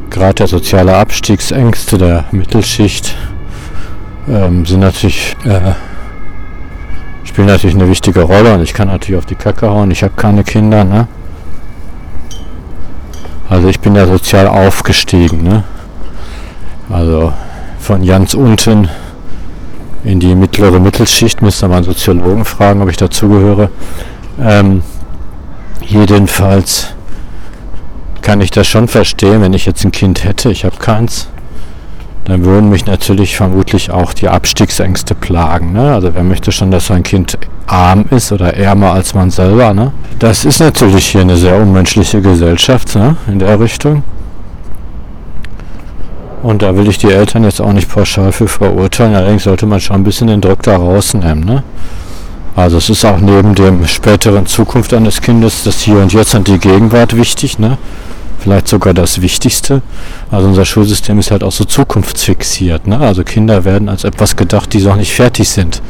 gerade 0.09 0.34
der 0.34 0.47
soziale 0.47 0.95
Abstiegsängste 0.95 1.99
der 1.99 2.26
Mittelschicht 2.32 3.16
ähm, 4.28 4.66
sind 4.66 4.80
natürlich 4.80 5.38
äh, 5.45 5.74
spielen 7.34 7.47
natürlich 7.47 7.75
eine 7.75 7.89
wichtige 7.89 8.21
Rolle 8.21 8.53
und 8.53 8.61
ich 8.61 8.75
kann 8.75 8.89
natürlich 8.89 9.17
auf 9.17 9.25
die 9.25 9.34
Kacke 9.34 9.67
hauen. 9.67 9.89
Ich 9.89 10.03
habe 10.03 10.13
keine 10.15 10.43
Kinder, 10.43 10.84
ne? 10.84 11.07
Also 13.49 13.69
ich 13.69 13.79
bin 13.79 13.95
ja 13.95 14.05
sozial 14.05 14.47
aufgestiegen, 14.47 15.41
ne? 15.41 15.63
Also 16.91 17.34
von 17.79 18.05
ganz 18.05 18.36
unten 18.36 18.88
in 20.03 20.19
die 20.19 20.36
mittlere 20.36 20.79
Mittelschicht 20.79 21.41
müsste 21.41 21.67
man 21.67 21.84
Soziologen 21.84 22.45
fragen, 22.45 22.84
ob 22.84 22.89
ich 22.91 22.97
dazugehöre. 22.97 23.71
Ähm, 24.39 24.84
jedenfalls 25.81 26.93
kann 28.21 28.41
ich 28.41 28.51
das 28.51 28.67
schon 28.67 28.88
verstehen, 28.88 29.41
wenn 29.41 29.53
ich 29.53 29.65
jetzt 29.65 29.84
ein 29.84 29.91
Kind 29.91 30.23
hätte, 30.23 30.51
ich 30.51 30.65
habe 30.65 30.77
keins, 30.77 31.29
dann 32.26 32.45
würden 32.45 32.69
mich 32.69 32.86
natürlich 32.86 33.36
vermutlich 33.36 33.91
auch 33.91 34.13
die 34.13 34.30
Abstiegsängste 34.30 35.13
plagen. 35.13 35.74
Ne? 35.74 35.93
Also 35.93 36.13
wer 36.13 36.24
möchte 36.24 36.51
schon, 36.51 36.71
dass 36.71 36.88
sein 36.88 37.03
Kind 37.03 37.38
arm 37.67 38.05
ist 38.11 38.32
oder 38.32 38.53
ärmer 38.53 38.93
als 38.93 39.13
man 39.13 39.30
selber? 39.30 39.74
Ne? 39.74 39.91
Das 40.19 40.45
ist 40.45 40.59
natürlich 40.59 41.07
hier 41.07 41.21
eine 41.21 41.36
sehr 41.36 41.57
unmenschliche 41.57 42.21
Gesellschaft 42.21 42.95
ne? 42.95 43.17
in 43.28 43.39
der 43.39 43.59
Richtung. 43.59 44.03
Und 46.43 46.61
da 46.61 46.76
will 46.76 46.88
ich 46.88 46.97
die 46.97 47.11
Eltern 47.11 47.43
jetzt 47.45 47.61
auch 47.61 47.71
nicht 47.71 47.89
pauschal 47.89 48.32
für 48.32 48.47
verurteilen. 48.47 49.15
Allerdings 49.15 49.43
sollte 49.43 49.65
man 49.65 49.80
schon 49.80 49.97
ein 49.97 50.03
bisschen 50.03 50.28
den 50.28 50.41
Druck 50.41 50.61
da 50.63 50.76
rausnehmen. 50.76 51.43
Ne? 51.43 51.63
Also 52.55 52.78
es 52.78 52.89
ist 52.89 53.03
auch 53.03 53.19
neben 53.19 53.55
dem 53.55 53.86
späteren 53.88 54.45
Zukunft 54.45 54.93
eines 54.93 55.21
Kindes 55.21 55.63
das 55.63 55.82
Hier 55.82 55.97
und 55.97 56.13
Jetzt 56.13 56.36
und 56.36 56.47
die 56.47 56.59
Gegenwart 56.59 57.17
wichtig. 57.17 57.59
Ne? 57.59 57.78
Vielleicht 58.44 58.68
sogar 58.68 58.94
das 58.94 59.22
Wichtigste. 59.22 59.82
Also 60.30 60.48
unser 60.48 60.66
Schulsystem 60.66 61.18
ist 61.18 61.32
halt 61.32 61.44
auch 61.44 61.52
so 61.52 61.64
zukunftsfixiert. 61.64 62.88
Ne? 62.88 63.00
Also 63.00 63.24
Kinder 63.24 63.64
werden 63.64 63.88
als 63.88 64.04
etwas 64.04 64.36
gedacht, 64.36 64.74
die 64.74 64.82
noch 64.82 64.98
nicht 64.98 65.14
fertig 65.14 65.48
sind, 65.48 65.82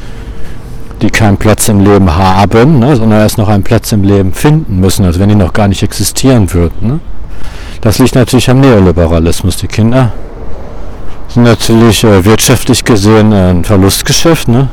die 1.02 1.10
keinen 1.10 1.38
Platz 1.38 1.68
im 1.68 1.80
Leben 1.80 2.16
haben, 2.16 2.78
ne? 2.78 2.96
sondern 2.96 3.22
erst 3.22 3.40
noch 3.40 3.50
einen 3.50 3.64
Platz 3.64 3.92
im 3.92 4.04
Leben 4.04 4.34
finden 4.34 4.80
müssen, 4.80 5.04
als 5.04 5.18
wenn 5.18 5.30
die 5.30 5.36
noch 5.36 5.52
gar 5.52 5.68
nicht 5.68 5.82
existieren 5.82 6.54
würden. 6.54 6.88
Ne? 6.88 7.00
Das 7.82 7.98
liegt 7.98 8.14
natürlich 8.14 8.50
am 8.50 8.62
Neoliberalismus. 8.62 9.58
Die 9.58 9.68
Kinder 9.68 10.12
sind 11.30 11.44
natürlich 11.44 12.04
äh, 12.04 12.24
wirtschaftlich 12.24 12.86
gesehen 12.86 13.34
ein 13.34 13.64
Verlustgeschäft. 13.64 14.48
Ne? 14.48 14.68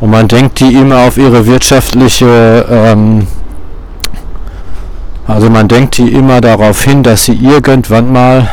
Und 0.00 0.10
man 0.10 0.26
denkt 0.26 0.58
die 0.58 0.74
immer 0.74 1.06
auf 1.06 1.18
ihre 1.18 1.46
wirtschaftliche 1.46 2.66
ähm, 2.68 3.28
also 5.26 5.48
man 5.48 5.68
denkt 5.68 5.96
die 5.98 6.12
immer 6.12 6.40
darauf 6.40 6.84
hin, 6.84 7.02
dass 7.02 7.24
sie 7.24 7.34
irgendwann 7.34 8.12
mal, 8.12 8.48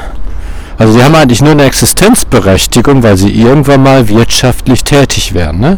also 0.77 0.93
sie 0.93 1.03
haben 1.03 1.15
eigentlich 1.15 1.41
nur 1.41 1.51
eine 1.51 1.63
Existenzberechtigung, 1.63 3.03
weil 3.03 3.17
sie 3.17 3.29
irgendwann 3.31 3.83
mal 3.83 4.07
wirtschaftlich 4.07 4.83
tätig 4.83 5.33
werden. 5.33 5.59
Ne? 5.59 5.77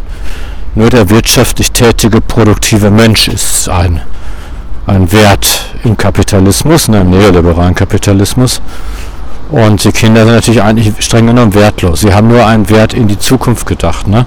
Nur 0.76 0.90
der 0.90 1.10
wirtschaftlich 1.10 1.72
tätige, 1.72 2.20
produktive 2.20 2.90
Mensch 2.90 3.28
ist 3.28 3.68
ein, 3.68 4.00
ein 4.86 5.10
Wert 5.12 5.66
im 5.82 5.96
Kapitalismus, 5.96 6.88
ne, 6.88 7.00
im 7.00 7.10
neoliberalen 7.10 7.74
Kapitalismus. 7.74 8.60
Und 9.50 9.84
die 9.84 9.92
Kinder 9.92 10.24
sind 10.24 10.34
natürlich 10.34 10.62
eigentlich 10.62 10.92
streng 10.98 11.26
genommen 11.26 11.54
wertlos. 11.54 12.00
Sie 12.00 12.12
haben 12.12 12.28
nur 12.28 12.46
einen 12.46 12.68
Wert 12.70 12.94
in 12.94 13.08
die 13.08 13.18
Zukunft 13.18 13.66
gedacht. 13.66 14.08
Ne? 14.08 14.26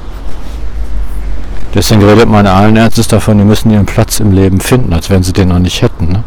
Deswegen 1.74 2.04
redet 2.04 2.30
man 2.30 2.48
allen 2.48 2.76
Ernstes 2.76 3.08
davon, 3.08 3.38
die 3.38 3.44
müssen 3.44 3.72
ihren 3.72 3.86
Platz 3.86 4.20
im 4.20 4.32
Leben 4.32 4.60
finden, 4.60 4.94
als 4.94 5.10
wenn 5.10 5.24
sie 5.24 5.34
den 5.34 5.50
noch 5.50 5.60
nicht 5.60 5.82
hätten. 5.82 6.08
Ne? 6.08 6.24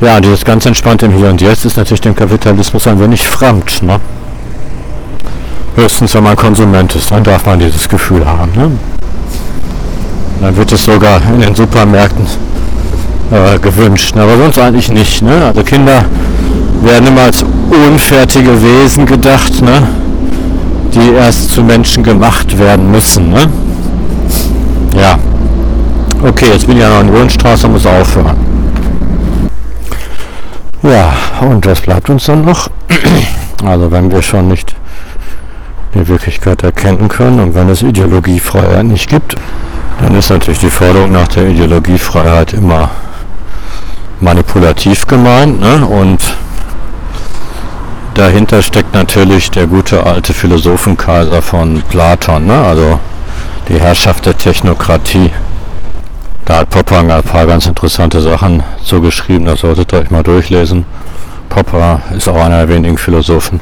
Ja, 0.00 0.18
dieses 0.20 0.44
ganz 0.44 0.64
entspannte 0.64 1.06
im 1.06 1.12
Hier 1.12 1.28
und 1.28 1.40
Jetzt 1.40 1.64
ist 1.64 1.76
natürlich 1.76 2.00
dem 2.00 2.14
Kapitalismus 2.14 2.86
ein 2.86 2.98
wenig 2.98 3.22
fremd. 3.22 3.82
Ne? 3.82 4.00
Höchstens, 5.76 6.14
wenn 6.14 6.24
man 6.24 6.36
Konsument 6.36 6.94
ist, 6.96 7.10
dann 7.10 7.22
darf 7.22 7.44
man 7.44 7.58
dieses 7.58 7.88
Gefühl 7.88 8.24
haben. 8.24 8.50
Ne? 8.56 8.70
Dann 10.40 10.56
wird 10.56 10.72
es 10.72 10.84
sogar 10.84 11.20
in 11.34 11.40
den 11.40 11.54
Supermärkten 11.54 12.24
äh, 13.30 13.58
gewünscht, 13.58 14.16
ne? 14.16 14.22
aber 14.22 14.38
sonst 14.38 14.58
eigentlich 14.58 14.90
nicht. 14.90 15.22
Ne? 15.22 15.44
Also 15.44 15.62
Kinder 15.62 16.04
werden 16.82 17.06
immer 17.06 17.22
als 17.22 17.44
unfertige 17.90 18.50
Wesen 18.62 19.04
gedacht, 19.04 19.60
ne? 19.60 19.82
die 20.94 21.12
erst 21.14 21.50
zu 21.50 21.62
Menschen 21.62 22.02
gemacht 22.02 22.58
werden 22.58 22.90
müssen. 22.90 23.30
Ne? 23.30 23.46
Ja. 24.94 25.18
Okay, 26.22 26.46
jetzt 26.52 26.66
bin 26.66 26.76
ich 26.76 26.82
ja 26.82 26.88
noch 26.90 27.00
in 27.00 27.12
Wohnstraße, 27.12 27.68
muss 27.68 27.86
aufhören. 27.86 28.36
Ja, 30.82 31.12
und 31.40 31.64
was 31.66 31.80
bleibt 31.80 32.08
uns 32.10 32.24
dann 32.24 32.44
noch? 32.44 32.68
Also 33.62 33.90
wenn 33.90 34.10
wir 34.10 34.22
schon 34.22 34.48
nicht 34.48 34.74
die 35.94 36.08
Wirklichkeit 36.08 36.62
erkennen 36.62 37.08
können 37.08 37.40
und 37.40 37.54
wenn 37.54 37.68
es 37.68 37.82
Ideologiefreiheit 37.82 38.86
nicht 38.86 39.10
gibt, 39.10 39.36
dann 40.00 40.14
ist 40.14 40.30
natürlich 40.30 40.60
die 40.60 40.70
Forderung 40.70 41.12
nach 41.12 41.28
der 41.28 41.48
Ideologiefreiheit 41.48 42.54
immer 42.54 42.90
manipulativ 44.20 45.06
gemeint 45.06 45.60
ne? 45.60 45.84
und 45.84 46.34
dahinter 48.14 48.62
steckt 48.62 48.94
natürlich 48.94 49.50
der 49.50 49.66
gute 49.66 50.04
alte 50.06 50.32
Philosophenkaiser 50.32 51.42
von 51.42 51.82
Platon, 51.90 52.46
ne? 52.46 52.62
also 52.62 52.98
die 53.70 53.80
Herrschaft 53.80 54.26
der 54.26 54.36
Technokratie. 54.36 55.30
Da 56.44 56.58
hat 56.58 56.70
Popper 56.70 56.98
ein 56.98 57.22
paar 57.22 57.46
ganz 57.46 57.66
interessante 57.66 58.20
Sachen 58.20 58.64
so 58.82 59.00
geschrieben, 59.00 59.44
das 59.44 59.60
solltet 59.60 59.92
ihr 59.92 60.00
euch 60.00 60.10
mal 60.10 60.24
durchlesen. 60.24 60.84
Popper 61.48 62.02
ist 62.16 62.28
auch 62.28 62.44
einer 62.44 62.66
der 62.66 62.68
wenigen 62.68 62.98
Philosophen, 62.98 63.60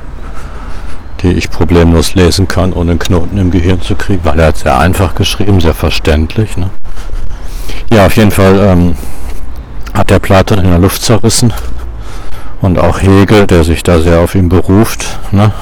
die 1.21 1.33
ich 1.33 1.51
problemlos 1.51 2.15
lesen 2.15 2.49
kann, 2.49 2.73
ohne 2.73 2.93
einen 2.93 2.99
Knoten 2.99 3.37
im 3.37 3.51
Gehirn 3.51 3.83
zu 3.83 3.97
kriegen, 3.97 4.21
weil 4.25 4.41
er 4.41 4.47
hat 4.47 4.57
sehr 4.57 4.79
einfach 4.79 5.15
geschrieben, 5.15 5.61
sehr 5.61 5.75
verständlich. 5.75 6.57
Ne? 6.57 6.71
Ja, 7.93 8.07
auf 8.07 8.17
jeden 8.17 8.31
Fall 8.31 8.59
ähm, 8.61 8.97
hat 9.93 10.09
der 10.09 10.21
Platon 10.21 10.61
in 10.61 10.71
der 10.71 10.79
Luft 10.79 11.03
zerrissen 11.03 11.53
und 12.63 12.79
auch 12.79 13.03
Hegel, 13.03 13.47
der 13.47 13.63
sich 13.63 13.83
da 13.83 14.01
sehr 14.01 14.21
auf 14.21 14.35
ihn 14.35 14.49
beruft. 14.49 15.19
Ne? 15.33 15.53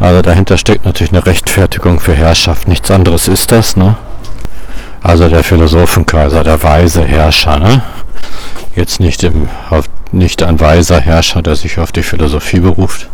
Also 0.00 0.22
dahinter 0.22 0.58
steckt 0.58 0.84
natürlich 0.84 1.12
eine 1.12 1.24
Rechtfertigung 1.24 2.00
für 2.00 2.14
Herrschaft. 2.14 2.68
Nichts 2.68 2.90
anderes 2.90 3.28
ist 3.28 3.52
das, 3.52 3.76
ne? 3.76 3.96
Also 5.02 5.28
der 5.28 5.42
Philosophenkaiser, 5.42 6.44
der 6.44 6.62
weise 6.62 7.04
Herrscher, 7.04 7.58
ne? 7.58 7.82
Jetzt 8.74 9.00
nicht, 9.00 9.22
im, 9.24 9.48
auf, 9.70 9.86
nicht 10.12 10.42
ein 10.42 10.60
weiser 10.60 11.00
Herrscher, 11.00 11.42
der 11.42 11.56
sich 11.56 11.78
auf 11.78 11.92
die 11.92 12.02
Philosophie 12.02 12.60
beruft, 12.60 13.08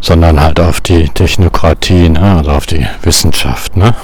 sondern 0.00 0.40
halt 0.40 0.60
auf 0.60 0.80
die 0.80 1.08
Technokratie, 1.08 2.10
ne? 2.10 2.36
also 2.38 2.50
auf 2.52 2.66
die 2.66 2.86
Wissenschaft, 3.02 3.76
ne? 3.76 3.94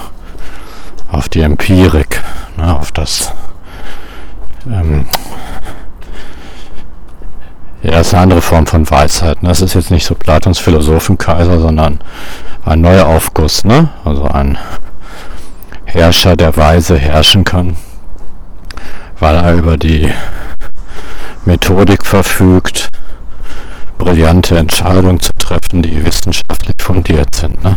auf 1.11 1.29
die 1.29 1.43
Empirik, 1.43 2.23
ne? 2.57 2.77
auf 2.77 2.91
das 2.91 3.33
ähm, 4.67 5.07
ja, 7.83 7.99
ist 7.99 8.14
eine 8.14 8.22
andere 8.22 8.43
Form 8.43 8.66
von 8.66 8.89
Weisheit. 8.89 9.43
Ne? 9.43 9.49
Das 9.49 9.61
ist 9.61 9.74
jetzt 9.74 9.91
nicht 9.91 10.07
so 10.07 10.14
Platons 10.14 10.59
Philosophenkaiser, 10.59 11.59
sondern 11.59 11.99
ein 12.64 12.80
Neuaufguss, 12.80 13.64
ne? 13.64 13.89
Also 14.05 14.24
ein 14.24 14.57
Herrscher, 15.85 16.37
der 16.37 16.57
weise 16.57 16.97
herrschen 16.97 17.45
kann, 17.45 17.76
weil 19.18 19.35
er 19.35 19.55
über 19.55 19.76
die 19.76 20.12
Methodik 21.45 22.07
verfügt, 22.07 22.89
brillante 23.99 24.57
Entscheidungen 24.57 25.18
zu 25.18 25.33
treffen, 25.39 25.83
die 25.83 26.05
wissenschaftlich 26.05 26.76
fundiert 26.80 27.35
sind. 27.35 27.62
Ne? 27.64 27.76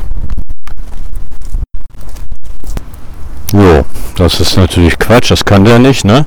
Jo, 3.53 3.85
das 4.17 4.39
ist 4.39 4.55
natürlich 4.55 4.99
Quatsch, 4.99 5.31
das 5.31 5.43
kann 5.43 5.65
der 5.65 5.79
nicht, 5.79 6.05
ne? 6.05 6.25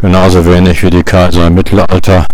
Genauso 0.00 0.46
wenig 0.46 0.82
wie 0.82 0.90
die 0.90 1.02
Kaiser 1.02 1.48
im 1.48 1.54
Mittelalter 1.54 2.26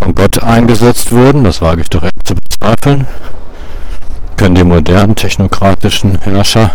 von 0.00 0.14
Gott 0.14 0.42
eingesetzt 0.42 1.12
wurden, 1.12 1.44
das 1.44 1.60
wage 1.60 1.82
ich 1.82 1.90
doch 1.90 2.02
echt 2.02 2.26
zu 2.26 2.34
bezweifeln, 2.34 3.06
können 4.36 4.54
die 4.54 4.64
modernen 4.64 5.14
technokratischen 5.14 6.18
Herrscher 6.22 6.70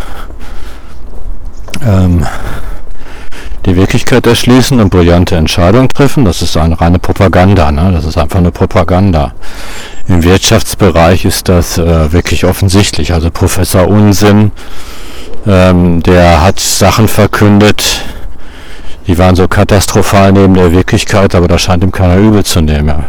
ähm, 1.83 2.25
die 3.65 3.75
Wirklichkeit 3.75 4.27
erschließen 4.27 4.79
und 4.79 4.89
brillante 4.89 5.35
Entscheidungen 5.35 5.89
treffen. 5.89 6.23
Das 6.23 6.43
ist 6.43 6.55
eine 6.55 6.79
reine 6.79 6.99
Propaganda. 6.99 7.71
Ne? 7.71 7.91
Das 7.91 8.05
ist 8.05 8.17
einfach 8.17 8.37
eine 8.37 8.51
Propaganda. 8.51 9.33
Im 10.07 10.23
Wirtschaftsbereich 10.23 11.25
ist 11.25 11.49
das 11.49 11.79
äh, 11.79 12.11
wirklich 12.13 12.45
offensichtlich. 12.45 13.11
Also 13.11 13.31
Professor 13.31 13.87
Unsinn, 13.87 14.51
ähm, 15.47 16.03
der 16.03 16.43
hat 16.43 16.59
Sachen 16.59 17.07
verkündet, 17.07 18.01
die 19.07 19.17
waren 19.17 19.35
so 19.35 19.47
katastrophal 19.47 20.31
neben 20.31 20.55
der 20.55 20.71
Wirklichkeit, 20.71 21.35
aber 21.35 21.47
da 21.47 21.57
scheint 21.57 21.83
ihm 21.83 21.91
keiner 21.91 22.17
übel 22.17 22.43
zu 22.43 22.61
nehmen. 22.61 23.05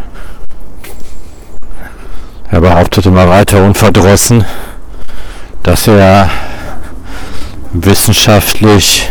Er 2.49 2.61
behauptet 2.61 3.05
immer 3.05 3.27
weiter 3.27 3.63
unverdrossen, 3.63 4.45
dass 5.63 5.87
er 5.87 6.29
wissenschaftlich 7.73 9.09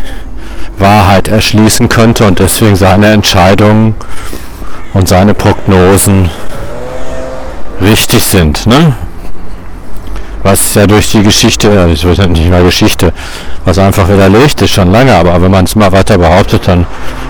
Wahrheit 0.78 1.28
erschließen 1.28 1.88
könnte 1.88 2.26
und 2.26 2.38
deswegen 2.38 2.76
seine 2.76 3.12
Entscheidungen 3.12 3.94
und 4.94 5.08
seine 5.08 5.34
Prognosen 5.34 6.30
richtig 7.80 8.24
sind. 8.24 8.66
Ne? 8.66 8.94
Was 10.46 10.74
ja 10.74 10.86
durch 10.86 11.10
die 11.10 11.24
Geschichte, 11.24 11.68
das 11.68 12.04
wird 12.04 12.18
ja 12.18 12.26
nicht 12.28 12.48
mal 12.48 12.62
Geschichte, 12.62 13.12
was 13.64 13.78
einfach 13.78 14.08
widerlegt 14.08 14.62
ist, 14.62 14.70
schon 14.70 14.92
lange, 14.92 15.12
aber 15.12 15.42
wenn 15.42 15.50
man 15.50 15.64
es 15.64 15.74
mal 15.74 15.90
weiter 15.90 16.16
behauptet, 16.16 16.68
dann 16.68 16.86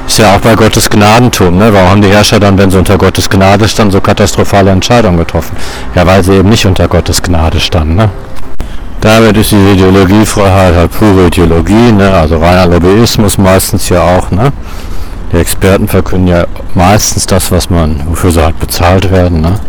ist 0.06 0.18
ja 0.18 0.36
auch 0.36 0.40
bei 0.40 0.54
Gottes 0.54 0.90
Gnadentum, 0.90 1.56
ne? 1.56 1.72
Warum 1.72 1.90
haben 1.90 2.02
die 2.02 2.10
Herrscher 2.10 2.38
dann, 2.38 2.58
wenn 2.58 2.70
sie 2.70 2.78
unter 2.78 2.98
Gottes 2.98 3.30
Gnade 3.30 3.66
standen, 3.66 3.92
so 3.92 4.02
katastrophale 4.02 4.70
Entscheidungen 4.70 5.16
getroffen? 5.16 5.56
Ja, 5.94 6.06
weil 6.06 6.22
sie 6.22 6.34
eben 6.34 6.50
nicht 6.50 6.66
unter 6.66 6.88
Gottes 6.88 7.22
Gnade 7.22 7.58
standen, 7.58 7.96
ne? 7.96 8.10
Damit 9.00 9.36
ist 9.38 9.52
die 9.52 9.72
Ideologiefreiheit 9.72 10.74
halt 10.74 10.90
pure 10.90 11.28
Ideologie, 11.28 11.92
ne? 11.92 12.12
also 12.12 12.38
reiner 12.38 12.66
Lobbyismus 12.66 13.38
meistens 13.38 13.88
ja 13.88 14.02
auch. 14.02 14.30
Ne? 14.30 14.52
Die 15.32 15.36
Experten 15.36 15.86
verkünden 15.86 16.28
ja 16.28 16.46
meistens 16.74 17.26
das, 17.26 17.52
was 17.52 17.70
man, 17.70 18.02
wofür 18.08 18.30
sie 18.30 18.42
halt 18.42 18.58
bezahlt 18.58 19.10
werden. 19.10 19.42
Ne? 19.42 19.60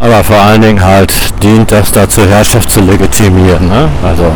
Aber 0.00 0.24
vor 0.24 0.40
allen 0.40 0.62
Dingen 0.62 0.84
halt 0.84 1.12
dient 1.42 1.70
das 1.70 1.92
dazu, 1.92 2.26
Herrschaft 2.26 2.70
zu 2.70 2.80
legitimieren. 2.80 3.68
Ne? 3.68 3.88
Also 4.04 4.32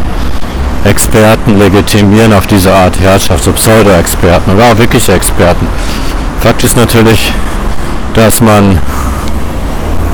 Experten 0.85 1.59
legitimieren 1.59 2.33
auf 2.33 2.47
diese 2.47 2.73
Art 2.73 2.99
Herrschaft, 3.01 3.45
so 3.45 3.53
Pseudo-Experten 3.53 4.55
oder 4.55 4.73
auch 4.73 4.79
wirkliche 4.79 5.13
Experten. 5.13 5.67
Fakt 6.41 6.63
ist 6.63 6.77
natürlich, 6.77 7.33
dass 8.15 8.41
man 8.41 8.79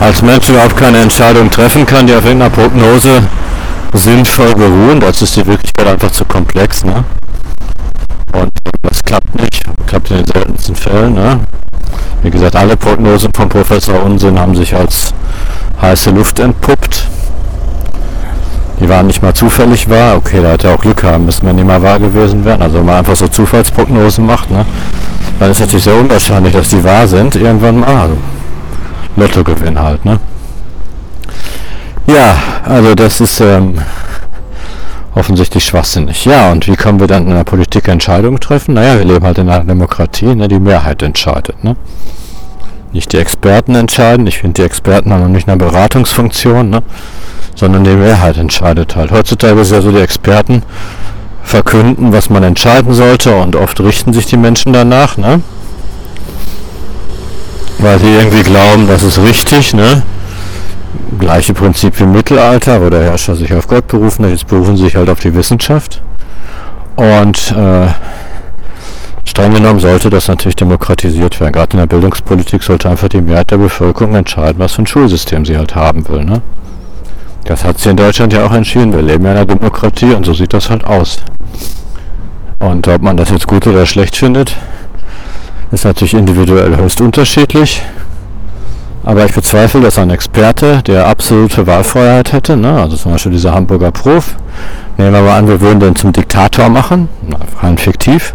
als 0.01 0.23
Mensch 0.23 0.49
überhaupt 0.49 0.77
keine 0.77 0.99
Entscheidung 0.99 1.51
treffen 1.51 1.87
kann, 1.87 2.07
die 2.07 2.15
auf 2.15 2.25
irgendeiner 2.25 2.51
Prognose 2.51 3.23
sinnvoll 3.93 4.55
beruhen. 4.55 5.01
Dazu 5.01 5.25
ist 5.25 5.37
die 5.37 5.47
Wirklichkeit 5.47 5.87
einfach 5.87 6.11
zu 6.11 6.25
komplex. 6.25 6.85
Ne? 6.85 7.05
Und 8.33 8.51
das 8.83 9.03
klappt 9.03 9.35
nicht. 9.41 9.63
Klappt 9.87 10.11
in 10.11 10.17
den 10.19 10.27
seltensten 10.27 10.75
Fällen. 10.75 11.15
Ne? 11.15 11.41
Wie 12.25 12.31
gesagt, 12.31 12.57
alle 12.57 12.75
Prognosen 12.75 13.31
von 13.37 13.51
Professor 13.51 14.03
Unsinn 14.03 14.41
haben 14.41 14.57
sich 14.57 14.75
als 14.75 15.13
heiße 15.83 16.11
Luft 16.11 16.39
entpuppt. 16.39 17.07
Die 18.81 18.89
waren 18.89 19.07
nicht 19.07 19.23
mal 19.23 19.35
zufällig 19.35 19.91
wahr. 19.91 20.17
Okay, 20.17 20.41
da 20.43 20.53
hätte 20.53 20.69
er 20.69 20.75
auch 20.75 20.81
Glück 20.81 21.03
haben 21.05 21.27
müssen, 21.27 21.47
wenn 21.47 21.59
die 21.59 21.65
mal 21.65 21.83
wahr 21.83 21.99
gewesen 21.99 22.43
wären. 22.47 22.63
Also 22.63 22.79
wenn 22.79 22.87
man 22.87 22.97
einfach 22.97 23.15
so 23.15 23.29
Zufallsprognosen 23.29 24.25
macht, 24.25 24.51
ne? 24.51 24.65
dann 25.39 25.51
ist 25.51 25.61
natürlich 25.61 25.85
sehr 25.85 25.97
unwahrscheinlich, 25.97 26.55
dass 26.55 26.69
die 26.69 26.83
wahr 26.83 27.07
sind. 27.07 27.37
Irgendwann 27.37 27.81
mal. 27.81 27.95
Also 27.95 28.17
Lottogewinn 29.17 29.79
halt. 29.79 30.03
Ne? 30.07 30.19
Ja, 32.07 32.37
also 32.65 32.95
das 32.95 33.21
ist 33.21 33.41
ähm, 33.41 33.75
offensichtlich 35.15 35.65
schwachsinnig. 35.67 36.25
Ja, 36.25 36.51
und 36.51 36.67
wie 36.67 36.77
können 36.77 37.01
wir 37.01 37.07
dann 37.07 37.27
in 37.27 37.35
der 37.35 37.45
Politik 37.45 37.89
Entscheidungen 37.89 38.41
treffen? 38.41 38.75
Naja, 38.75 38.99
wir 38.99 39.05
leben 39.05 39.27
halt 39.27 39.37
in 39.37 39.51
einer 39.51 39.65
Demokratie, 39.65 40.35
ne, 40.35 40.49
die 40.49 40.59
Mehrheit 40.59 41.03
entscheidet. 41.03 41.63
Ne? 41.63 41.77
Nicht 42.95 43.13
die 43.13 43.19
Experten 43.19 43.75
entscheiden, 43.75 44.25
ich 44.29 44.39
finde 44.39 44.63
die 44.63 44.67
Experten 44.67 45.13
haben 45.13 45.33
nicht 45.33 45.49
eine 45.49 45.57
Beratungsfunktion, 45.57 46.71
ne? 46.71 46.83
sondern 47.57 47.83
die 47.83 47.91
Mehrheit 47.91 48.37
entscheidet 48.37 48.95
halt. 48.95 49.11
Heutzutage 49.11 49.61
ist 49.61 49.73
ja 49.73 49.81
so, 49.81 49.91
die 49.91 49.99
Experten 49.99 50.63
verkünden, 51.43 52.13
was 52.13 52.31
man 52.31 52.45
entscheiden 52.45 52.95
sollte 52.95 53.35
und 53.35 53.57
oft 53.57 53.81
richten 53.81 54.13
sich 54.13 54.27
die 54.27 54.37
Menschen 54.37 54.73
danach, 54.73 55.17
ne? 55.17 55.43
weil 57.79 57.99
sie 57.99 58.15
irgendwie 58.15 58.45
glauben, 58.45 58.87
das 58.87 59.03
ist 59.03 59.19
richtig, 59.19 59.75
ne? 59.75 60.05
gleiche 61.19 61.53
Prinzip 61.53 61.99
wie 61.99 62.05
im 62.05 62.13
Mittelalter, 62.13 62.81
wo 62.81 62.91
der 62.91 63.03
Herrscher 63.03 63.35
sich 63.35 63.53
auf 63.53 63.67
Gott 63.67 63.89
berufen 63.89 64.25
hat, 64.25 64.31
jetzt 64.31 64.47
berufen 64.47 64.77
sie 64.77 64.85
sich 64.85 64.95
halt 64.95 65.11
auf 65.11 65.19
die 65.19 65.35
Wissenschaft. 65.35 66.01
Und 66.95 67.53
äh, 67.57 67.89
streng 69.25 69.55
genommen 69.55 69.81
sollte 69.81 70.11
das 70.11 70.29
natürlich 70.29 70.57
demokratisiert 70.57 71.41
werden. 71.41 71.53
Gerade 71.53 71.73
in 71.73 71.79
der 71.79 71.87
Bildungspolitik 71.87 72.63
sollte 72.63 72.89
einfach 72.89 73.09
die 73.09 73.21
Mehrheit 73.21 73.51
der 73.51 73.59
Bevölkerung 73.59 74.15
entscheiden, 74.15 74.59
was 74.59 74.73
für 74.73 74.83
ein 74.83 74.87
Schulsystem 74.87 75.45
sie 75.45 75.57
halt 75.57 75.75
haben 75.75 76.09
will. 76.09 76.25
Ne? 76.25 76.43
Das 77.45 77.65
hat 77.65 77.79
sie 77.79 77.91
in 77.91 77.97
Deutschland 77.97 78.33
ja 78.33 78.45
auch 78.47 78.53
entschieden. 78.53 78.93
Wir 78.93 79.03
leben 79.03 79.25
ja 79.25 79.33
in 79.33 79.37
einer 79.37 79.47
Demokratie 79.47 80.15
und 80.15 80.25
so 80.25 80.33
sieht 80.33 80.53
das 80.53 80.71
halt 80.71 80.85
aus. 80.85 81.19
Und 82.59 82.89
ob 82.89 83.03
man 83.03 83.17
das 83.17 83.31
jetzt 83.31 83.47
gut 83.47 83.67
oder 83.67 83.85
schlecht 83.85 84.17
findet, 84.17 84.57
ist 85.71 85.85
natürlich 85.85 86.15
individuell 86.15 86.77
höchst 86.77 87.01
unterschiedlich. 87.01 87.83
Aber 89.05 89.27
ich 89.27 89.35
bezweifle, 89.35 89.83
dass 89.83 89.99
ein 89.99 90.09
Experte, 90.09 90.83
der 90.83 91.07
absolute 91.07 91.67
Wahlfreiheit 91.67 92.33
hätte, 92.33 92.57
ne, 92.57 92.81
also 92.81 92.97
zum 92.97 93.13
Beispiel 93.13 93.33
dieser 93.33 93.53
Hamburger 93.53 93.91
Prof, 93.91 94.37
nehmen 94.97 95.13
wir 95.13 95.21
mal 95.21 95.39
an, 95.39 95.47
wir 95.47 95.61
würden 95.61 95.81
den 95.81 95.95
zum 95.95 96.13
Diktator 96.13 96.71
machen, 96.71 97.11
rein 97.61 97.77
fiktiv, 97.77 98.35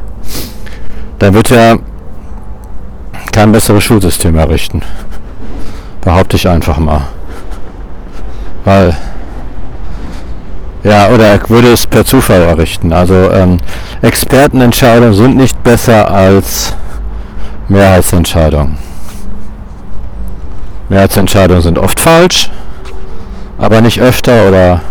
dann 1.20 1.34
wird 1.34 1.52
er 1.52 1.80
kein 3.32 3.52
besseres 3.52 3.84
Schulsystem 3.84 4.38
errichten. 4.38 4.82
Behaupte 6.02 6.38
ich 6.38 6.48
einfach 6.48 6.78
mal. 6.78 7.02
Weil, 8.64 8.96
ja, 10.84 11.10
oder 11.10 11.28
er 11.28 11.50
würde 11.50 11.72
es 11.74 11.86
per 11.86 12.06
Zufall 12.06 12.42
errichten. 12.42 12.94
Also 12.94 13.14
ähm, 13.32 13.58
Expertenentscheidungen 14.02 15.14
sind 15.14 15.36
nicht 15.36 15.62
besser 15.62 16.10
als 16.10 16.76
Mehrheitsentscheidungen. 17.68 18.78
Mehrheitsentscheidungen 20.88 21.62
sind 21.62 21.78
oft 21.78 22.00
falsch, 22.00 22.50
aber 23.58 23.82
nicht 23.82 24.02
öfter 24.02 24.48
oder 24.48 24.82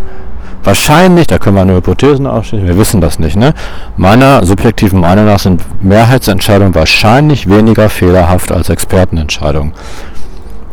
wahrscheinlich, 0.64 1.26
da 1.26 1.38
können 1.38 1.56
wir 1.56 1.64
nur 1.64 1.76
Hypothesen 1.76 2.26
aufstellen, 2.26 2.66
wir 2.66 2.76
wissen 2.76 3.00
das 3.00 3.18
nicht. 3.18 3.36
Ne? 3.36 3.54
Meiner 3.96 4.44
subjektiven 4.44 5.00
Meinung 5.00 5.26
nach 5.26 5.38
sind 5.38 5.62
Mehrheitsentscheidungen 5.82 6.74
wahrscheinlich 6.74 7.48
weniger 7.48 7.88
fehlerhaft 7.88 8.52
als 8.52 8.68
Expertenentscheidungen. 8.68 9.72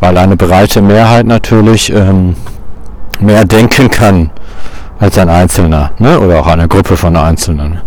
Weil 0.00 0.18
eine 0.18 0.36
breite 0.36 0.82
Mehrheit 0.82 1.26
natürlich 1.26 1.92
ähm, 1.92 2.36
mehr 3.20 3.44
denken 3.44 3.90
kann 3.90 4.30
als 4.98 5.18
ein 5.18 5.28
Einzelner 5.28 5.92
ne? 5.98 6.18
oder 6.20 6.40
auch 6.40 6.46
eine 6.46 6.68
Gruppe 6.68 6.96
von 6.96 7.16
Einzelnen. 7.16 7.80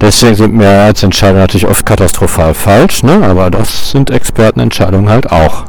Deswegen 0.00 0.34
sind 0.34 0.54
Mehrheitsentscheidungen 0.54 1.42
natürlich 1.42 1.68
oft 1.68 1.86
katastrophal 1.86 2.54
falsch, 2.54 3.02
ne? 3.02 3.22
aber 3.24 3.50
das 3.50 3.90
sind 3.90 4.10
Expertenentscheidungen 4.10 5.08
halt 5.08 5.30
auch. 5.30 5.64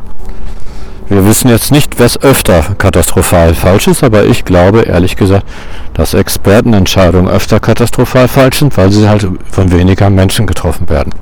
Wir 1.10 1.26
wissen 1.28 1.49
jetzt 1.49 1.72
nicht, 1.72 1.99
was 1.99 2.22
öfter 2.22 2.64
katastrophal 2.78 3.54
falsch 3.54 3.88
ist, 3.88 4.04
aber 4.04 4.24
ich 4.24 4.45
glaube 4.45 4.82
ehrlich 4.84 5.16
gesagt, 5.16 5.45
dass 5.93 6.14
Expertenentscheidungen 6.14 7.30
öfter 7.30 7.60
katastrophal 7.60 8.28
falsch 8.28 8.60
sind, 8.60 8.76
weil 8.78 8.91
sie 8.91 9.08
halt 9.08 9.28
von 9.51 9.72
weniger 9.72 10.10
Menschen 10.10 10.47
getroffen 10.47 10.89
werden. 10.89 11.14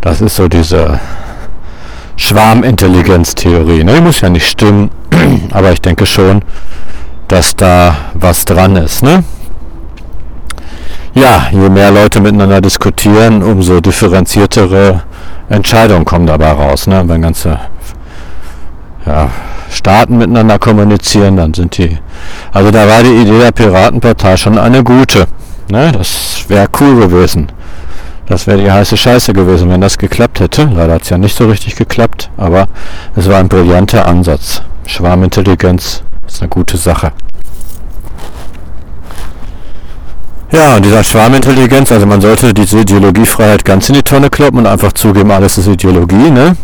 Das 0.00 0.20
ist 0.20 0.36
so 0.36 0.48
diese 0.48 1.00
Schwarmintelligenztheorie. 2.16 3.84
Ne? 3.84 4.00
Muss 4.00 4.20
ja 4.20 4.28
nicht 4.28 4.46
stimmen, 4.46 4.90
aber 5.52 5.72
ich 5.72 5.80
denke 5.80 6.04
schon, 6.04 6.42
dass 7.28 7.56
da 7.56 7.96
was 8.14 8.44
dran 8.44 8.76
ist. 8.76 9.02
Ne? 9.02 9.24
Ja, 11.14 11.46
je 11.52 11.68
mehr 11.68 11.90
Leute 11.90 12.20
miteinander 12.20 12.60
diskutieren, 12.60 13.42
umso 13.42 13.80
differenziertere 13.80 15.02
Entscheidungen 15.48 16.04
kommen 16.04 16.26
dabei 16.26 16.52
raus. 16.52 16.86
Ne? 16.86 17.02
Wenn 17.06 17.22
ganze 17.22 17.58
ja, 19.06 19.30
Staaten 19.70 20.18
miteinander 20.18 20.58
kommunizieren, 20.58 21.36
dann 21.36 21.52
sind 21.54 21.76
die. 21.78 21.98
Also 22.52 22.70
da 22.70 22.86
war 22.88 23.02
die 23.02 23.14
Idee 23.14 23.38
der 23.38 23.52
Piratenpartei 23.52 24.36
schon 24.36 24.58
eine 24.58 24.82
gute. 24.84 25.26
Ne? 25.70 25.92
Das 25.92 26.44
wäre 26.48 26.68
cool 26.80 27.00
gewesen. 27.00 27.50
Das 28.26 28.46
wäre 28.46 28.58
die 28.58 28.70
heiße 28.70 28.96
Scheiße 28.96 29.32
gewesen, 29.32 29.68
wenn 29.68 29.80
das 29.80 29.98
geklappt 29.98 30.40
hätte. 30.40 30.70
Leider 30.72 30.94
hat 30.94 31.02
es 31.02 31.10
ja 31.10 31.18
nicht 31.18 31.36
so 31.36 31.46
richtig 31.46 31.76
geklappt, 31.76 32.30
aber 32.36 32.66
es 33.14 33.28
war 33.28 33.38
ein 33.38 33.48
brillanter 33.48 34.06
Ansatz. 34.06 34.62
Schwarmintelligenz 34.86 36.02
ist 36.26 36.40
eine 36.40 36.48
gute 36.48 36.76
Sache. 36.76 37.12
Ja, 40.52 40.76
und 40.76 40.84
dieser 40.84 41.02
Schwarmintelligenz, 41.02 41.90
also 41.90 42.06
man 42.06 42.20
sollte 42.20 42.54
diese 42.54 42.78
Ideologiefreiheit 42.78 43.64
ganz 43.64 43.88
in 43.88 43.96
die 43.96 44.02
Tonne 44.02 44.30
kloppen 44.30 44.60
und 44.60 44.66
einfach 44.66 44.92
zugeben, 44.92 45.30
alles 45.30 45.58
ist 45.58 45.66
Ideologie, 45.66 46.30
ne? 46.30 46.56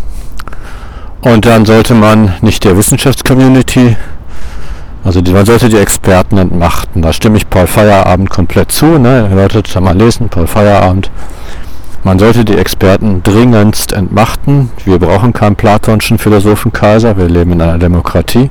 Und 1.23 1.45
dann 1.45 1.67
sollte 1.67 1.95
man 1.95 2.35
nicht 2.41 2.65
der 2.65 2.77
Wissenschaftscommunity, 2.77 3.97
also 5.05 5.21
die, 5.21 5.33
man 5.33 5.47
sollte 5.47 5.69
die 5.69 5.79
Experten 5.79 6.39
entmachten. 6.39 7.03
Da 7.03 7.13
stimme 7.13 7.37
ich 7.37 7.49
Paul 7.49 7.67
Feierabend 7.67 8.31
komplett 8.31 8.73
zu. 8.73 8.99
Ne? 8.99 9.31
Leute, 9.35 9.63
das 9.63 9.81
mal 9.81 9.97
lesen, 9.97 10.29
Paul 10.29 10.47
Feierabend. 10.47 11.11
Man 12.05 12.19
sollte 12.19 12.45
die 12.45 12.57
Experten 12.57 13.23
dringendst 13.23 13.93
entmachten. 13.93 14.71
Wir 14.85 14.99
brauchen 14.99 15.35
keinen 15.35 15.57
platonschen 15.57 16.19
Philosophenkaiser. 16.19 17.17
Wir 17.17 17.29
leben 17.29 17.53
in 17.53 17.63
einer 17.63 17.79
Demokratie. 17.79 18.51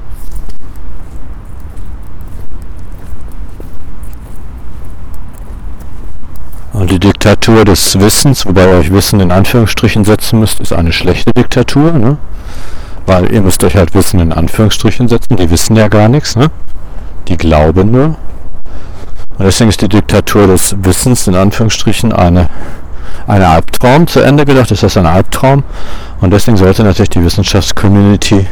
Und 6.71 6.91
die 6.91 6.99
Diktatur 6.99 7.65
des 7.65 7.99
Wissens, 7.99 8.45
wobei 8.45 8.69
ihr 8.69 8.77
euch 8.77 8.93
Wissen 8.93 9.19
in 9.19 9.31
Anführungsstrichen 9.31 10.05
setzen 10.05 10.39
müsst, 10.39 10.59
ist 10.59 10.71
eine 10.71 10.93
schlechte 10.93 11.31
Diktatur. 11.31 11.93
Ne? 11.93 12.17
Weil 13.05 13.33
ihr 13.33 13.41
müsst 13.41 13.63
euch 13.63 13.75
halt 13.75 13.95
Wissen 13.95 14.19
in 14.19 14.31
Anführungsstrichen 14.31 15.07
setzen. 15.07 15.35
Die 15.37 15.49
wissen 15.49 15.75
ja 15.75 15.87
gar 15.87 16.07
nichts. 16.07 16.35
Ne? 16.35 16.51
Die 17.27 17.37
glauben 17.37 17.91
nur. 17.91 18.15
Und 19.37 19.45
deswegen 19.45 19.69
ist 19.69 19.81
die 19.81 19.89
Diktatur 19.89 20.47
des 20.47 20.75
Wissens 20.83 21.25
in 21.27 21.35
Anführungsstrichen 21.35 22.13
eine, 22.13 22.49
eine 23.25 23.47
Albtraum 23.47 24.05
zu 24.05 24.19
Ende 24.19 24.45
gedacht. 24.45 24.69
Ist 24.69 24.83
das 24.83 24.97
ein 24.97 25.07
Albtraum? 25.07 25.63
Und 26.21 26.31
deswegen 26.31 26.57
sollte 26.57 26.83
natürlich 26.83 27.09
die 27.09 27.23
Wissenschaftscommunity 27.23 28.45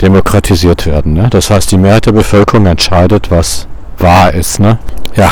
demokratisiert 0.00 0.86
werden. 0.86 1.14
Ne? 1.14 1.28
Das 1.30 1.50
heißt, 1.50 1.72
die 1.72 1.78
Mehrheit 1.78 2.06
der 2.06 2.12
Bevölkerung 2.12 2.66
entscheidet, 2.66 3.30
was 3.30 3.66
wahr 3.98 4.32
ist. 4.32 4.60
Ne? 4.60 4.78
Ja. 5.16 5.30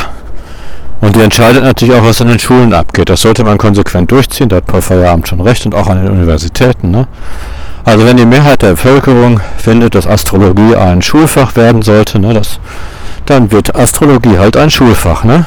Und 1.01 1.15
die 1.15 1.21
entscheidet 1.21 1.63
natürlich 1.63 1.95
auch, 1.95 2.05
was 2.05 2.21
an 2.21 2.29
den 2.29 2.39
Schulen 2.39 2.73
abgeht. 2.73 3.09
Das 3.09 3.21
sollte 3.21 3.45
man 3.45 3.57
konsequent 3.57 4.11
durchziehen, 4.11 4.49
da 4.49 4.57
hat 4.57 4.67
Paul 4.67 4.83
Feierabend 4.83 5.29
schon 5.29 5.41
recht, 5.41 5.65
und 5.65 5.75
auch 5.75 5.89
an 5.89 6.03
den 6.03 6.11
Universitäten. 6.11 6.91
Ne? 6.91 7.07
Also 7.85 8.05
wenn 8.05 8.17
die 8.17 8.27
Mehrheit 8.27 8.63
der 8.63 8.71
Bevölkerung 8.71 9.41
findet, 9.57 9.95
dass 9.95 10.07
Astrologie 10.07 10.75
ein 10.75 11.01
Schulfach 11.01 11.55
werden 11.57 11.83
sollte, 11.83 12.19
ne, 12.19 12.35
das, 12.35 12.59
dann 13.27 13.53
wird 13.53 13.77
Astrologie 13.77 14.39
halt 14.39 14.57
ein 14.57 14.71
Schulfach. 14.71 15.25
Ne? 15.25 15.47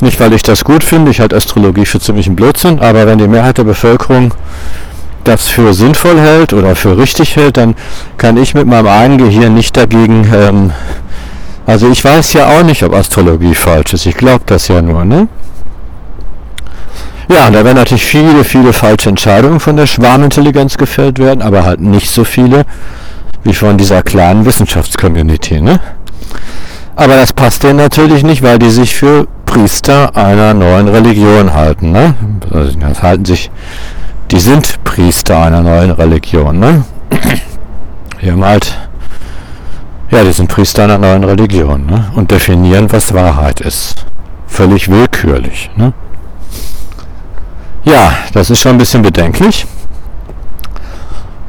Nicht, 0.00 0.18
weil 0.20 0.32
ich 0.32 0.42
das 0.42 0.64
gut 0.64 0.82
finde, 0.82 1.10
ich 1.10 1.20
halte 1.20 1.36
Astrologie 1.36 1.84
für 1.84 2.00
ziemlichen 2.00 2.34
Blödsinn, 2.34 2.80
aber 2.80 3.06
wenn 3.06 3.18
die 3.18 3.28
Mehrheit 3.28 3.58
der 3.58 3.64
Bevölkerung 3.64 4.34
das 5.24 5.48
für 5.48 5.72
sinnvoll 5.72 6.18
hält 6.18 6.52
oder 6.52 6.74
für 6.76 6.96
richtig 6.96 7.36
hält, 7.36 7.56
dann 7.56 7.74
kann 8.18 8.36
ich 8.36 8.54
mit 8.54 8.66
meinem 8.66 8.88
eigenen 8.88 9.18
Gehirn 9.18 9.54
nicht 9.54 9.76
dagegen. 9.76 10.26
Ähm, 10.34 10.72
also 11.66 11.90
ich 11.90 12.04
weiß 12.04 12.34
ja 12.34 12.46
auch 12.48 12.62
nicht, 12.62 12.82
ob 12.82 12.94
Astrologie 12.94 13.54
falsch 13.54 13.94
ist. 13.94 14.06
Ich 14.06 14.16
glaube 14.16 14.44
das 14.46 14.68
ja 14.68 14.82
nur, 14.82 15.04
ne? 15.04 15.28
Ja, 17.28 17.50
da 17.50 17.64
werden 17.64 17.76
natürlich 17.76 18.04
viele, 18.04 18.44
viele 18.44 18.72
falsche 18.72 19.08
Entscheidungen 19.08 19.58
von 19.58 19.76
der 19.76 19.86
Schwarmintelligenz 19.86 20.76
gefällt 20.76 21.18
werden, 21.18 21.40
aber 21.42 21.64
halt 21.64 21.80
nicht 21.80 22.10
so 22.10 22.24
viele 22.24 22.66
wie 23.44 23.54
von 23.54 23.78
dieser 23.78 24.02
kleinen 24.02 24.44
Wissenschaftscommunity, 24.44 25.60
ne? 25.60 25.80
Aber 26.96 27.16
das 27.16 27.32
passt 27.32 27.62
denen 27.62 27.78
natürlich 27.78 28.22
nicht, 28.22 28.42
weil 28.42 28.58
die 28.58 28.70
sich 28.70 28.94
für 28.94 29.26
Priester 29.46 30.14
einer 30.16 30.54
neuen 30.54 30.88
Religion 30.88 31.54
halten, 31.54 31.92
ne? 31.92 32.14
Also 32.52 32.78
das 32.78 33.02
halten 33.02 33.24
sich 33.24 33.50
die 34.30 34.40
sind 34.40 34.82
Priester 34.84 35.42
einer 35.42 35.60
neuen 35.60 35.90
Religion, 35.90 36.58
ne? 36.58 36.84
Die 38.22 38.32
haben 38.32 38.44
halt, 38.44 38.76
ja, 40.14 40.24
die 40.24 40.32
sind 40.32 40.48
Priester 40.48 40.84
einer 40.84 40.98
neuen 40.98 41.24
Religion, 41.24 41.86
ne? 41.86 42.10
Und 42.14 42.30
definieren, 42.30 42.90
was 42.92 43.12
Wahrheit 43.12 43.60
ist. 43.60 44.06
Völlig 44.46 44.88
willkürlich, 44.88 45.70
ne? 45.76 45.92
Ja, 47.84 48.12
das 48.32 48.50
ist 48.50 48.60
schon 48.60 48.72
ein 48.72 48.78
bisschen 48.78 49.02
bedenklich. 49.02 49.66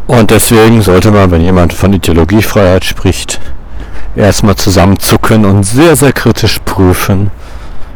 Und 0.08 0.32
deswegen 0.32 0.82
sollte 0.82 1.12
man, 1.12 1.32
wenn 1.32 1.42
jemand 1.42 1.74
von 1.74 1.94
Ideologiefreiheit 1.94 2.86
spricht, 2.86 3.40
erstmal 4.16 4.56
zusammenzucken 4.56 5.46
und 5.46 5.64
sehr, 5.64 5.96
sehr 5.96 6.14
kritisch 6.14 6.60
prüfen, 6.66 7.32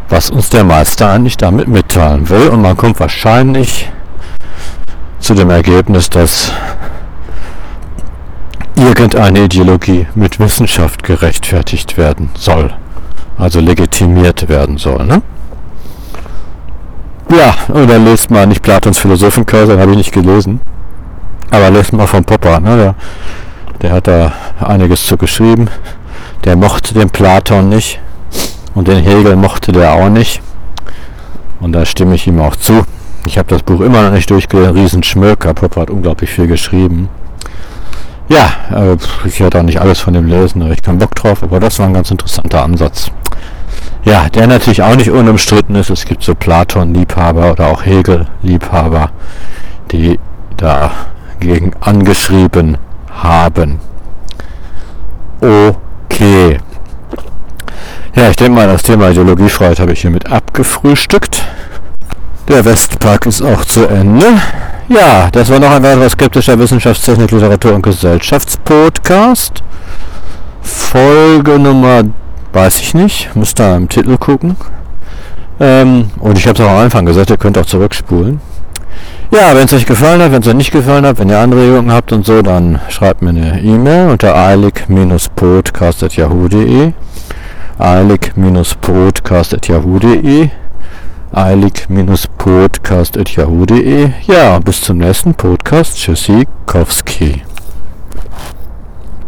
was 0.09 0.29
uns 0.29 0.49
der 0.49 0.63
Meister 0.63 1.09
eigentlich 1.09 1.37
damit 1.37 1.67
mitteilen 1.67 2.29
will. 2.29 2.49
Und 2.49 2.61
man 2.61 2.77
kommt 2.77 2.99
wahrscheinlich 2.99 3.89
zu 5.19 5.33
dem 5.33 5.49
Ergebnis, 5.49 6.09
dass 6.09 6.51
irgendeine 8.79 9.43
Ideologie 9.43 10.07
mit 10.15 10.39
Wissenschaft 10.39 11.03
gerechtfertigt 11.03 11.97
werden 11.97 12.29
soll. 12.35 12.73
Also 13.37 13.59
legitimiert 13.59 14.49
werden 14.49 14.77
soll. 14.77 15.05
Ne? 15.05 15.21
Ja, 17.31 17.55
und 17.73 17.89
dann 17.89 18.05
lest 18.05 18.31
mal 18.31 18.47
nicht 18.47 18.61
Platons 18.61 18.97
Philosophenkurs, 18.97 19.69
den 19.69 19.79
habe 19.79 19.91
ich 19.91 19.97
nicht 19.97 20.11
gelesen. 20.11 20.61
Aber 21.51 21.69
lest 21.69 21.93
mal 21.93 22.07
von 22.07 22.23
Popper, 22.23 22.59
ne? 22.59 22.75
der, 22.77 22.95
der 23.81 23.91
hat 23.91 24.07
da 24.07 24.33
einiges 24.59 25.05
zu 25.05 25.17
geschrieben. 25.17 25.69
Der 26.45 26.55
mochte 26.55 26.93
den 26.93 27.09
Platon 27.09 27.69
nicht 27.69 27.99
und 28.75 28.87
den 28.87 29.03
Hegel 29.03 29.35
mochte 29.35 29.71
der 29.71 29.93
auch 29.93 30.09
nicht. 30.09 30.41
Und 31.59 31.73
da 31.73 31.85
stimme 31.85 32.15
ich 32.15 32.27
ihm 32.27 32.39
auch 32.39 32.55
zu. 32.55 32.83
Ich 33.25 33.37
habe 33.37 33.49
das 33.49 33.63
Buch 33.63 33.81
immer 33.81 34.03
noch 34.03 34.11
nicht 34.11 34.29
durchgelesen. 34.29 34.75
Riesenschmöker. 34.75 35.53
Popper 35.53 35.81
hat 35.81 35.89
unglaublich 35.89 36.29
viel 36.29 36.47
geschrieben. 36.47 37.09
Ja, 38.29 38.53
äh, 38.73 38.97
ich 39.25 39.39
werde 39.39 39.59
auch 39.59 39.63
nicht 39.63 39.81
alles 39.81 39.99
von 39.99 40.13
dem 40.13 40.27
lesen, 40.27 40.61
aber 40.61 40.71
ich 40.71 40.81
kann 40.81 40.99
Bock 40.99 41.15
drauf. 41.15 41.43
Aber 41.43 41.59
das 41.59 41.79
war 41.79 41.87
ein 41.87 41.93
ganz 41.93 42.11
interessanter 42.11 42.63
Ansatz. 42.63 43.11
Ja, 44.05 44.29
der 44.29 44.47
natürlich 44.47 44.81
auch 44.81 44.95
nicht 44.95 45.09
unumstritten 45.09 45.75
ist. 45.75 45.89
Es 45.89 46.05
gibt 46.05 46.23
so 46.23 46.35
Platon-Liebhaber 46.35 47.51
oder 47.51 47.67
auch 47.67 47.85
Hegel-Liebhaber, 47.85 49.11
die 49.91 50.19
dagegen 50.57 51.73
angeschrieben 51.81 52.77
haben. 53.11 53.79
Okay. 55.41 56.57
Ja, 58.15 58.29
ich 58.29 58.35
denke 58.35 58.53
mal, 58.53 58.67
das 58.67 58.83
Thema 58.83 59.09
Ideologiefreiheit 59.09 59.79
habe 59.79 59.93
ich 59.93 60.01
hiermit 60.01 60.31
abgefrühstückt. 60.31 61.43
Der 62.49 62.65
Westpark 62.65 63.25
ist 63.27 63.41
auch 63.43 63.63
zu 63.63 63.87
Ende. 63.87 64.25
Ja, 64.87 65.29
das 65.31 65.51
war 65.51 65.59
noch 65.59 65.69
ein 65.69 65.83
weiterer 65.83 66.09
skeptischer 66.09 66.57
Wissenschaftstechnik, 66.57 67.29
Literatur 67.29 67.75
und 67.75 67.83
Gesellschaftspodcast. 67.83 69.61
Folge 70.63 71.59
Nummer, 71.59 72.05
weiß 72.51 72.79
ich 72.79 72.95
nicht, 72.95 73.29
müsst 73.35 73.61
ihr 73.61 73.75
im 73.75 73.87
Titel 73.87 74.17
gucken. 74.17 74.55
Ähm, 75.59 76.09
und 76.19 76.39
ich 76.39 76.47
habe 76.47 76.59
es 76.59 76.67
auch 76.67 76.71
am 76.71 76.79
Anfang 76.79 77.05
gesagt, 77.05 77.29
ihr 77.29 77.37
könnt 77.37 77.59
auch 77.59 77.67
zurückspulen. 77.67 78.41
Ja, 79.29 79.55
wenn 79.55 79.65
es 79.65 79.73
euch 79.73 79.85
gefallen 79.85 80.19
hat, 80.19 80.31
wenn 80.31 80.41
es 80.41 80.47
euch 80.47 80.55
nicht 80.55 80.71
gefallen 80.71 81.05
hat, 81.05 81.19
wenn 81.19 81.29
ihr 81.29 81.37
Anregungen 81.37 81.91
habt 81.91 82.11
und 82.11 82.25
so, 82.25 82.41
dann 82.41 82.79
schreibt 82.89 83.21
mir 83.21 83.29
eine 83.29 83.61
E-Mail 83.61 84.09
unter 84.09 84.35
eilig-podcast.yahoo.de 84.35 86.93
eilig-podcast.yahoo.de 87.77 90.49
eilig-podcast.yahoo.de. 91.33 94.09
Ja, 94.27 94.59
bis 94.59 94.81
zum 94.81 94.97
nächsten 94.97 95.33
Podcast. 95.33 95.97
Tschüssikowski. 95.97 97.41